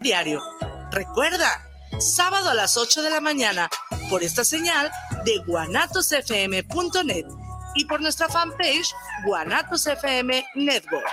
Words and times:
diario. 0.00 0.42
Recuerda, 0.90 1.68
sábado 1.98 2.50
a 2.50 2.54
las 2.54 2.76
8 2.76 3.02
de 3.02 3.10
la 3.10 3.20
mañana, 3.20 3.68
por 4.08 4.22
esta 4.22 4.44
señal 4.44 4.90
de 5.24 5.38
guanatosfm.net 5.46 7.26
y 7.74 7.84
por 7.84 8.00
nuestra 8.00 8.28
fanpage 8.28 8.92
Guanatos 9.24 9.86
FM 9.86 10.44
Network. 10.56 11.06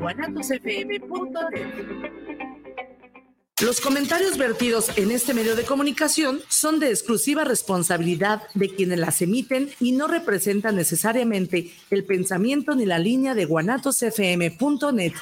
guanatosfm.net 0.00 2.49
los 3.62 3.80
comentarios 3.80 4.38
vertidos 4.38 4.90
en 4.96 5.10
este 5.10 5.34
medio 5.34 5.54
de 5.54 5.64
comunicación 5.64 6.40
son 6.48 6.80
de 6.80 6.88
exclusiva 6.88 7.44
responsabilidad 7.44 8.42
de 8.54 8.74
quienes 8.74 8.98
las 8.98 9.20
emiten 9.20 9.70
y 9.80 9.92
no 9.92 10.06
representan 10.08 10.76
necesariamente 10.76 11.70
el 11.90 12.04
pensamiento 12.04 12.74
ni 12.74 12.86
la 12.86 12.98
línea 12.98 13.34
de 13.34 13.44
guanatosfm.net. 13.44 15.12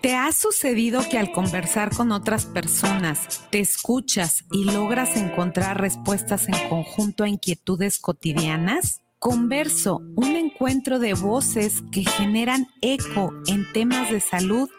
¿Te 0.00 0.16
ha 0.16 0.32
sucedido 0.32 1.02
que 1.10 1.18
al 1.18 1.30
conversar 1.30 1.94
con 1.94 2.12
otras 2.12 2.46
personas 2.46 3.42
te 3.50 3.60
escuchas 3.60 4.44
y 4.50 4.64
logras 4.64 5.14
encontrar 5.16 5.78
respuestas 5.78 6.48
en 6.48 6.68
conjunto 6.70 7.24
a 7.24 7.28
inquietudes 7.28 7.98
cotidianas? 7.98 9.02
Converso, 9.20 10.00
un 10.16 10.34
encuentro 10.34 10.98
de 10.98 11.12
voces 11.12 11.82
que 11.92 12.06
generan 12.06 12.68
eco 12.80 13.34
en 13.48 13.70
temas 13.70 14.10
de 14.10 14.18
salud, 14.18 14.70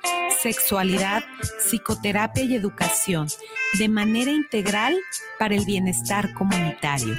sexualidad, 0.41 1.23
psicoterapia 1.59 2.43
y 2.45 2.55
educación, 2.55 3.27
de 3.77 3.87
manera 3.87 4.31
integral 4.31 4.97
para 5.37 5.53
el 5.53 5.63
bienestar 5.65 6.33
comunitario. 6.33 7.13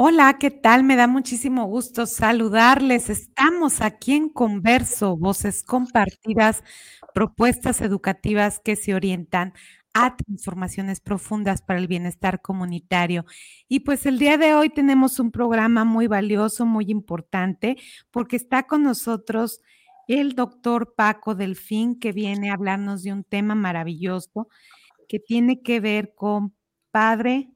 Hola, 0.00 0.38
¿qué 0.38 0.52
tal? 0.52 0.84
Me 0.84 0.94
da 0.94 1.08
muchísimo 1.08 1.64
gusto 1.66 2.06
saludarles. 2.06 3.10
Estamos 3.10 3.80
aquí 3.80 4.12
en 4.14 4.28
Converso, 4.28 5.16
voces 5.16 5.64
compartidas 5.64 6.62
propuestas 7.14 7.80
educativas 7.80 8.60
que 8.60 8.76
se 8.76 8.94
orientan 8.94 9.54
a 9.94 10.14
transformaciones 10.16 11.00
profundas 11.00 11.62
para 11.62 11.80
el 11.80 11.88
bienestar 11.88 12.40
comunitario. 12.40 13.24
Y 13.66 13.80
pues 13.80 14.06
el 14.06 14.20
día 14.20 14.38
de 14.38 14.54
hoy 14.54 14.70
tenemos 14.70 15.18
un 15.18 15.32
programa 15.32 15.84
muy 15.84 16.06
valioso, 16.06 16.64
muy 16.64 16.84
importante, 16.90 17.76
porque 18.12 18.36
está 18.36 18.68
con 18.68 18.84
nosotros 18.84 19.62
el 20.06 20.36
doctor 20.36 20.94
Paco 20.94 21.34
Delfín, 21.34 21.98
que 21.98 22.12
viene 22.12 22.50
a 22.50 22.54
hablarnos 22.54 23.02
de 23.02 23.12
un 23.12 23.24
tema 23.24 23.56
maravilloso 23.56 24.48
que 25.08 25.18
tiene 25.18 25.60
que 25.60 25.80
ver 25.80 26.14
con 26.14 26.54
Padre, 26.92 27.50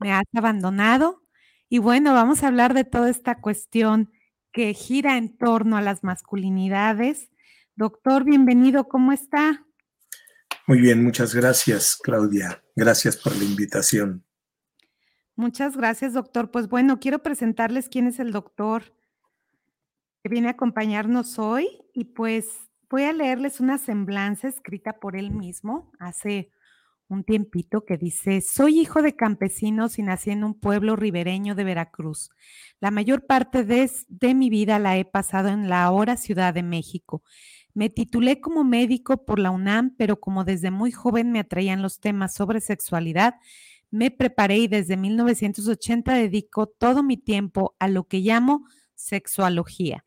me 0.00 0.12
has 0.12 0.24
abandonado. 0.34 1.22
Y 1.68 1.78
bueno, 1.78 2.14
vamos 2.14 2.42
a 2.42 2.48
hablar 2.48 2.74
de 2.74 2.84
toda 2.84 3.10
esta 3.10 3.40
cuestión 3.40 4.10
que 4.52 4.74
gira 4.74 5.16
en 5.18 5.36
torno 5.36 5.76
a 5.76 5.82
las 5.82 6.02
masculinidades, 6.02 7.30
Doctor, 7.78 8.24
bienvenido, 8.24 8.88
¿cómo 8.88 9.12
está? 9.12 9.64
Muy 10.66 10.80
bien, 10.80 11.04
muchas 11.04 11.32
gracias, 11.32 11.96
Claudia. 12.02 12.60
Gracias 12.74 13.16
por 13.16 13.36
la 13.36 13.44
invitación. 13.44 14.24
Muchas 15.36 15.76
gracias, 15.76 16.12
doctor. 16.12 16.50
Pues 16.50 16.68
bueno, 16.68 16.98
quiero 16.98 17.20
presentarles 17.20 17.88
quién 17.88 18.08
es 18.08 18.18
el 18.18 18.32
doctor 18.32 18.96
que 20.24 20.28
viene 20.28 20.48
a 20.48 20.50
acompañarnos 20.50 21.38
hoy 21.38 21.68
y 21.94 22.06
pues 22.06 22.48
voy 22.90 23.04
a 23.04 23.12
leerles 23.12 23.60
una 23.60 23.78
semblanza 23.78 24.48
escrita 24.48 24.94
por 24.94 25.14
él 25.14 25.30
mismo 25.30 25.92
hace 26.00 26.50
un 27.08 27.24
tiempito 27.24 27.84
que 27.84 27.96
dice, 27.96 28.40
soy 28.40 28.80
hijo 28.80 29.02
de 29.02 29.16
campesinos 29.16 29.98
y 29.98 30.02
nací 30.02 30.30
en 30.30 30.44
un 30.44 30.54
pueblo 30.54 30.94
ribereño 30.94 31.54
de 31.54 31.64
Veracruz. 31.64 32.30
La 32.80 32.90
mayor 32.90 33.26
parte 33.26 33.64
de, 33.64 33.90
de 34.08 34.34
mi 34.34 34.50
vida 34.50 34.78
la 34.78 34.98
he 34.98 35.04
pasado 35.04 35.48
en 35.48 35.68
la 35.68 35.84
ahora 35.84 36.16
Ciudad 36.16 36.52
de 36.52 36.62
México. 36.62 37.22
Me 37.74 37.88
titulé 37.88 38.40
como 38.40 38.64
médico 38.64 39.24
por 39.24 39.38
la 39.38 39.50
UNAM, 39.50 39.94
pero 39.96 40.20
como 40.20 40.44
desde 40.44 40.70
muy 40.70 40.92
joven 40.92 41.32
me 41.32 41.40
atraían 41.40 41.82
los 41.82 42.00
temas 42.00 42.34
sobre 42.34 42.60
sexualidad, 42.60 43.34
me 43.90 44.10
preparé 44.10 44.58
y 44.58 44.68
desde 44.68 44.96
1980 44.96 46.12
dedico 46.14 46.66
todo 46.66 47.02
mi 47.02 47.16
tiempo 47.16 47.74
a 47.78 47.88
lo 47.88 48.04
que 48.04 48.18
llamo 48.18 48.66
sexualogía. 48.94 50.04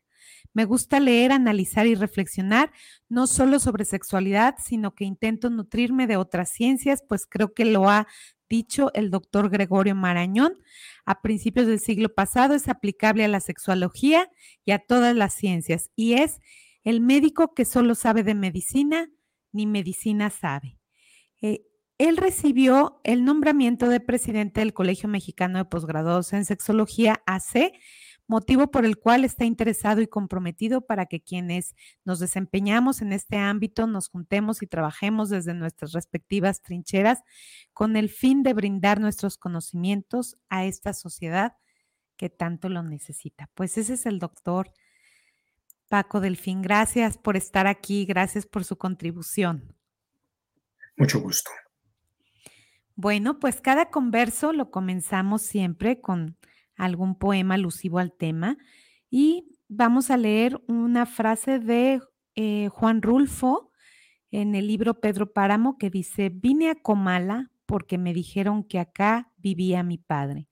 Me 0.54 0.64
gusta 0.64 1.00
leer, 1.00 1.32
analizar 1.32 1.86
y 1.86 1.94
reflexionar 1.94 2.72
no 3.08 3.26
solo 3.26 3.58
sobre 3.58 3.84
sexualidad, 3.84 4.56
sino 4.62 4.94
que 4.94 5.04
intento 5.04 5.50
nutrirme 5.50 6.06
de 6.06 6.16
otras 6.16 6.50
ciencias, 6.50 7.02
pues 7.08 7.26
creo 7.26 7.54
que 7.54 7.64
lo 7.64 7.88
ha 7.88 8.06
dicho 8.48 8.90
el 8.92 9.10
doctor 9.10 9.48
Gregorio 9.48 9.94
Marañón 9.94 10.52
a 11.06 11.22
principios 11.22 11.66
del 11.66 11.80
siglo 11.80 12.14
pasado, 12.14 12.54
es 12.54 12.68
aplicable 12.68 13.24
a 13.24 13.28
la 13.28 13.40
sexualogía 13.40 14.30
y 14.66 14.72
a 14.72 14.78
todas 14.78 15.16
las 15.16 15.32
ciencias 15.32 15.90
y 15.96 16.14
es 16.14 16.38
el 16.84 17.00
médico 17.00 17.54
que 17.54 17.64
solo 17.64 17.94
sabe 17.94 18.22
de 18.22 18.34
medicina, 18.34 19.08
ni 19.52 19.66
medicina 19.66 20.30
sabe. 20.30 20.78
Eh, 21.40 21.64
él 21.98 22.16
recibió 22.16 23.00
el 23.04 23.24
nombramiento 23.24 23.88
de 23.88 24.00
presidente 24.00 24.60
del 24.60 24.74
Colegio 24.74 25.08
Mexicano 25.08 25.58
de 25.58 25.64
Posgraduados 25.64 26.32
en 26.32 26.44
Sexología, 26.44 27.22
AC, 27.26 27.72
motivo 28.32 28.70
por 28.70 28.86
el 28.86 28.96
cual 28.96 29.26
está 29.26 29.44
interesado 29.44 30.00
y 30.00 30.06
comprometido 30.06 30.80
para 30.80 31.04
que 31.04 31.20
quienes 31.20 31.76
nos 32.02 32.18
desempeñamos 32.18 33.02
en 33.02 33.12
este 33.12 33.36
ámbito 33.36 33.86
nos 33.86 34.08
juntemos 34.08 34.62
y 34.62 34.66
trabajemos 34.66 35.28
desde 35.28 35.52
nuestras 35.52 35.92
respectivas 35.92 36.62
trincheras 36.62 37.20
con 37.74 37.94
el 37.94 38.08
fin 38.08 38.42
de 38.42 38.54
brindar 38.54 39.00
nuestros 39.00 39.36
conocimientos 39.36 40.38
a 40.48 40.64
esta 40.64 40.94
sociedad 40.94 41.58
que 42.16 42.30
tanto 42.30 42.70
lo 42.70 42.82
necesita. 42.82 43.50
Pues 43.52 43.76
ese 43.76 43.94
es 43.94 44.06
el 44.06 44.18
doctor 44.18 44.72
Paco 45.90 46.20
Delfín, 46.20 46.62
gracias 46.62 47.18
por 47.18 47.36
estar 47.36 47.66
aquí, 47.66 48.06
gracias 48.06 48.46
por 48.46 48.64
su 48.64 48.78
contribución. 48.78 49.76
Mucho 50.96 51.20
gusto. 51.20 51.50
Bueno, 52.94 53.38
pues 53.38 53.60
cada 53.60 53.90
converso 53.90 54.54
lo 54.54 54.70
comenzamos 54.70 55.42
siempre 55.42 56.00
con 56.00 56.38
algún 56.76 57.16
poema 57.16 57.54
alusivo 57.54 57.98
al 57.98 58.12
tema 58.12 58.56
y 59.10 59.58
vamos 59.68 60.10
a 60.10 60.16
leer 60.16 60.62
una 60.66 61.06
frase 61.06 61.58
de 61.58 62.00
eh, 62.34 62.68
Juan 62.68 63.02
Rulfo 63.02 63.70
en 64.30 64.54
el 64.54 64.66
libro 64.66 65.00
Pedro 65.00 65.32
Páramo 65.32 65.76
que 65.78 65.90
dice, 65.90 66.30
vine 66.30 66.70
a 66.70 66.74
Comala 66.74 67.50
porque 67.66 67.98
me 67.98 68.14
dijeron 68.14 68.64
que 68.64 68.78
acá 68.78 69.30
vivía 69.36 69.82
mi 69.82 69.98
padre. 69.98 70.48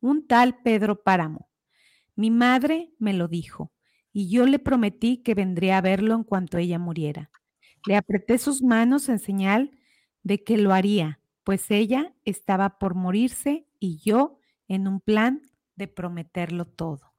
Un 0.00 0.26
tal 0.26 0.60
Pedro 0.62 1.02
Páramo. 1.02 1.48
Mi 2.16 2.30
madre 2.30 2.92
me 2.98 3.12
lo 3.12 3.28
dijo 3.28 3.72
y 4.12 4.28
yo 4.28 4.46
le 4.46 4.58
prometí 4.58 5.18
que 5.18 5.34
vendría 5.34 5.78
a 5.78 5.80
verlo 5.80 6.14
en 6.14 6.24
cuanto 6.24 6.58
ella 6.58 6.78
muriera. 6.78 7.30
Le 7.86 7.96
apreté 7.96 8.38
sus 8.38 8.62
manos 8.62 9.08
en 9.08 9.18
señal 9.18 9.72
de 10.22 10.42
que 10.42 10.56
lo 10.56 10.72
haría, 10.72 11.20
pues 11.42 11.70
ella 11.70 12.14
estaba 12.24 12.78
por 12.78 12.94
morirse 12.94 13.66
y 13.78 13.98
yo 13.98 14.38
en 14.68 14.88
un 14.88 15.00
plan 15.00 15.42
de 15.76 15.88
prometerlo 15.88 16.66
todo. 16.66 17.14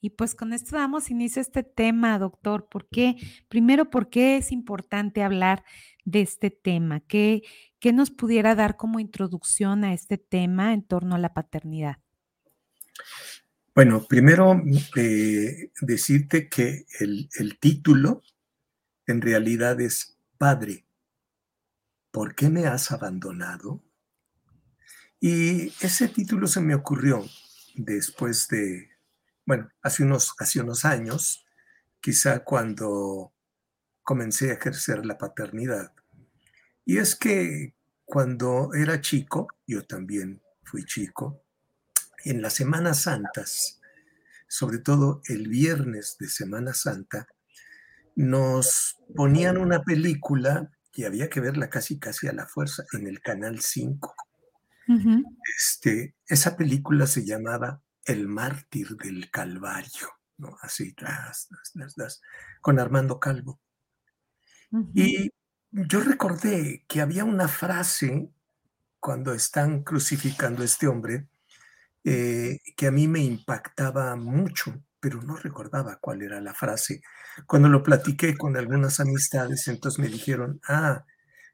Y 0.00 0.10
pues 0.10 0.34
con 0.34 0.52
esto 0.52 0.76
damos 0.76 1.10
inicio 1.10 1.40
a 1.40 1.44
este 1.44 1.62
tema, 1.62 2.18
doctor. 2.18 2.68
¿Por 2.68 2.88
qué? 2.88 3.16
Primero, 3.48 3.88
¿por 3.88 4.10
qué 4.10 4.36
es 4.36 4.50
importante 4.50 5.22
hablar 5.22 5.64
de 6.04 6.22
este 6.22 6.50
tema? 6.50 7.00
¿Qué, 7.00 7.42
qué 7.78 7.92
nos 7.92 8.10
pudiera 8.10 8.56
dar 8.56 8.76
como 8.76 8.98
introducción 8.98 9.84
a 9.84 9.94
este 9.94 10.18
tema 10.18 10.74
en 10.74 10.82
torno 10.82 11.14
a 11.14 11.18
la 11.18 11.32
paternidad? 11.32 11.98
Bueno, 13.76 14.04
primero 14.08 14.60
eh, 14.96 15.70
decirte 15.80 16.48
que 16.48 16.84
el, 16.98 17.28
el 17.38 17.58
título 17.60 18.22
en 19.06 19.20
realidad 19.20 19.80
es 19.80 20.18
Padre, 20.36 20.84
¿por 22.10 22.34
qué 22.34 22.50
me 22.50 22.66
has 22.66 22.90
abandonado? 22.90 23.82
Y 25.24 25.68
ese 25.80 26.08
título 26.08 26.48
se 26.48 26.60
me 26.60 26.74
ocurrió 26.74 27.24
después 27.76 28.48
de, 28.48 28.90
bueno, 29.46 29.70
hace 29.80 30.02
unos, 30.02 30.34
hace 30.40 30.60
unos 30.60 30.84
años, 30.84 31.46
quizá 32.00 32.40
cuando 32.40 33.32
comencé 34.02 34.50
a 34.50 34.54
ejercer 34.54 35.06
la 35.06 35.18
paternidad. 35.18 35.92
Y 36.84 36.98
es 36.98 37.14
que 37.14 37.76
cuando 38.04 38.74
era 38.74 39.00
chico, 39.00 39.46
yo 39.64 39.86
también 39.86 40.42
fui 40.64 40.84
chico, 40.84 41.44
en 42.24 42.42
las 42.42 42.54
Semanas 42.54 43.02
Santas, 43.02 43.80
sobre 44.48 44.78
todo 44.78 45.22
el 45.28 45.46
viernes 45.46 46.16
de 46.18 46.28
Semana 46.28 46.74
Santa, 46.74 47.28
nos 48.16 48.98
ponían 49.14 49.56
una 49.56 49.84
película 49.84 50.72
que 50.90 51.06
había 51.06 51.30
que 51.30 51.38
verla 51.38 51.70
casi 51.70 52.00
casi 52.00 52.26
a 52.26 52.32
la 52.32 52.46
fuerza 52.46 52.84
en 52.92 53.06
el 53.06 53.20
Canal 53.20 53.60
5. 53.60 54.16
Este, 55.58 56.16
esa 56.26 56.56
película 56.56 57.06
se 57.06 57.24
llamaba 57.24 57.82
El 58.04 58.28
mártir 58.28 58.96
del 58.96 59.30
Calvario, 59.30 60.08
¿no? 60.38 60.56
así, 60.62 60.92
tras, 60.94 61.48
tras, 61.72 61.94
tras, 61.94 62.20
con 62.60 62.78
Armando 62.78 63.18
Calvo. 63.20 63.60
Y 64.94 65.30
yo 65.70 66.00
recordé 66.00 66.84
que 66.88 67.02
había 67.02 67.24
una 67.24 67.46
frase 67.48 68.30
cuando 69.00 69.34
están 69.34 69.82
crucificando 69.82 70.62
a 70.62 70.64
este 70.64 70.86
hombre 70.86 71.28
eh, 72.04 72.58
que 72.76 72.86
a 72.86 72.90
mí 72.90 73.06
me 73.06 73.20
impactaba 73.20 74.16
mucho, 74.16 74.82
pero 74.98 75.22
no 75.22 75.36
recordaba 75.36 75.98
cuál 76.00 76.22
era 76.22 76.40
la 76.40 76.54
frase. 76.54 77.02
Cuando 77.46 77.68
lo 77.68 77.82
platiqué 77.82 78.36
con 78.36 78.56
algunas 78.56 78.98
amistades, 79.00 79.68
entonces 79.68 79.98
me 79.98 80.08
dijeron, 80.08 80.60
ah, 80.68 81.04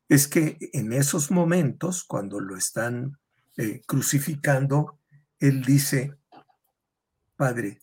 es 0.08 0.26
que 0.26 0.56
en 0.72 0.92
esos 0.92 1.30
momentos, 1.30 2.04
cuando 2.04 2.40
lo 2.40 2.56
están 2.56 3.18
eh, 3.58 3.82
crucificando, 3.86 5.00
él 5.40 5.64
dice, 5.64 6.16
Padre, 7.34 7.82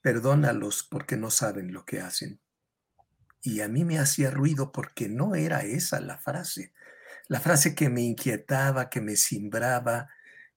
perdónalos 0.00 0.82
porque 0.84 1.18
no 1.18 1.30
saben 1.30 1.74
lo 1.74 1.84
que 1.84 2.00
hacen. 2.00 2.40
Y 3.42 3.60
a 3.60 3.68
mí 3.68 3.84
me 3.84 3.98
hacía 3.98 4.30
ruido 4.30 4.72
porque 4.72 5.08
no 5.08 5.34
era 5.34 5.60
esa 5.60 6.00
la 6.00 6.16
frase. 6.16 6.72
La 7.28 7.40
frase 7.40 7.74
que 7.74 7.90
me 7.90 8.00
inquietaba, 8.00 8.88
que 8.88 9.02
me 9.02 9.16
cimbraba, 9.16 10.08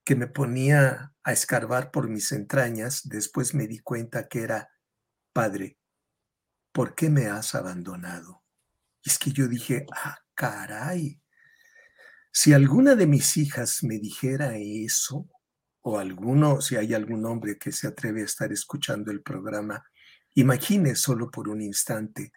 que 0.05 0.15
me 0.15 0.27
ponía 0.27 1.13
a 1.23 1.33
escarbar 1.33 1.91
por 1.91 2.07
mis 2.07 2.31
entrañas, 2.31 3.01
después 3.09 3.53
me 3.53 3.67
di 3.67 3.79
cuenta 3.79 4.29
que 4.29 4.43
era, 4.43 4.71
Padre, 5.33 5.77
¿por 6.71 6.95
qué 6.95 7.09
me 7.09 7.27
has 7.27 7.55
abandonado? 7.55 8.43
Y 9.03 9.09
es 9.09 9.19
que 9.19 9.31
yo 9.31 9.49
dije, 9.49 9.85
ah, 9.93 10.19
caray, 10.33 11.21
si 12.35 12.51
alguna 12.51 12.95
de 12.95 13.05
mis 13.05 13.37
hijas 13.37 13.83
me 13.83 13.99
dijera 13.99 14.57
eso, 14.57 15.29
o 15.81 15.99
alguno, 15.99 16.61
si 16.61 16.75
hay 16.75 16.95
algún 16.95 17.25
hombre 17.27 17.59
que 17.59 17.71
se 17.71 17.87
atreve 17.87 18.21
a 18.21 18.25
estar 18.25 18.51
escuchando 18.51 19.11
el 19.11 19.21
programa, 19.21 19.85
imagine 20.33 20.95
solo 20.95 21.29
por 21.29 21.47
un 21.47 21.61
instante 21.61 22.31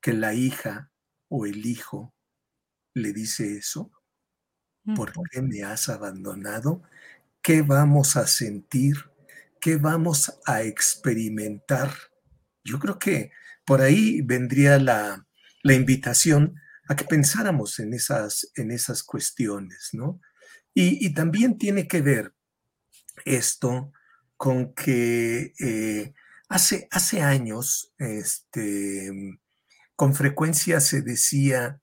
que 0.00 0.14
la 0.14 0.32
hija 0.32 0.90
o 1.28 1.44
el 1.44 1.66
hijo 1.66 2.14
le 2.94 3.12
dice 3.12 3.58
eso. 3.58 3.92
¿Por 4.94 5.12
qué 5.30 5.42
me 5.42 5.64
has 5.64 5.88
abandonado? 5.90 6.82
¿Qué 7.42 7.60
vamos 7.60 8.16
a 8.16 8.26
sentir? 8.26 8.96
¿Qué 9.60 9.76
vamos 9.76 10.40
a 10.46 10.62
experimentar? 10.62 11.92
Yo 12.64 12.78
creo 12.78 12.98
que 12.98 13.32
por 13.66 13.82
ahí 13.82 14.22
vendría 14.22 14.78
la, 14.78 15.26
la 15.62 15.74
invitación 15.74 16.54
a 16.88 16.96
que 16.96 17.04
pensáramos 17.04 17.78
en 17.78 17.94
esas, 17.94 18.50
en 18.54 18.70
esas 18.70 19.02
cuestiones, 19.02 19.90
¿no? 19.92 20.20
Y, 20.78 21.14
también 21.14 21.56
tiene 21.56 21.88
que 21.88 22.02
ver 22.02 22.34
esto 23.24 23.92
con 24.36 24.74
que 24.74 25.54
eh, 25.58 26.12
hace, 26.50 26.86
hace 26.90 27.22
años, 27.22 27.94
este, 27.96 29.10
con 29.96 30.14
frecuencia 30.14 30.80
se 30.80 31.00
decía, 31.00 31.80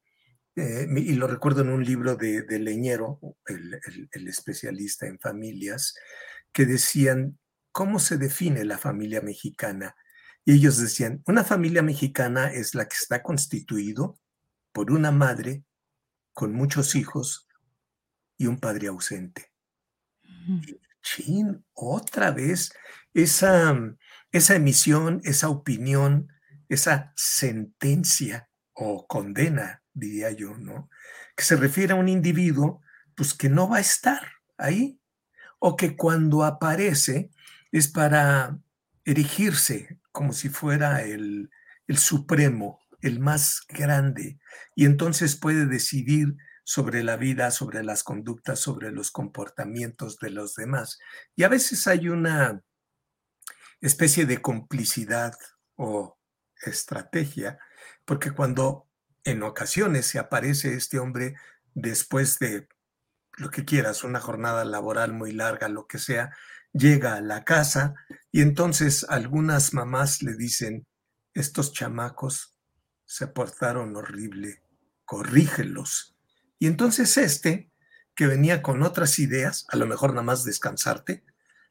eh, 0.56 0.88
y 0.96 1.14
lo 1.14 1.26
recuerdo 1.26 1.62
en 1.62 1.70
un 1.70 1.84
libro 1.84 2.16
de, 2.16 2.46
Leñero, 2.60 3.20
el, 3.48 4.28
especialista 4.28 5.08
en 5.08 5.20
familias, 5.20 5.96
que 6.52 6.68
decían, 6.68 7.40
¿cómo 7.72 7.98
se 7.98 8.18
define 8.18 8.64
la 8.64 8.78
familia 8.78 9.22
mexicana? 9.22 9.96
Y 10.46 10.54
ellos 10.54 10.78
decían, 10.78 11.24
una 11.26 11.44
familia 11.44 11.82
mexicana 11.82 12.54
es 12.54 12.76
la 12.76 12.88
que 12.88 12.96
está 12.96 13.24
constituido 13.24 14.20
por 14.74 14.92
una 14.92 15.12
madre 15.12 15.64
con 16.34 16.54
muchos 16.54 16.96
hijos 16.96 17.48
y 18.38 18.48
un 18.48 18.60
padre 18.60 18.88
ausente. 18.88 19.52
chin, 21.02 21.66
otra 21.74 22.32
vez 22.32 22.74
esa, 23.14 23.78
esa 24.32 24.56
emisión, 24.56 25.22
esa 25.24 25.50
opinión 25.50 26.28
esa 26.74 27.14
sentencia 27.16 28.50
o 28.74 29.08
condena, 29.08 29.84
diría 29.94 30.32
yo, 30.32 30.58
¿no? 30.58 30.90
Que 31.36 31.44
se 31.44 31.56
refiere 31.56 31.94
a 31.94 31.98
un 31.98 32.10
individuo, 32.10 32.82
pues 33.16 33.34
que 33.34 33.50
no 33.50 33.70
va 33.70 33.78
a 33.78 33.82
estar 33.82 34.28
ahí, 34.58 35.00
o 35.60 35.76
que 35.76 35.96
cuando 35.96 36.44
aparece 36.44 37.32
es 37.72 37.88
para 37.88 38.60
erigirse 39.06 40.00
como 40.12 40.34
si 40.34 40.50
fuera 40.50 41.04
el, 41.04 41.50
el 41.88 41.98
supremo, 41.98 42.80
el 43.04 43.20
más 43.20 43.62
grande, 43.68 44.40
y 44.76 44.86
entonces 44.86 45.36
puede 45.36 45.66
decidir 45.66 46.36
sobre 46.64 47.04
la 47.04 47.18
vida, 47.18 47.52
sobre 47.52 47.84
las 47.84 48.04
conductas, 48.04 48.60
sobre 48.60 48.92
los 48.92 49.12
comportamientos 49.12 50.18
de 50.20 50.30
los 50.30 50.56
demás. 50.56 50.98
Y 51.36 51.44
a 51.44 51.50
veces 51.50 51.88
hay 51.88 52.10
una 52.10 52.62
especie 53.82 54.26
de 54.26 54.42
complicidad 54.42 55.34
o 55.76 56.18
estrategia, 56.66 57.60
porque 58.06 58.32
cuando 58.32 58.88
en 59.26 59.44
ocasiones 59.44 60.06
se 60.06 60.20
aparece 60.20 60.74
este 60.74 61.00
hombre 61.00 61.36
después 61.74 62.40
de 62.40 62.68
lo 63.38 63.50
que 63.50 63.66
quieras, 63.66 64.04
una 64.04 64.22
jornada 64.22 64.64
laboral 64.64 65.14
muy 65.14 65.34
larga, 65.34 65.68
lo 65.68 65.88
que 65.88 66.00
sea, 66.00 66.32
llega 66.72 67.16
a 67.16 67.22
la 67.22 67.44
casa 67.44 67.94
y 68.32 68.42
entonces 68.42 69.06
algunas 69.10 69.74
mamás 69.74 70.22
le 70.22 70.36
dicen, 70.36 70.88
estos 71.34 71.74
chamacos 71.74 72.53
se 73.14 73.28
portaron 73.28 73.96
horrible, 73.96 74.64
corrígelos. 75.06 76.16
Y 76.58 76.66
entonces 76.66 77.16
este, 77.18 77.70
que 78.16 78.26
venía 78.26 78.64
con 78.64 78.82
otras 78.82 79.20
ideas, 79.20 79.68
a 79.70 79.78
lo 79.78 79.86
mejor 79.86 80.14
nada 80.14 80.24
más 80.24 80.44
descansarte, 80.44 81.24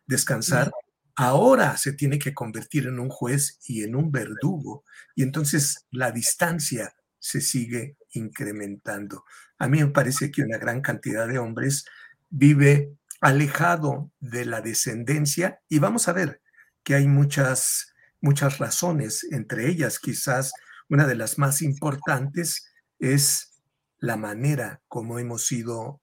descansar, 0.06 0.70
ahora 1.16 1.76
se 1.78 1.94
tiene 1.94 2.20
que 2.20 2.32
convertir 2.32 2.86
en 2.86 3.00
un 3.00 3.08
juez 3.08 3.58
y 3.66 3.82
en 3.82 3.96
un 3.96 4.12
verdugo. 4.12 4.84
Y 5.16 5.24
entonces 5.24 5.88
la 5.90 6.12
distancia 6.12 6.94
se 7.18 7.40
sigue 7.40 7.96
incrementando. 8.12 9.24
A 9.58 9.66
mí 9.66 9.80
me 9.80 9.90
parece 9.90 10.30
que 10.30 10.42
una 10.42 10.58
gran 10.58 10.80
cantidad 10.80 11.26
de 11.26 11.40
hombres 11.40 11.86
vive 12.30 12.94
alejado 13.20 14.12
de 14.20 14.44
la 14.44 14.60
descendencia 14.60 15.60
y 15.68 15.80
vamos 15.80 16.06
a 16.06 16.12
ver 16.12 16.40
que 16.84 16.94
hay 16.94 17.08
muchas, 17.08 17.94
muchas 18.20 18.58
razones, 18.58 19.26
entre 19.32 19.68
ellas 19.68 19.98
quizás 19.98 20.52
una 20.92 21.06
de 21.06 21.16
las 21.16 21.38
más 21.38 21.62
importantes 21.62 22.70
es 22.98 23.62
la 23.98 24.16
manera 24.16 24.82
como 24.88 25.18
hemos 25.18 25.46
sido 25.46 26.02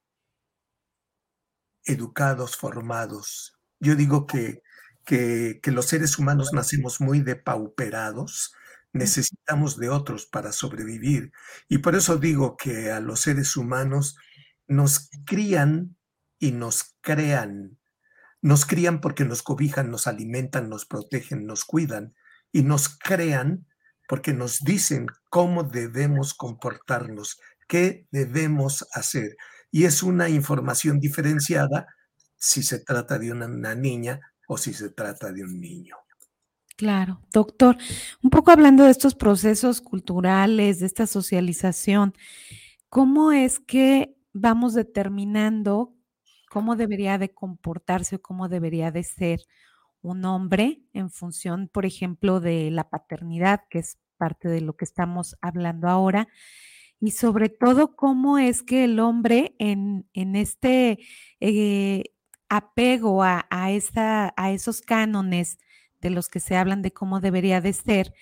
educados, 1.86 2.57
formados. 2.57 3.53
Yo 3.80 3.95
digo 3.95 4.25
que 4.25 4.62
que, 5.09 5.71
los 5.71 5.88
seres 5.88 6.19
humanos 6.19 6.51
nacemos 6.53 7.01
muy 7.01 7.21
depauperados, 7.21 8.53
necesitamos 8.94 9.77
de 9.77 9.89
otros 9.89 10.27
para 10.27 10.51
sobrevivir. 10.51 11.31
Y 11.68 11.80
por 11.80 11.95
eso 11.95 12.18
digo 12.18 12.56
que 12.57 12.91
a 12.91 13.00
los 13.00 13.21
seres 13.21 13.58
humanos 13.58 14.17
nos 14.67 15.10
crían 15.25 15.98
y 16.38 16.51
nos 16.51 16.96
crean. 17.01 17.79
Nos 18.41 18.65
crían 18.65 19.01
porque 19.01 19.25
nos 19.25 19.41
cobijan, 19.41 19.89
nos 19.89 20.05
alimentan, 20.05 20.69
nos 20.69 20.86
protegen, 20.86 21.48
nos 21.48 21.65
cuidan 21.65 22.13
y 22.51 22.62
nos 22.62 22.88
crean 22.89 23.65
porque 24.10 24.34
nos 24.34 24.62
dicen 24.62 25.06
cómo 25.30 25.62
debemos 25.62 26.34
comportarnos, 26.34 27.39
qué 27.68 28.08
debemos 28.10 28.88
hacer. 28.92 29.38
Y 29.70 29.86
es 29.86 30.01
una 30.01 30.30
información 30.30 31.00
diferenciada 31.00 31.86
si 32.36 32.63
se 32.63 32.80
trata 32.80 33.20
de 33.20 33.32
una, 33.32 33.46
una 33.46 33.75
niña 33.75 34.20
o 34.48 34.58
si 34.58 34.74
se 34.74 34.89
trata 34.89 35.32
de 35.32 35.44
un 35.44 35.62
niño. 35.62 35.96
Claro, 36.75 37.22
doctor, 37.32 37.78
un 38.24 38.32
poco 38.32 38.50
hablando 38.50 38.84
de 38.86 38.89
estos 38.89 39.13
procesos 39.13 39.80
culturales, 39.80 40.80
de 40.80 40.88
esta 40.88 41.06
socialización, 41.06 42.16
¿cómo 42.89 43.32
es 43.32 43.60
que 43.60 44.18
vamos 44.34 44.74
determinando 44.74 45.94
cómo 46.50 46.75
debería 46.75 47.20
de 47.20 47.30
comportarse 47.30 48.16
o 48.16 48.22
cómo 48.24 48.50
debería 48.50 48.89
de 48.89 49.04
ser 49.04 49.42
un 50.01 50.25
hombre 50.25 50.82
en 50.94 51.10
función, 51.10 51.70
por 51.72 51.86
ejemplo, 51.86 52.39
de 52.39 52.72
la 52.72 52.89
paternidad, 52.89 53.62
que 53.70 53.79
es 53.79 53.98
parte 54.18 54.48
de 54.50 54.62
lo 54.62 54.75
que 54.75 54.86
estamos 54.86 55.38
hablando 55.41 55.88
ahora, 55.88 56.27
y 57.00 57.12
sobre 57.12 57.50
todo 57.50 57.96
cómo 57.96 58.38
es 58.38 58.62
que 58.62 58.84
el 58.84 59.00
hombre 59.00 59.56
en, 59.60 60.06
este 60.13 61.00
eh, 61.39 62.03
apego 62.50 63.24
a, 63.24 63.46
esa, 63.72 64.34
a 64.36 64.51
esos 64.51 64.82
cánones 64.82 65.60
de 66.01 66.10
los 66.10 66.27
que 66.29 66.39
se 66.39 66.56
hablan 66.56 66.82
de 66.82 66.91
cómo 66.91 67.20
debería 67.22 67.62
de 67.62 67.74
ser, 67.74 68.13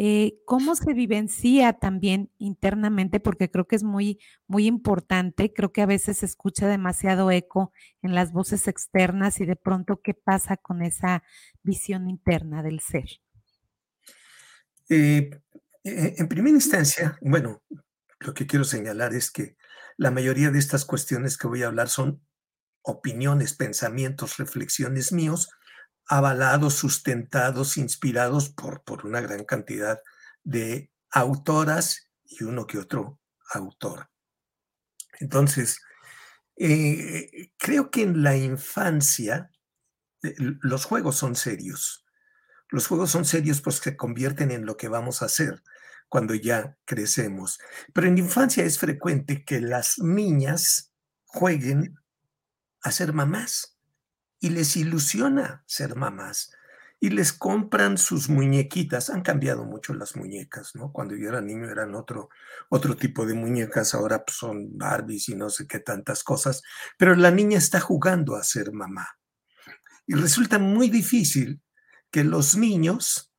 eh, 0.00 0.38
cómo 0.44 0.76
se 0.76 0.94
vivencia 0.94 1.72
también 1.72 2.30
internamente, 2.38 3.18
porque 3.18 3.50
creo 3.50 3.66
que 3.66 3.74
es 3.74 3.82
muy, 3.82 4.20
muy 4.46 4.66
importante, 4.66 5.52
creo 5.52 5.72
que 5.72 5.82
a 5.82 5.86
veces 5.86 6.18
se 6.18 6.26
escucha 6.26 6.68
demasiado 6.68 7.32
eco 7.32 7.72
en 8.00 8.14
las 8.14 8.32
voces 8.32 8.68
externas 8.68 9.40
y 9.40 9.44
de 9.44 9.56
pronto 9.56 10.00
qué 10.00 10.14
pasa 10.14 10.56
con 10.56 10.82
esa 10.82 11.24
visión 11.64 12.08
interna 12.08 12.62
del 12.62 12.78
ser. 12.78 13.08
Eh, 14.88 15.30
eh, 15.82 16.14
en 16.16 16.28
primera 16.28 16.54
instancia, 16.54 17.18
bueno, 17.20 17.62
lo 18.20 18.34
que 18.34 18.46
quiero 18.46 18.64
señalar 18.64 19.14
es 19.14 19.32
que 19.32 19.56
la 19.96 20.12
mayoría 20.12 20.52
de 20.52 20.60
estas 20.60 20.84
cuestiones 20.84 21.36
que 21.36 21.48
voy 21.48 21.64
a 21.64 21.66
hablar 21.66 21.88
son 21.88 22.22
opiniones, 22.82 23.54
pensamientos, 23.54 24.36
reflexiones 24.36 25.12
míos, 25.12 25.50
avalados, 26.08 26.74
sustentados, 26.74 27.76
inspirados 27.76 28.48
por, 28.48 28.82
por 28.82 29.06
una 29.06 29.20
gran 29.20 29.44
cantidad 29.44 30.00
de 30.42 30.90
autoras 31.10 32.10
y 32.24 32.44
uno 32.44 32.66
que 32.66 32.78
otro 32.78 33.20
autor. 33.50 34.10
Entonces, 35.20 35.80
eh, 36.56 37.50
creo 37.56 37.90
que 37.90 38.02
en 38.02 38.22
la 38.22 38.36
infancia 38.36 39.50
eh, 40.22 40.34
los 40.38 40.84
juegos 40.84 41.16
son 41.16 41.36
serios. 41.36 42.04
Los 42.70 42.86
juegos 42.86 43.10
son 43.10 43.24
serios 43.24 43.60
pues 43.60 43.76
se 43.76 43.96
convierten 43.96 44.50
en 44.50 44.66
lo 44.66 44.76
que 44.76 44.88
vamos 44.88 45.22
a 45.22 45.26
hacer 45.26 45.62
cuando 46.08 46.34
ya 46.34 46.76
crecemos. 46.84 47.58
Pero 47.92 48.06
en 48.06 48.14
la 48.14 48.20
infancia 48.20 48.64
es 48.64 48.78
frecuente 48.78 49.44
que 49.44 49.60
las 49.60 49.98
niñas 49.98 50.92
jueguen 51.24 51.98
a 52.82 52.92
ser 52.92 53.12
mamás 53.12 53.77
y 54.40 54.50
les 54.50 54.76
ilusiona 54.76 55.64
ser 55.66 55.96
mamás 55.96 56.52
y 57.00 57.10
les 57.10 57.32
compran 57.32 57.96
sus 57.96 58.28
muñequitas. 58.28 59.10
Han 59.10 59.22
cambiado 59.22 59.64
mucho 59.64 59.94
las 59.94 60.16
muñecas, 60.16 60.74
¿no? 60.74 60.92
Cuando 60.92 61.14
yo 61.14 61.28
era 61.28 61.40
niño 61.40 61.70
eran 61.70 61.94
otro, 61.94 62.28
otro 62.68 62.96
tipo 62.96 63.24
de 63.24 63.34
muñecas, 63.34 63.94
ahora 63.94 64.24
pues, 64.24 64.36
son 64.36 64.76
Barbies 64.76 65.28
y 65.28 65.36
no 65.36 65.50
sé 65.50 65.66
qué 65.66 65.78
tantas 65.78 66.24
cosas, 66.24 66.62
pero 66.96 67.14
la 67.14 67.30
niña 67.30 67.58
está 67.58 67.80
jugando 67.80 68.34
a 68.34 68.42
ser 68.42 68.72
mamá. 68.72 69.08
Y 70.06 70.14
resulta 70.14 70.58
muy 70.58 70.88
difícil 70.88 71.62
que 72.10 72.24
los 72.24 72.56
niños 72.56 73.32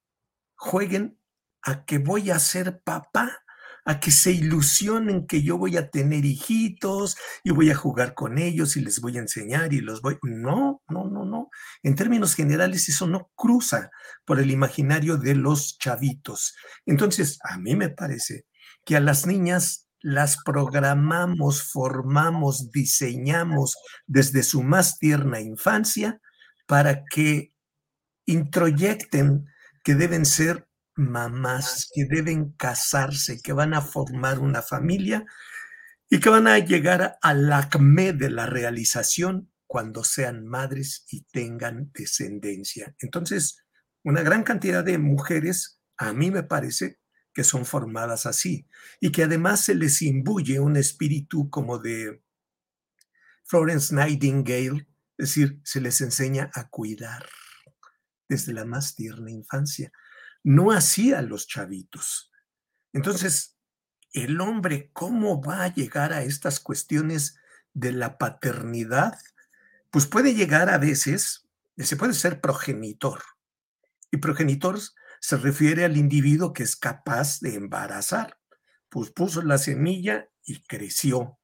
jueguen 0.55 1.19
a 1.61 1.83
que 1.85 1.97
voy 1.97 2.31
a 2.31 2.39
ser 2.39 2.81
papá 2.83 3.43
a 3.85 3.99
que 3.99 4.11
se 4.11 4.31
ilusionen 4.31 5.25
que 5.25 5.41
yo 5.41 5.57
voy 5.57 5.77
a 5.77 5.89
tener 5.89 6.25
hijitos 6.25 7.17
y 7.43 7.51
voy 7.51 7.71
a 7.71 7.75
jugar 7.75 8.13
con 8.13 8.37
ellos 8.37 8.77
y 8.77 8.81
les 8.81 8.99
voy 8.99 9.17
a 9.17 9.21
enseñar 9.21 9.73
y 9.73 9.81
los 9.81 10.01
voy... 10.01 10.17
No, 10.21 10.81
no, 10.89 11.05
no, 11.05 11.25
no. 11.25 11.49
En 11.83 11.95
términos 11.95 12.35
generales 12.35 12.87
eso 12.89 13.07
no 13.07 13.31
cruza 13.35 13.89
por 14.25 14.39
el 14.39 14.51
imaginario 14.51 15.17
de 15.17 15.35
los 15.35 15.77
chavitos. 15.77 16.55
Entonces, 16.85 17.39
a 17.43 17.57
mí 17.57 17.75
me 17.75 17.89
parece 17.89 18.45
que 18.85 18.95
a 18.95 18.99
las 18.99 19.25
niñas 19.25 19.87
las 20.01 20.37
programamos, 20.43 21.63
formamos, 21.63 22.71
diseñamos 22.71 23.75
desde 24.07 24.43
su 24.43 24.63
más 24.63 24.97
tierna 24.97 25.41
infancia 25.41 26.21
para 26.67 27.03
que 27.03 27.53
introyecten 28.25 29.45
que 29.83 29.95
deben 29.95 30.25
ser 30.25 30.68
mamás 30.99 31.89
que 31.93 32.05
deben 32.05 32.51
casarse, 32.51 33.41
que 33.41 33.53
van 33.53 33.73
a 33.73 33.81
formar 33.81 34.39
una 34.39 34.61
familia 34.61 35.25
y 36.09 36.19
que 36.19 36.29
van 36.29 36.47
a 36.47 36.59
llegar 36.59 37.17
al 37.21 37.51
acme 37.51 38.13
de 38.13 38.29
la 38.29 38.45
realización 38.45 39.51
cuando 39.65 40.03
sean 40.03 40.45
madres 40.45 41.05
y 41.09 41.21
tengan 41.31 41.91
descendencia. 41.93 42.95
Entonces, 42.99 43.63
una 44.03 44.21
gran 44.21 44.43
cantidad 44.43 44.83
de 44.83 44.97
mujeres, 44.97 45.79
a 45.97 46.13
mí 46.13 46.31
me 46.31 46.43
parece, 46.43 46.99
que 47.33 47.43
son 47.43 47.65
formadas 47.65 48.25
así 48.25 48.67
y 48.99 49.11
que 49.11 49.23
además 49.23 49.61
se 49.61 49.75
les 49.75 50.01
imbuye 50.01 50.59
un 50.59 50.75
espíritu 50.75 51.49
como 51.49 51.77
de 51.77 52.21
Florence 53.45 53.93
Nightingale, 53.95 54.87
es 55.17 55.29
decir, 55.29 55.61
se 55.63 55.79
les 55.79 56.01
enseña 56.01 56.49
a 56.53 56.69
cuidar 56.69 57.25
desde 58.27 58.53
la 58.53 58.65
más 58.65 58.95
tierna 58.95 59.31
infancia 59.31 59.91
no 60.43 60.71
hacía 60.71 61.21
los 61.21 61.47
chavitos. 61.47 62.31
Entonces, 62.93 63.57
el 64.13 64.41
hombre, 64.41 64.89
¿cómo 64.93 65.41
va 65.41 65.63
a 65.63 65.73
llegar 65.73 66.13
a 66.13 66.23
estas 66.23 66.59
cuestiones 66.59 67.37
de 67.73 67.91
la 67.91 68.17
paternidad? 68.17 69.17
Pues 69.91 70.05
puede 70.05 70.33
llegar 70.33 70.69
a 70.69 70.77
veces, 70.77 71.47
se 71.77 71.95
puede 71.95 72.13
ser 72.13 72.41
progenitor. 72.41 73.21
Y 74.11 74.17
progenitor 74.17 74.79
se 75.21 75.37
refiere 75.37 75.85
al 75.85 75.97
individuo 75.97 76.53
que 76.53 76.63
es 76.63 76.75
capaz 76.75 77.39
de 77.41 77.55
embarazar. 77.55 78.39
Pues 78.89 79.11
puso 79.11 79.43
la 79.43 79.57
semilla 79.57 80.29
y 80.43 80.63
creció. 80.63 81.37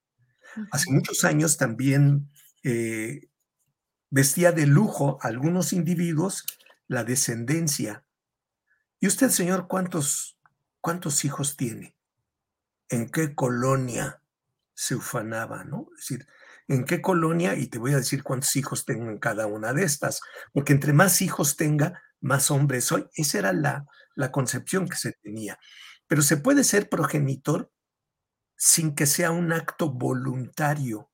Hace 0.71 0.91
muchos 0.91 1.23
años 1.25 1.57
también 1.57 2.31
eh, 2.63 3.29
vestía 4.09 4.51
de 4.51 4.65
lujo 4.65 5.19
a 5.21 5.27
algunos 5.27 5.73
individuos 5.73 6.45
la 6.87 7.03
descendencia 7.03 8.04
¿Y 9.05 9.07
usted, 9.07 9.29
señor, 9.29 9.67
cuántos, 9.67 10.35
cuántos 10.81 11.25
hijos 11.25 11.57
tiene? 11.57 11.95
¿En 12.89 13.07
qué 13.11 13.35
colonia 13.35 14.19
se 14.73 14.95
ufanaba, 14.95 15.63
no? 15.63 15.89
Es 15.95 16.07
decir, 16.07 16.27
¿en 16.67 16.85
qué 16.85 17.03
colonia? 17.03 17.53
Y 17.53 17.67
te 17.67 17.77
voy 17.77 17.93
a 17.93 17.97
decir 17.97 18.23
cuántos 18.23 18.55
hijos 18.55 18.83
tengo 18.83 19.11
en 19.11 19.19
cada 19.19 19.45
una 19.45 19.73
de 19.73 19.83
estas, 19.83 20.21
porque 20.53 20.73
entre 20.73 20.91
más 20.91 21.21
hijos 21.21 21.55
tenga, 21.55 22.01
más 22.19 22.49
hombre 22.49 22.81
soy. 22.81 23.05
Esa 23.13 23.37
era 23.37 23.53
la, 23.53 23.85
la 24.15 24.31
concepción 24.31 24.89
que 24.89 24.97
se 24.97 25.11
tenía. 25.21 25.59
Pero 26.07 26.23
se 26.23 26.37
puede 26.37 26.63
ser 26.63 26.89
progenitor 26.89 27.71
sin 28.57 28.95
que 28.95 29.05
sea 29.05 29.29
un 29.29 29.53
acto 29.53 29.91
voluntario. 29.91 31.11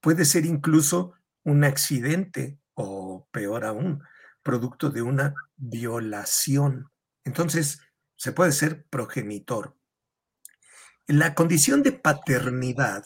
Puede 0.00 0.24
ser 0.24 0.44
incluso 0.44 1.12
un 1.44 1.62
accidente 1.62 2.58
o 2.74 3.28
peor 3.30 3.64
aún, 3.64 4.02
producto 4.42 4.90
de 4.90 5.02
una 5.02 5.34
violación. 5.54 6.91
Entonces, 7.24 7.80
se 8.16 8.32
puede 8.32 8.52
ser 8.52 8.84
progenitor. 8.86 9.76
La 11.06 11.34
condición 11.34 11.82
de 11.82 11.92
paternidad 11.92 13.04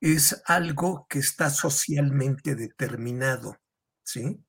es 0.00 0.42
algo 0.46 1.06
que 1.08 1.18
está 1.18 1.50
socialmente 1.50 2.54
determinado, 2.54 3.58
¿sí? 4.02 4.44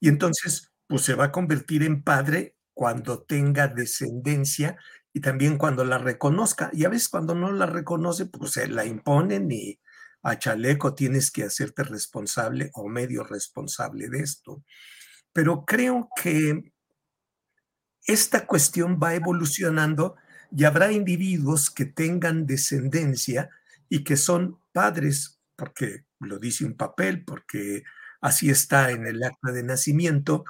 Y 0.00 0.08
entonces, 0.08 0.72
pues 0.86 1.02
se 1.02 1.14
va 1.14 1.26
a 1.26 1.32
convertir 1.32 1.82
en 1.82 2.02
padre 2.02 2.56
cuando 2.74 3.22
tenga 3.22 3.68
descendencia 3.68 4.78
y 5.12 5.20
también 5.20 5.58
cuando 5.58 5.84
la 5.84 5.98
reconozca. 5.98 6.70
Y 6.72 6.84
a 6.84 6.88
veces 6.88 7.08
cuando 7.08 7.34
no 7.34 7.52
la 7.52 7.66
reconoce, 7.66 8.26
pues 8.26 8.52
se 8.52 8.68
la 8.68 8.84
imponen 8.84 9.50
y 9.50 9.80
a 10.22 10.38
chaleco 10.38 10.94
tienes 10.94 11.30
que 11.30 11.44
hacerte 11.44 11.84
responsable 11.84 12.70
o 12.74 12.88
medio 12.88 13.24
responsable 13.24 14.08
de 14.08 14.20
esto. 14.20 14.64
Pero 15.32 15.64
creo 15.64 16.08
que 16.20 16.72
esta 18.06 18.46
cuestión 18.46 18.98
va 19.02 19.14
evolucionando 19.14 20.16
y 20.50 20.64
habrá 20.64 20.92
individuos 20.92 21.70
que 21.70 21.84
tengan 21.86 22.46
descendencia 22.46 23.50
y 23.88 24.04
que 24.04 24.16
son 24.16 24.60
padres, 24.72 25.40
porque 25.56 26.04
lo 26.20 26.38
dice 26.38 26.64
un 26.64 26.76
papel, 26.76 27.24
porque 27.24 27.82
así 28.20 28.48
está 28.48 28.90
en 28.90 29.06
el 29.06 29.22
acta 29.22 29.52
de 29.52 29.62
nacimiento, 29.62 30.44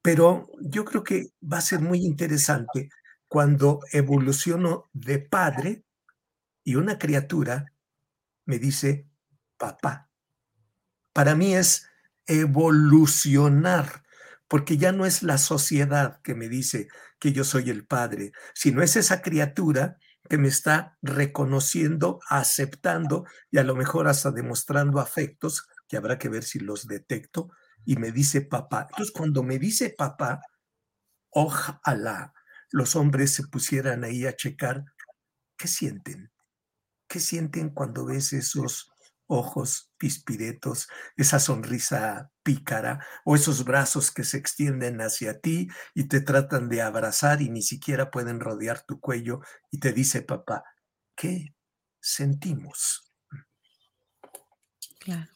pero 0.00 0.48
yo 0.60 0.84
creo 0.84 1.02
que 1.02 1.30
va 1.42 1.58
a 1.58 1.62
ser 1.62 1.80
muy 1.80 2.04
interesante 2.04 2.88
cuando 3.26 3.80
evoluciono 3.92 4.88
de 4.92 5.18
padre 5.18 5.84
y 6.62 6.76
una 6.76 6.98
criatura 6.98 7.66
me 8.44 8.58
dice 8.58 9.08
papá. 9.56 10.08
Para 11.12 11.34
mí 11.34 11.54
es 11.54 11.88
evolucionar 12.26 14.05
porque 14.48 14.76
ya 14.76 14.92
no 14.92 15.06
es 15.06 15.22
la 15.22 15.38
sociedad 15.38 16.20
que 16.22 16.34
me 16.34 16.48
dice 16.48 16.88
que 17.18 17.32
yo 17.32 17.44
soy 17.44 17.70
el 17.70 17.86
padre, 17.86 18.32
sino 18.54 18.82
es 18.82 18.96
esa 18.96 19.22
criatura 19.22 19.98
que 20.28 20.38
me 20.38 20.48
está 20.48 20.98
reconociendo, 21.02 22.20
aceptando 22.28 23.24
y 23.50 23.58
a 23.58 23.64
lo 23.64 23.76
mejor 23.76 24.08
hasta 24.08 24.30
demostrando 24.30 25.00
afectos, 25.00 25.66
que 25.88 25.96
habrá 25.96 26.18
que 26.18 26.28
ver 26.28 26.44
si 26.44 26.58
los 26.58 26.86
detecto, 26.86 27.50
y 27.84 27.96
me 27.96 28.10
dice 28.10 28.40
papá. 28.40 28.88
Entonces, 28.90 29.12
cuando 29.14 29.42
me 29.42 29.58
dice 29.58 29.94
papá, 29.96 30.40
ojalá 31.30 32.32
los 32.70 32.96
hombres 32.96 33.34
se 33.34 33.46
pusieran 33.46 34.02
ahí 34.02 34.26
a 34.26 34.34
checar 34.34 34.84
qué 35.56 35.68
sienten, 35.68 36.32
qué 37.08 37.20
sienten 37.20 37.70
cuando 37.70 38.04
ves 38.04 38.32
esos 38.32 38.90
ojos 39.26 39.92
pispiretos, 39.98 40.88
esa 41.16 41.40
sonrisa 41.40 42.30
pícara 42.42 43.04
o 43.24 43.34
esos 43.34 43.64
brazos 43.64 44.10
que 44.10 44.24
se 44.24 44.38
extienden 44.38 45.00
hacia 45.00 45.40
ti 45.40 45.68
y 45.94 46.04
te 46.08 46.20
tratan 46.20 46.68
de 46.68 46.82
abrazar 46.82 47.42
y 47.42 47.50
ni 47.50 47.62
siquiera 47.62 48.10
pueden 48.10 48.40
rodear 48.40 48.82
tu 48.86 49.00
cuello 49.00 49.40
y 49.70 49.80
te 49.80 49.92
dice 49.92 50.22
papá, 50.22 50.64
¿qué 51.16 51.54
sentimos? 52.00 53.12
Claro. 55.00 55.30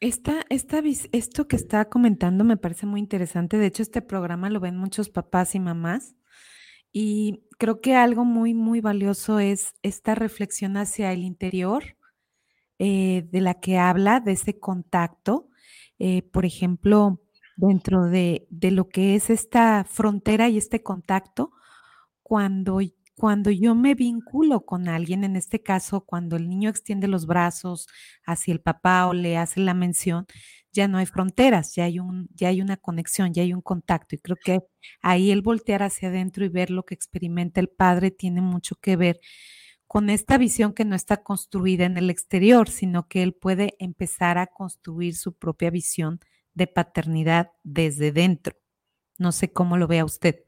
Esta, 0.00 0.44
esta, 0.48 0.80
esto 1.10 1.48
que 1.48 1.56
está 1.56 1.88
comentando 1.88 2.44
me 2.44 2.56
parece 2.56 2.86
muy 2.86 3.00
interesante. 3.00 3.58
De 3.58 3.66
hecho, 3.66 3.82
este 3.82 4.00
programa 4.00 4.48
lo 4.48 4.60
ven 4.60 4.76
muchos 4.76 5.08
papás 5.08 5.56
y 5.56 5.60
mamás. 5.60 6.14
Y 6.92 7.44
creo 7.58 7.80
que 7.80 7.96
algo 7.96 8.24
muy, 8.24 8.54
muy 8.54 8.80
valioso 8.80 9.40
es 9.40 9.74
esta 9.82 10.14
reflexión 10.14 10.76
hacia 10.76 11.12
el 11.12 11.24
interior 11.24 11.97
eh, 12.78 13.26
de 13.30 13.40
la 13.40 13.54
que 13.54 13.78
habla, 13.78 14.20
de 14.20 14.32
ese 14.32 14.58
contacto, 14.58 15.48
eh, 15.98 16.22
por 16.22 16.44
ejemplo, 16.46 17.20
dentro 17.56 18.06
de, 18.06 18.46
lo 18.50 18.88
que 18.88 19.16
es 19.16 19.30
esta 19.30 19.84
frontera 19.84 20.48
y 20.48 20.58
este 20.58 20.82
contacto, 20.82 21.52
cuando, 22.22 22.80
cuando 23.16 23.50
yo 23.50 23.74
me 23.74 23.94
vinculo 23.94 24.64
con 24.64 24.88
alguien, 24.88 25.24
en 25.24 25.36
este 25.36 25.60
caso, 25.62 26.02
cuando 26.02 26.36
el 26.36 26.48
niño 26.48 26.70
extiende 26.70 27.08
los 27.08 27.26
brazos 27.26 27.88
hacia 28.24 28.52
el 28.52 28.60
papá 28.60 29.06
o 29.08 29.12
le 29.12 29.36
hace 29.38 29.60
la 29.60 29.74
mención, 29.74 30.26
ya 30.72 30.86
no 30.88 30.98
hay 30.98 31.06
fronteras, 31.06 31.74
ya 31.74 31.84
hay, 31.84 31.98
un, 31.98 32.28
ya 32.34 32.48
hay 32.48 32.60
una 32.60 32.76
conexión, 32.76 33.34
ya 33.34 33.42
hay 33.42 33.52
un 33.52 33.62
contacto. 33.62 34.14
Y 34.14 34.18
creo 34.18 34.36
que 34.42 34.60
ahí 35.02 35.30
el 35.32 35.42
voltear 35.42 35.82
hacia 35.82 36.08
adentro 36.10 36.44
y 36.44 36.48
ver 36.48 36.70
lo 36.70 36.84
que 36.84 36.94
experimenta 36.94 37.60
el 37.60 37.68
padre 37.68 38.10
tiene 38.12 38.40
mucho 38.42 38.76
que 38.76 38.96
ver 38.96 39.20
con 39.88 40.10
esta 40.10 40.36
visión 40.36 40.74
que 40.74 40.84
no 40.84 40.94
está 40.94 41.22
construida 41.22 41.86
en 41.86 41.96
el 41.96 42.10
exterior, 42.10 42.68
sino 42.68 43.08
que 43.08 43.22
él 43.22 43.34
puede 43.34 43.74
empezar 43.78 44.36
a 44.36 44.46
construir 44.46 45.16
su 45.16 45.32
propia 45.32 45.70
visión 45.70 46.20
de 46.52 46.66
paternidad 46.66 47.52
desde 47.64 48.12
dentro. 48.12 48.54
No 49.16 49.32
sé 49.32 49.50
cómo 49.50 49.78
lo 49.78 49.88
vea 49.88 50.04
usted. 50.04 50.44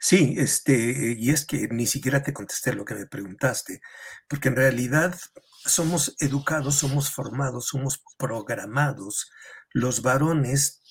Sí, 0.00 0.34
este, 0.36 1.14
y 1.16 1.30
es 1.30 1.46
que 1.46 1.68
ni 1.68 1.86
siquiera 1.86 2.24
te 2.24 2.32
contesté 2.32 2.74
lo 2.74 2.84
que 2.84 2.94
me 2.94 3.06
preguntaste, 3.06 3.80
porque 4.28 4.48
en 4.48 4.56
realidad 4.56 5.16
somos 5.64 6.16
educados, 6.18 6.74
somos 6.74 7.10
formados, 7.12 7.68
somos 7.68 8.02
programados 8.18 9.30
los 9.72 10.02
varones 10.02 10.82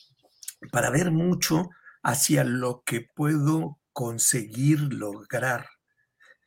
para 0.71 0.89
ver 0.89 1.12
mucho 1.12 1.69
hacia 2.03 2.45
lo 2.45 2.83
que 2.86 3.05
puedo 3.13 3.79
conseguir 3.91 4.79
lograr. 4.93 5.67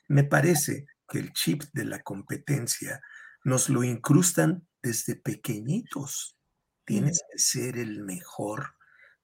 Me 0.09 0.25
parece 0.25 0.87
que 1.15 1.21
el 1.21 1.33
chip 1.33 1.63
de 1.73 1.85
la 1.85 2.03
competencia 2.03 3.01
nos 3.45 3.69
lo 3.69 3.85
incrustan 3.85 4.67
desde 4.83 5.15
pequeñitos. 5.15 6.37
Tienes 6.85 7.23
que 7.31 7.39
ser 7.39 7.79
el 7.79 8.03
mejor 8.03 8.75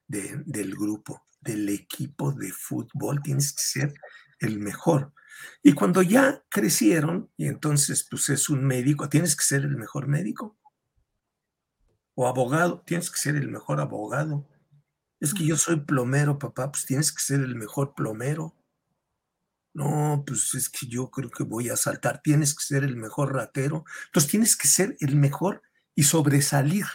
del 0.06 0.76
grupo, 0.76 1.26
del 1.40 1.68
equipo 1.68 2.30
de 2.32 2.52
fútbol, 2.52 3.20
tienes 3.22 3.52
que 3.52 3.62
ser 3.62 3.94
el 4.38 4.60
mejor. 4.60 5.12
Y 5.64 5.72
cuando 5.72 6.02
ya 6.02 6.44
crecieron, 6.48 7.32
y 7.36 7.48
entonces 7.48 8.06
pues 8.08 8.28
es 8.28 8.48
un 8.48 8.64
médico, 8.64 9.08
tienes 9.08 9.34
que 9.34 9.44
ser 9.44 9.62
el 9.62 9.76
mejor 9.76 10.06
médico. 10.06 10.56
O 12.14 12.28
abogado, 12.28 12.82
tienes 12.86 13.10
que 13.10 13.18
ser 13.18 13.34
el 13.34 13.48
mejor 13.48 13.80
abogado. 13.80 14.48
Es 15.18 15.34
que 15.34 15.44
yo 15.44 15.56
soy 15.56 15.80
plomero, 15.80 16.38
papá, 16.38 16.70
pues 16.70 16.86
tienes 16.86 17.10
que 17.10 17.20
ser 17.20 17.40
el 17.40 17.56
mejor 17.56 17.94
plomero. 17.94 18.54
No, 19.74 20.24
pues 20.26 20.54
es 20.54 20.68
que 20.68 20.86
yo 20.86 21.10
creo 21.10 21.30
que 21.30 21.44
voy 21.44 21.68
a 21.68 21.76
saltar, 21.76 22.20
tienes 22.22 22.54
que 22.54 22.64
ser 22.64 22.82
el 22.84 22.96
mejor 22.96 23.34
ratero. 23.34 23.84
Entonces 24.06 24.30
tienes 24.30 24.56
que 24.56 24.66
ser 24.68 24.96
el 25.00 25.16
mejor 25.16 25.62
y 25.94 26.02
sobresalir. 26.04 26.86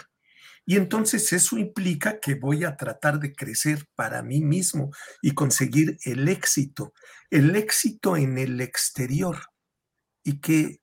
Y 0.66 0.78
entonces 0.78 1.32
eso 1.32 1.58
implica 1.58 2.20
que 2.20 2.36
voy 2.36 2.64
a 2.64 2.76
tratar 2.76 3.20
de 3.20 3.34
crecer 3.34 3.88
para 3.96 4.24
mí 4.24 4.42
mismo 4.42 4.92
y 5.22 5.32
conseguir 5.32 5.98
el 6.04 6.28
éxito, 6.28 6.94
el 7.30 7.56
éxito 7.56 8.18
en 8.18 8.38
el 8.40 8.60
exterior 8.60 9.38
y 10.24 10.42
que 10.42 10.82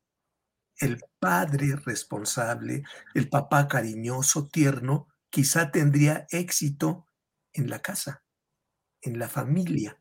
el 0.79 1.01
padre 1.21 1.77
responsable, 1.77 2.85
el 3.15 3.29
papá 3.29 3.69
cariñoso, 3.69 4.49
tierno, 4.49 5.09
quizá 5.31 5.71
tendría 5.73 6.27
éxito 6.31 7.07
en 7.53 7.71
la 7.71 7.81
casa, 7.81 8.25
en 9.03 9.19
la 9.19 9.29
familia, 9.29 10.01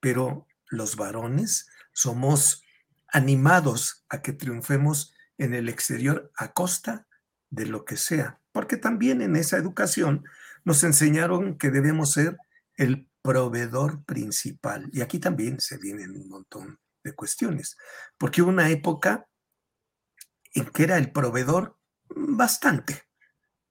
pero 0.00 0.47
los 0.68 0.96
varones 0.96 1.68
somos 1.92 2.62
animados 3.08 4.04
a 4.08 4.22
que 4.22 4.32
triunfemos 4.32 5.14
en 5.38 5.54
el 5.54 5.68
exterior 5.68 6.30
a 6.36 6.52
costa 6.52 7.06
de 7.50 7.66
lo 7.66 7.84
que 7.84 7.96
sea 7.96 8.38
porque 8.58 8.76
también 8.76 9.22
en 9.22 9.36
esa 9.36 9.56
educación 9.56 10.24
nos 10.64 10.82
enseñaron 10.82 11.58
que 11.58 11.70
debemos 11.70 12.10
ser 12.10 12.36
el 12.74 13.08
proveedor 13.22 14.04
principal. 14.04 14.90
Y 14.92 15.00
aquí 15.00 15.20
también 15.20 15.60
se 15.60 15.78
vienen 15.78 16.16
un 16.16 16.28
montón 16.28 16.80
de 17.04 17.14
cuestiones, 17.14 17.76
porque 18.18 18.42
hubo 18.42 18.50
una 18.50 18.68
época 18.70 19.28
en 20.54 20.66
que 20.70 20.82
era 20.82 20.98
el 20.98 21.12
proveedor 21.12 21.78
bastante, 22.08 23.04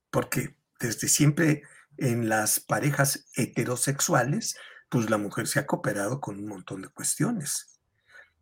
porque 0.09 0.55
desde 0.79 1.09
siempre 1.09 1.63
en 1.97 2.29
las 2.29 2.61
parejas 2.61 3.25
heterosexuales, 3.35 4.55
pues 4.89 5.09
la 5.09 5.17
mujer 5.17 5.47
se 5.47 5.59
ha 5.59 5.65
cooperado 5.65 6.19
con 6.19 6.37
un 6.37 6.47
montón 6.47 6.81
de 6.81 6.89
cuestiones. 6.89 7.79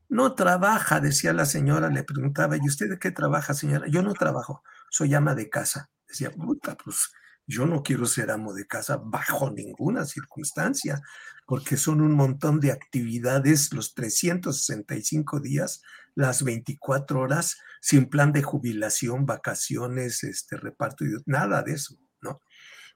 No 0.08 0.36
trabaja, 0.36 1.00
decía 1.00 1.34
la 1.34 1.46
señora, 1.46 1.90
le 1.90 2.04
preguntaba, 2.04 2.58
¿y 2.58 2.68
usted 2.68 2.90
de 2.90 3.00
qué 3.00 3.12
trabaja, 3.12 3.54
señora? 3.54 3.88
Yo 3.88 4.04
no 4.04 4.14
trabajo, 4.14 4.64
soy 4.90 5.14
ama 5.16 5.34
de 5.34 5.50
casa. 5.50 5.90
Decía, 6.08 6.32
puta, 6.32 6.76
pues 6.76 7.12
yo 7.48 7.66
no 7.66 7.84
quiero 7.84 8.06
ser 8.06 8.32
amo 8.32 8.54
de 8.54 8.66
casa 8.68 8.98
bajo 9.04 9.52
ninguna 9.52 10.06
circunstancia, 10.06 11.02
porque 11.46 11.78
son 11.78 12.02
un 12.02 12.14
montón 12.14 12.60
de 12.60 12.72
actividades 12.72 13.72
los 13.74 13.94
365 13.94 15.40
días, 15.40 15.82
las 16.16 16.44
24 16.44 17.20
horas, 17.20 17.58
sin 17.82 18.08
plan 18.08 18.32
de 18.32 18.42
jubilación, 18.42 19.26
vacaciones, 19.26 20.24
este 20.24 20.58
reparto, 20.58 21.06
nada 21.26 21.62
de 21.62 21.74
eso, 21.74 21.96
¿no? 22.22 22.42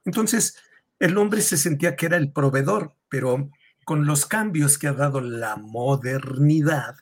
Entonces, 0.06 0.56
el 1.00 1.18
hombre 1.18 1.42
se 1.42 1.58
sentía 1.58 1.96
que 1.96 2.06
era 2.06 2.18
el 2.18 2.32
proveedor, 2.32 2.96
pero 3.10 3.50
con 3.86 4.06
los 4.06 4.26
cambios 4.26 4.78
que 4.78 4.88
ha 4.88 4.94
dado 4.94 5.22
la 5.22 5.56
modernidad, 5.56 6.96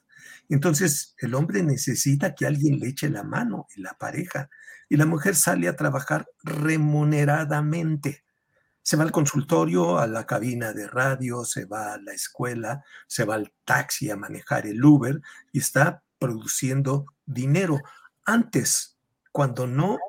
entonces 0.50 1.16
el 1.18 1.36
hombre 1.36 1.64
necesita 1.64 2.34
que 2.34 2.46
alguien 2.46 2.80
le 2.80 2.88
eche 2.88 3.10
la 3.10 3.24
mano 3.24 3.68
la 3.76 3.94
pareja 3.96 4.50
y 4.90 4.96
la 4.96 5.06
mujer 5.06 5.36
sale 5.36 5.68
a 5.68 5.76
trabajar 5.76 6.28
remuneradamente. 6.44 8.24
Se 8.82 8.96
va 8.96 9.04
al 9.04 9.12
consultorio, 9.12 10.00
a 10.00 10.08
la 10.08 10.26
cabina 10.26 10.72
de 10.72 10.88
radio, 10.88 11.44
se 11.44 11.66
va 11.66 11.94
a 11.94 11.98
la 11.98 12.14
escuela, 12.14 12.86
se 13.08 13.26
va 13.26 13.36
al 13.36 13.54
taxi 13.66 14.10
a 14.10 14.16
manejar 14.16 14.66
el 14.66 14.84
Uber 14.84 15.22
y 15.52 15.60
está 15.60 16.04
produciendo 16.20 17.06
dinero. 17.26 17.82
Antes, 18.24 18.98
cuando 19.34 19.68
no 19.68 20.00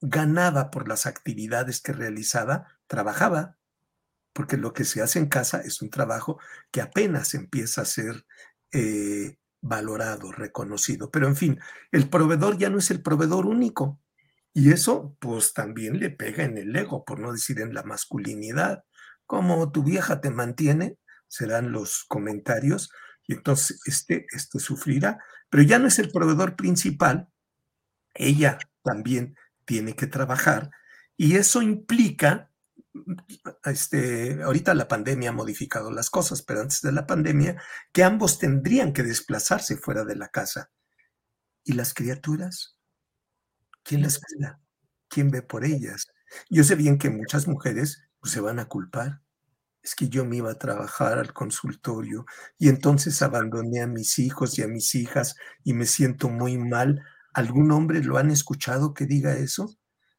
ganaba 0.00 0.70
por 0.70 0.86
las 0.86 1.06
actividades 1.06 1.80
que 1.80 1.92
realizaba, 1.92 2.75
trabajaba, 2.86 3.58
porque 4.32 4.56
lo 4.56 4.72
que 4.72 4.84
se 4.84 5.02
hace 5.02 5.18
en 5.18 5.28
casa 5.28 5.60
es 5.60 5.80
un 5.82 5.90
trabajo 5.90 6.38
que 6.70 6.82
apenas 6.82 7.34
empieza 7.34 7.82
a 7.82 7.86
ser 7.86 8.26
eh, 8.72 9.38
valorado, 9.62 10.32
reconocido. 10.32 11.10
Pero 11.10 11.26
en 11.26 11.36
fin, 11.36 11.60
el 11.90 12.08
proveedor 12.08 12.58
ya 12.58 12.70
no 12.70 12.78
es 12.78 12.90
el 12.90 13.02
proveedor 13.02 13.46
único. 13.46 14.00
Y 14.52 14.72
eso 14.72 15.16
pues 15.20 15.52
también 15.52 15.98
le 15.98 16.10
pega 16.10 16.44
en 16.44 16.56
el 16.58 16.74
ego, 16.74 17.04
por 17.04 17.20
no 17.20 17.32
decir 17.32 17.60
en 17.60 17.74
la 17.74 17.82
masculinidad. 17.82 18.84
Como 19.26 19.70
tu 19.72 19.82
vieja 19.82 20.20
te 20.20 20.30
mantiene, 20.30 20.98
serán 21.28 21.72
los 21.72 22.04
comentarios, 22.04 22.90
y 23.26 23.34
entonces 23.34 23.80
este, 23.86 24.26
este 24.30 24.58
sufrirá. 24.58 25.18
Pero 25.50 25.62
ya 25.62 25.78
no 25.78 25.88
es 25.88 25.98
el 25.98 26.10
proveedor 26.10 26.56
principal, 26.56 27.28
ella 28.14 28.58
también 28.82 29.36
tiene 29.64 29.94
que 29.94 30.06
trabajar, 30.06 30.70
y 31.16 31.36
eso 31.36 31.60
implica 31.62 32.50
este, 33.64 34.42
ahorita 34.42 34.74
la 34.74 34.88
pandemia 34.88 35.30
ha 35.30 35.32
modificado 35.32 35.90
las 35.90 36.10
cosas, 36.10 36.42
pero 36.42 36.60
antes 36.60 36.82
de 36.82 36.92
la 36.92 37.06
pandemia, 37.06 37.60
que 37.92 38.04
ambos 38.04 38.38
tendrían 38.38 38.92
que 38.92 39.02
desplazarse 39.02 39.76
fuera 39.76 40.04
de 40.04 40.16
la 40.16 40.28
casa. 40.28 40.70
¿Y 41.64 41.72
las 41.72 41.94
criaturas? 41.94 42.78
¿Quién 43.82 44.02
las 44.02 44.18
cuida? 44.18 44.60
¿Quién 45.08 45.30
ve 45.30 45.42
por 45.42 45.64
ellas? 45.64 46.06
Yo 46.50 46.64
sé 46.64 46.74
bien 46.74 46.98
que 46.98 47.10
muchas 47.10 47.46
mujeres 47.46 48.02
pues, 48.20 48.32
se 48.32 48.40
van 48.40 48.58
a 48.58 48.66
culpar. 48.66 49.22
Es 49.82 49.94
que 49.94 50.08
yo 50.08 50.24
me 50.24 50.36
iba 50.36 50.50
a 50.50 50.58
trabajar 50.58 51.18
al 51.18 51.32
consultorio 51.32 52.26
y 52.58 52.68
entonces 52.68 53.22
abandoné 53.22 53.82
a 53.82 53.86
mis 53.86 54.18
hijos 54.18 54.58
y 54.58 54.62
a 54.62 54.68
mis 54.68 54.94
hijas 54.96 55.36
y 55.62 55.74
me 55.74 55.86
siento 55.86 56.28
muy 56.28 56.58
mal. 56.58 57.04
¿Algún 57.32 57.70
hombre 57.70 58.02
lo 58.02 58.18
han 58.18 58.30
escuchado 58.32 58.94
que 58.94 59.06
diga 59.06 59.36
eso? 59.36 59.76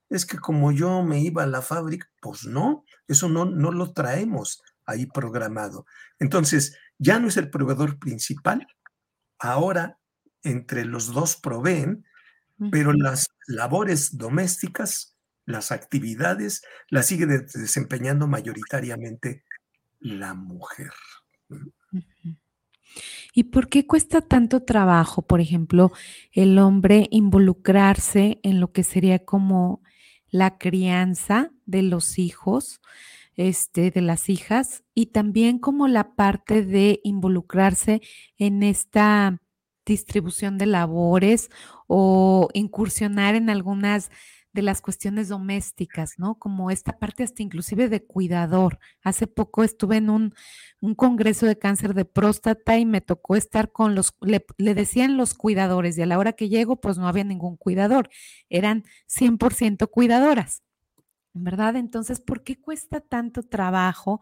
Es 0.10 0.26
que 0.26 0.38
como 0.38 0.72
yo 0.72 1.04
me 1.04 1.20
iba 1.20 1.43
a 1.43 1.48
la 1.48 1.62
fábrica, 1.62 2.10
pues 2.22 2.46
no, 2.46 2.86
eso 3.08 3.30
no, 3.30 3.46
no 3.46 3.72
lo 3.72 3.93
traemos 3.93 4.62
ahí 4.86 5.06
programado. 5.06 5.86
Entonces, 6.20 6.78
ya 6.98 7.20
no 7.20 7.28
es 7.28 7.38
el 7.38 7.50
proveedor 7.50 8.00
principal, 8.00 8.67
ahora 9.39 10.00
entre 10.43 10.86
los 10.86 11.13
dos 11.13 11.36
proveen, 11.36 12.06
pero 12.72 12.91
las 12.91 13.28
labores 13.46 14.17
domésticas, 14.17 15.15
las 15.46 15.72
actividades, 15.72 16.63
las 16.89 17.06
sigue 17.06 17.28
desempeñando 17.28 18.28
mayoritariamente 18.28 19.43
la 20.00 20.34
mujer. 20.34 20.91
¿Y 23.34 23.43
por 23.46 23.70
qué 23.70 23.86
cuesta 23.86 24.22
tanto 24.22 24.63
trabajo, 24.63 25.22
por 25.22 25.39
ejemplo, 25.39 25.91
el 26.32 26.58
hombre 26.58 27.08
involucrarse 27.12 28.39
en 28.41 28.60
lo 28.60 28.72
que 28.72 28.84
sería 28.84 29.24
como 29.24 29.84
la 30.29 30.57
crianza 30.57 31.51
de 31.65 31.81
los 31.83 32.19
hijos, 32.19 32.81
este, 33.35 33.91
de 33.91 34.01
las 34.01 34.29
hijas, 34.29 34.83
y 34.93 35.07
también 35.07 35.59
como 35.59 35.87
la 35.87 36.15
parte 36.15 36.63
de 36.63 36.99
involucrarse 37.03 38.01
en 38.37 38.63
esta 38.63 39.41
distribución 39.85 40.57
de 40.57 40.65
labores 40.65 41.49
o 41.87 42.49
incursionar 42.53 43.35
en 43.35 43.49
algunas 43.49 44.11
de 44.53 44.62
las 44.62 44.81
cuestiones 44.81 45.27
domésticas, 45.27 46.13
¿no? 46.17 46.36
Como 46.36 46.71
esta 46.71 46.97
parte 46.97 47.23
hasta 47.23 47.43
inclusive 47.43 47.89
de 47.89 48.03
cuidador. 48.03 48.79
Hace 49.03 49.27
poco 49.27 49.63
estuve 49.63 49.97
en 49.97 50.10
un, 50.10 50.33
congreso 50.95 51.45
de 51.45 51.57
cáncer 51.57 51.93
de 51.93 52.05
próstata 52.05 52.77
y 52.77 52.86
me 52.86 53.01
tocó 53.01 53.36
estar 53.36 53.71
con 53.71 53.93
los, 53.95 54.15
le, 54.21 54.45
decían 54.57 55.17
los 55.17 55.33
cuidadores 55.33 55.97
y 55.97 56.01
a 56.01 56.05
la 56.05 56.17
hora 56.17 56.33
que 56.33 56.49
llego 56.49 56.79
pues 56.79 56.97
no 56.97 57.07
había 57.07 57.23
ningún 57.23 57.57
cuidador, 57.57 58.10
eran 58.49 58.83
100% 59.07 59.89
cuidadoras. 59.89 60.63
¿verdad? 61.43 61.75
Entonces, 61.75 62.19
¿por 62.19 62.43
qué 62.43 62.60
cuesta 62.60 62.99
tanto 62.99 63.43
trabajo 63.43 64.21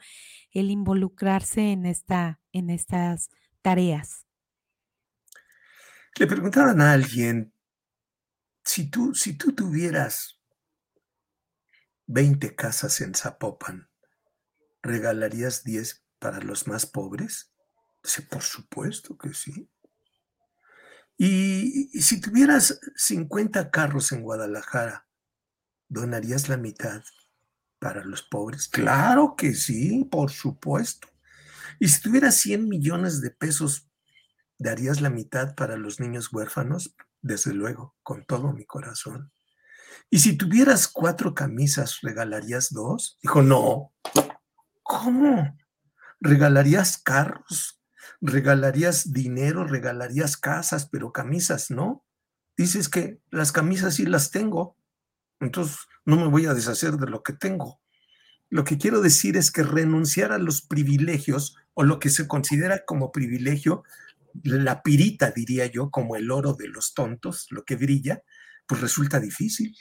el 0.51 0.69
involucrarse 0.69 1.71
en, 1.71 1.85
esta, 1.85 2.41
en 2.51 2.69
estas 2.69 3.29
tareas? 3.61 4.25
Le 6.17 6.27
preguntaban 6.27 6.81
a 6.81 6.93
alguien, 6.93 7.53
si 8.75 8.89
tú, 8.89 9.15
si 9.15 9.37
tú 9.37 9.53
tuvieras 9.53 10.41
20 12.07 12.55
casas 12.55 12.99
en 12.99 13.15
Zapopan, 13.15 13.89
¿regalarías 14.83 15.63
10 15.63 16.03
para 16.19 16.41
los 16.41 16.67
más 16.67 16.85
pobres? 16.85 17.53
Dice, 18.03 18.23
por 18.23 18.41
supuesto 18.41 19.17
que 19.17 19.33
sí. 19.33 19.71
Y, 21.15 21.89
y, 21.97 22.01
si 22.01 22.19
tuvieras 22.19 22.81
50 22.97 23.71
carros 23.71 24.11
en 24.11 24.23
Guadalajara, 24.23 25.07
¿donarías 25.87 26.49
la 26.49 26.57
mitad 26.57 27.01
para 27.79 28.03
los 28.03 28.23
pobres? 28.23 28.67
Claro 28.67 29.37
que 29.37 29.53
sí, 29.53 30.03
por 30.11 30.31
supuesto. 30.31 31.07
Y 31.79 31.87
si 31.87 32.01
tuvieras 32.01 32.35
100 32.41 32.67
millones 32.67 33.21
de 33.21 33.31
pesos, 33.31 33.89
¿darías 34.57 34.99
la 34.99 35.09
mitad 35.09 35.55
para 35.55 35.77
los 35.77 36.01
niños 36.01 36.33
huérfanos? 36.33 36.93
Desde 37.25 37.55
luego, 37.55 37.95
con 38.03 38.23
todo 38.23 38.53
mi 38.53 38.65
corazón. 38.65 39.31
Y 40.11 40.19
si 40.19 40.37
tuvieras 40.37 40.87
cuatro 40.87 41.33
camisas, 41.33 42.01
¿regalarías 42.03 42.71
dos? 42.71 43.17
Dijo, 43.23 43.41
no. 43.41 43.91
¿Cómo? 44.83 45.57
¿Regalarías 46.19 46.99
carros? 46.99 47.81
¿Regalarías 48.21 49.11
dinero? 49.11 49.65
¿Regalarías 49.65 50.37
casas? 50.37 50.87
Pero 50.91 51.11
camisas, 51.11 51.71
¿no? 51.71 52.05
Dices 52.57 52.89
que 52.89 53.19
las 53.31 53.51
camisas 53.51 53.95
sí 53.95 54.05
las 54.05 54.29
tengo. 54.29 54.77
Entonces, 55.39 55.77
no 56.05 56.17
me 56.17 56.27
voy 56.27 56.45
a 56.45 56.53
deshacer 56.53 56.91
de 56.97 57.09
lo 57.09 57.23
que 57.23 57.33
tengo. 57.33 57.81
Lo 58.51 58.63
que 58.65 58.77
quiero 58.77 59.01
decir 59.01 59.35
es 59.35 59.49
que 59.49 59.63
renunciar 59.63 60.31
a 60.31 60.37
los 60.37 60.61
privilegios 60.61 61.55
o 61.73 61.81
lo 61.81 61.97
que 61.97 62.11
se 62.11 62.27
considera 62.27 62.85
como 62.85 63.11
privilegio, 63.11 63.83
la 64.43 64.81
pirita, 64.81 65.31
diría 65.31 65.65
yo, 65.67 65.89
como 65.89 66.15
el 66.15 66.31
oro 66.31 66.53
de 66.53 66.67
los 66.67 66.93
tontos, 66.93 67.47
lo 67.51 67.63
que 67.63 67.75
brilla, 67.75 68.21
pues 68.67 68.81
resulta 68.81 69.19
difícil. 69.19 69.75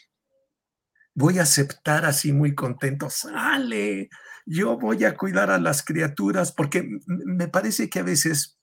Voy 1.15 1.39
a 1.39 1.43
aceptar 1.43 2.05
así 2.05 2.33
muy 2.33 2.55
contento, 2.55 3.09
sale, 3.11 4.09
yo 4.47 4.79
voy 4.79 5.05
a 5.05 5.17
cuidar 5.17 5.51
a 5.51 5.59
las 5.59 5.85
criaturas, 5.85 6.53
porque 6.53 6.89
me 7.07 7.49
parece 7.49 7.89
que 7.89 8.01
a 8.01 8.05
veces 8.05 8.59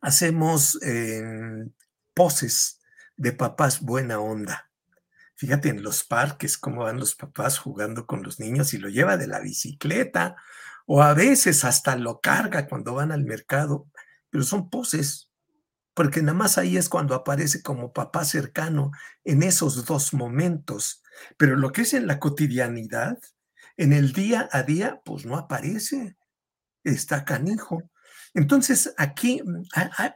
hacemos 0.00 0.78
eh, 0.82 1.22
poses 2.14 2.80
de 3.16 3.32
papás 3.32 3.80
buena 3.80 4.20
onda 4.20 4.66
Fíjate 5.36 5.68
en 5.68 5.82
los 5.82 6.02
parques 6.02 6.56
cómo 6.56 6.84
van 6.84 6.98
los 6.98 7.14
papás 7.14 7.58
jugando 7.58 8.06
con 8.06 8.22
los 8.22 8.40
niños 8.40 8.72
y 8.72 8.78
lo 8.78 8.88
lleva 8.88 9.18
de 9.18 9.26
la 9.26 9.38
bicicleta 9.38 10.36
o 10.86 11.02
a 11.02 11.12
veces 11.12 11.62
hasta 11.64 11.94
lo 11.96 12.20
carga 12.20 12.66
cuando 12.66 12.94
van 12.94 13.12
al 13.12 13.24
mercado, 13.24 13.86
pero 14.30 14.44
son 14.44 14.70
poses, 14.70 15.30
porque 15.94 16.22
nada 16.22 16.36
más 16.36 16.58
ahí 16.58 16.76
es 16.76 16.88
cuando 16.88 17.14
aparece 17.14 17.62
como 17.62 17.92
papá 17.92 18.24
cercano 18.24 18.90
en 19.24 19.42
esos 19.42 19.86
dos 19.86 20.12
momentos, 20.12 21.02
pero 21.36 21.56
lo 21.56 21.72
que 21.72 21.82
es 21.82 21.94
en 21.94 22.06
la 22.06 22.18
cotidianidad, 22.18 23.18
en 23.76 23.92
el 23.92 24.12
día 24.12 24.48
a 24.52 24.62
día, 24.62 25.00
pues 25.04 25.24
no 25.24 25.36
aparece, 25.36 26.16
está 26.84 27.24
canijo. 27.24 27.82
Entonces 28.34 28.92
aquí 28.96 29.42
mm, 29.42 29.64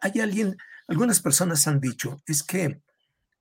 hay 0.00 0.20
alguien, 0.20 0.56
algunas 0.86 1.20
personas 1.20 1.66
han 1.66 1.80
dicho, 1.80 2.22
es 2.26 2.42
que 2.42 2.82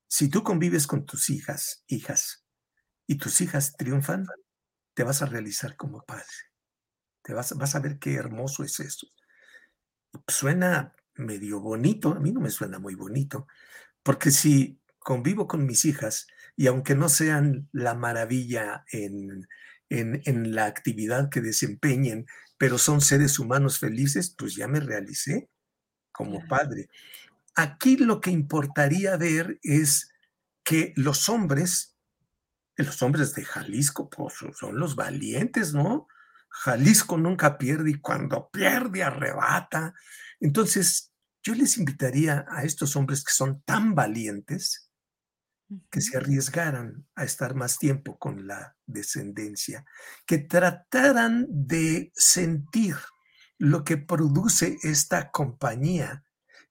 si 0.07 0.29
tú 0.29 0.43
convives 0.43 0.87
con 0.87 1.05
tus 1.05 1.29
hijas, 1.29 1.83
hijas, 1.87 2.43
y 3.09 3.17
tus 3.17 3.41
hijas 3.41 3.75
triunfan, 3.75 4.27
te 4.93 5.03
vas 5.03 5.23
a 5.23 5.25
realizar 5.25 5.75
como 5.75 6.03
padre. 6.03 6.25
Te 7.23 7.33
vas, 7.33 7.57
vas 7.57 7.73
a 7.73 7.79
ver 7.79 7.97
qué 7.97 8.13
hermoso 8.13 8.63
es 8.63 8.79
eso. 8.79 9.07
Suena 10.27 10.93
medio 11.15 11.59
bonito, 11.59 12.13
a 12.13 12.19
mí 12.19 12.31
no 12.31 12.39
me 12.39 12.49
suena 12.49 12.79
muy 12.79 12.95
bonito, 12.95 13.47
porque 14.03 14.31
si 14.31 14.79
convivo 14.99 15.47
con 15.47 15.65
mis 15.65 15.85
hijas 15.85 16.27
y 16.55 16.67
aunque 16.67 16.95
no 16.95 17.09
sean 17.09 17.69
la 17.71 17.93
maravilla 17.93 18.85
en, 18.91 19.47
en, 19.89 20.21
en, 20.25 20.55
la 20.55 20.65
actividad 20.65 21.29
que 21.29 21.41
desempeñen, 21.41 22.25
pero 22.57 22.77
son 22.77 23.01
seres 23.01 23.39
humanos 23.39 23.79
felices, 23.79 24.35
pues 24.37 24.55
ya 24.55 24.67
me 24.67 24.79
realicé 24.79 25.49
como 26.11 26.45
padre. 26.47 26.89
Aquí 27.55 27.97
lo 27.97 28.21
que 28.21 28.31
importaría 28.31 29.17
ver 29.17 29.59
es 29.63 30.11
que 30.63 30.93
los 30.95 31.29
hombres, 31.29 31.95
los 32.75 33.01
hombres 33.01 33.33
de 33.35 33.43
Jalisco, 33.43 34.09
pues 34.09 34.35
son 34.57 34.79
los 34.79 34.95
valientes, 34.95 35.73
¿no? 35.73 36.07
Jalisco 36.49 37.17
nunca 37.17 37.57
pierde 37.57 37.91
y 37.91 37.99
cuando 37.99 38.49
pierde 38.49 39.03
arrebata. 39.03 39.93
Entonces, 40.39 41.11
yo 41.43 41.55
les 41.55 41.77
invitaría 41.77 42.45
a 42.49 42.63
estos 42.63 42.95
hombres 42.95 43.23
que 43.23 43.31
son 43.31 43.61
tan 43.61 43.95
valientes 43.95 44.89
que 45.91 46.01
se 46.01 46.17
arriesgaran 46.17 47.07
a 47.15 47.23
estar 47.23 47.53
más 47.53 47.77
tiempo 47.77 48.17
con 48.17 48.47
la 48.47 48.75
descendencia, 48.87 49.85
que 50.25 50.39
trataran 50.39 51.45
de 51.47 52.11
sentir 52.15 52.95
lo 53.59 53.83
que 53.83 53.97
produce 53.97 54.77
esta 54.83 55.29
compañía 55.29 56.23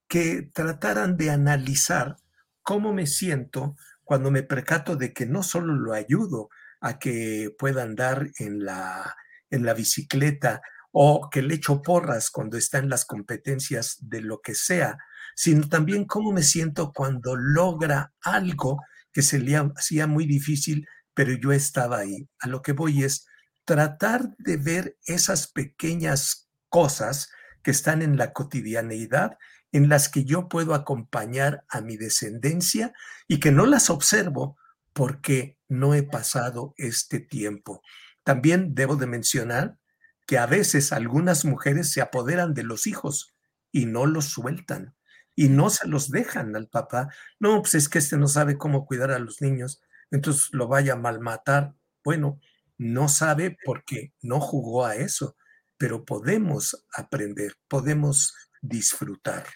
que 0.08 0.50
trataran 0.54 1.16
de 1.16 1.30
analizar 1.30 2.16
cómo 2.62 2.92
me 2.92 3.06
siento 3.06 3.76
cuando 4.02 4.30
me 4.30 4.42
percato 4.42 4.96
de 4.96 5.12
que 5.12 5.26
no 5.26 5.42
solo 5.42 5.74
lo 5.74 5.92
ayudo 5.92 6.48
a 6.80 6.98
que 6.98 7.54
pueda 7.58 7.82
andar 7.82 8.30
en 8.38 8.64
la, 8.64 9.14
en 9.50 9.64
la 9.64 9.74
bicicleta 9.74 10.61
o 10.92 11.28
que 11.30 11.42
le 11.42 11.54
echo 11.54 11.82
porras 11.82 12.30
cuando 12.30 12.56
está 12.56 12.78
en 12.78 12.88
las 12.88 13.04
competencias 13.04 13.96
de 14.00 14.20
lo 14.20 14.40
que 14.40 14.54
sea, 14.54 14.98
sino 15.34 15.68
también 15.68 16.04
cómo 16.04 16.32
me 16.32 16.42
siento 16.42 16.92
cuando 16.92 17.37
logra 17.37 18.12
algo 18.22 18.80
que 19.12 19.22
se 19.22 19.38
le 19.38 19.56
hacía 19.56 20.06
muy 20.06 20.26
difícil, 20.26 20.87
pero 21.14 21.32
yo 21.32 21.52
estaba 21.52 21.98
ahí. 21.98 22.28
A 22.40 22.48
lo 22.48 22.62
que 22.62 22.72
voy 22.72 23.04
es 23.04 23.26
tratar 23.64 24.34
de 24.38 24.56
ver 24.56 24.96
esas 25.04 25.46
pequeñas 25.46 26.48
cosas 26.68 27.30
que 27.62 27.70
están 27.70 28.02
en 28.02 28.16
la 28.16 28.32
cotidianeidad 28.32 29.37
en 29.72 29.88
las 29.88 30.08
que 30.08 30.24
yo 30.24 30.48
puedo 30.48 30.74
acompañar 30.74 31.64
a 31.68 31.80
mi 31.80 31.96
descendencia 31.96 32.92
y 33.26 33.40
que 33.40 33.52
no 33.52 33.66
las 33.66 33.90
observo 33.90 34.56
porque 34.92 35.58
no 35.68 35.94
he 35.94 36.02
pasado 36.02 36.74
este 36.76 37.20
tiempo. 37.20 37.82
También 38.28 38.74
debo 38.74 38.96
de 38.96 39.06
mencionar 39.06 39.78
que 40.26 40.36
a 40.36 40.44
veces 40.44 40.92
algunas 40.92 41.46
mujeres 41.46 41.90
se 41.90 42.02
apoderan 42.02 42.52
de 42.52 42.62
los 42.62 42.86
hijos 42.86 43.34
y 43.72 43.86
no 43.86 44.04
los 44.04 44.26
sueltan 44.26 44.94
y 45.34 45.48
no 45.48 45.70
se 45.70 45.88
los 45.88 46.10
dejan 46.10 46.54
al 46.54 46.68
papá. 46.68 47.08
No, 47.40 47.62
pues 47.62 47.74
es 47.74 47.88
que 47.88 48.00
este 48.00 48.18
no 48.18 48.28
sabe 48.28 48.58
cómo 48.58 48.84
cuidar 48.84 49.12
a 49.12 49.18
los 49.18 49.40
niños, 49.40 49.80
entonces 50.10 50.50
lo 50.52 50.68
vaya 50.68 50.92
a 50.92 50.96
malmatar. 50.96 51.74
Bueno, 52.04 52.38
no 52.76 53.08
sabe 53.08 53.56
porque 53.64 54.12
no 54.20 54.40
jugó 54.40 54.84
a 54.84 54.96
eso, 54.96 55.34
pero 55.78 56.04
podemos 56.04 56.84
aprender, 56.92 57.54
podemos 57.66 58.34
disfrutar. 58.60 59.46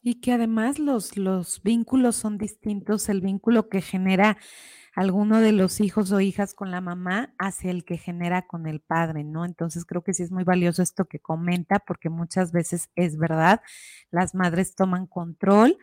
Y 0.00 0.22
que 0.22 0.32
además 0.32 0.78
los, 0.78 1.18
los 1.18 1.62
vínculos 1.62 2.16
son 2.16 2.38
distintos, 2.38 3.10
el 3.10 3.20
vínculo 3.20 3.68
que 3.68 3.82
genera 3.82 4.38
alguno 4.94 5.40
de 5.40 5.52
los 5.52 5.80
hijos 5.80 6.12
o 6.12 6.20
hijas 6.20 6.54
con 6.54 6.70
la 6.70 6.80
mamá 6.80 7.34
hacia 7.38 7.70
el 7.70 7.84
que 7.84 7.96
genera 7.96 8.46
con 8.46 8.66
el 8.66 8.80
padre, 8.80 9.24
¿no? 9.24 9.44
Entonces 9.44 9.84
creo 9.84 10.02
que 10.02 10.14
sí 10.14 10.22
es 10.22 10.30
muy 10.30 10.44
valioso 10.44 10.82
esto 10.82 11.06
que 11.06 11.18
comenta, 11.18 11.78
porque 11.80 12.10
muchas 12.10 12.52
veces 12.52 12.90
es 12.94 13.16
verdad, 13.16 13.62
las 14.10 14.34
madres 14.34 14.74
toman 14.74 15.06
control 15.06 15.78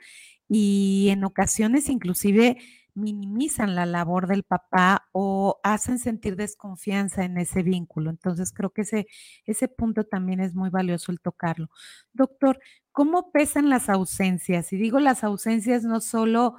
y 0.48 1.10
en 1.12 1.24
ocasiones 1.24 1.90
inclusive 1.90 2.58
minimizan 2.96 3.76
la 3.76 3.86
labor 3.86 4.28
del 4.28 4.44
papá 4.44 5.08
o 5.12 5.60
hacen 5.64 6.00
sentir 6.00 6.36
desconfianza 6.36 7.24
en 7.24 7.38
ese 7.38 7.64
vínculo. 7.64 8.10
Entonces, 8.10 8.52
creo 8.52 8.72
que 8.72 8.82
ese, 8.82 9.08
ese 9.46 9.68
punto 9.68 10.04
también 10.06 10.40
es 10.40 10.56
muy 10.56 10.70
valioso 10.70 11.12
el 11.12 11.22
tocarlo. 11.22 11.70
Doctor, 12.14 12.60
¿cómo 12.92 13.32
pesan 13.32 13.70
las 13.70 13.90
ausencias? 13.90 14.74
Y 14.74 14.78
digo 14.78 15.00
las 15.00 15.24
ausencias 15.24 15.84
no 15.84 16.02
solo 16.02 16.56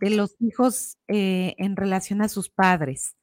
de 0.00 0.10
los 0.10 0.36
hijos 0.40 0.98
eh, 1.08 1.54
en 1.58 1.76
relación 1.76 2.22
a 2.22 2.28
sus 2.28 2.50
padres, 2.50 3.16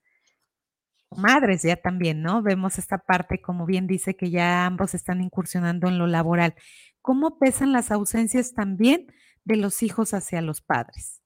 madres 1.17 1.63
ya 1.63 1.75
también, 1.75 2.21
¿no? 2.21 2.41
Vemos 2.41 2.77
esta 2.77 2.97
parte, 2.97 3.41
como 3.41 3.65
bien 3.65 3.87
dice, 3.87 4.15
que 4.15 4.31
ya 4.31 4.65
ambos 4.65 4.93
están 4.93 5.21
incursionando 5.21 5.87
en 5.87 5.97
lo 5.97 6.07
laboral. 6.07 6.55
¿Cómo 7.01 7.37
pesan 7.37 7.71
las 7.71 7.91
ausencias 7.91 8.53
también 8.53 9.07
de 9.43 9.57
los 9.57 9.83
hijos 9.83 10.13
hacia 10.13 10.41
los 10.41 10.61
padres? 10.61 11.21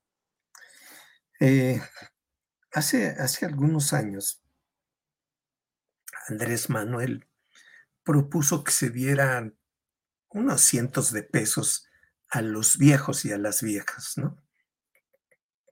Eh, 1.40 1.82
hace, 2.72 3.10
hace 3.12 3.46
algunos 3.46 3.94
años, 3.94 4.44
Andrés 6.28 6.70
Manuel 6.70 7.28
propuso 8.04 8.64
que 8.64 8.72
se 8.72 8.90
dieran 8.90 9.58
unos 10.30 10.62
cientos 10.62 11.12
de 11.12 11.24
pesos 11.24 11.88
a 12.30 12.42
los 12.42 12.78
viejos 12.78 13.24
y 13.26 13.32
a 13.32 13.38
las 13.38 13.62
viejas, 13.62 14.14
¿no? 14.18 14.42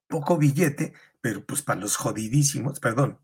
Poco 0.08 0.38
billete, 0.38 0.94
pero 1.22 1.46
pues 1.46 1.62
para 1.62 1.80
los 1.80 1.96
jodidísimos, 1.96 2.80
perdón, 2.80 3.20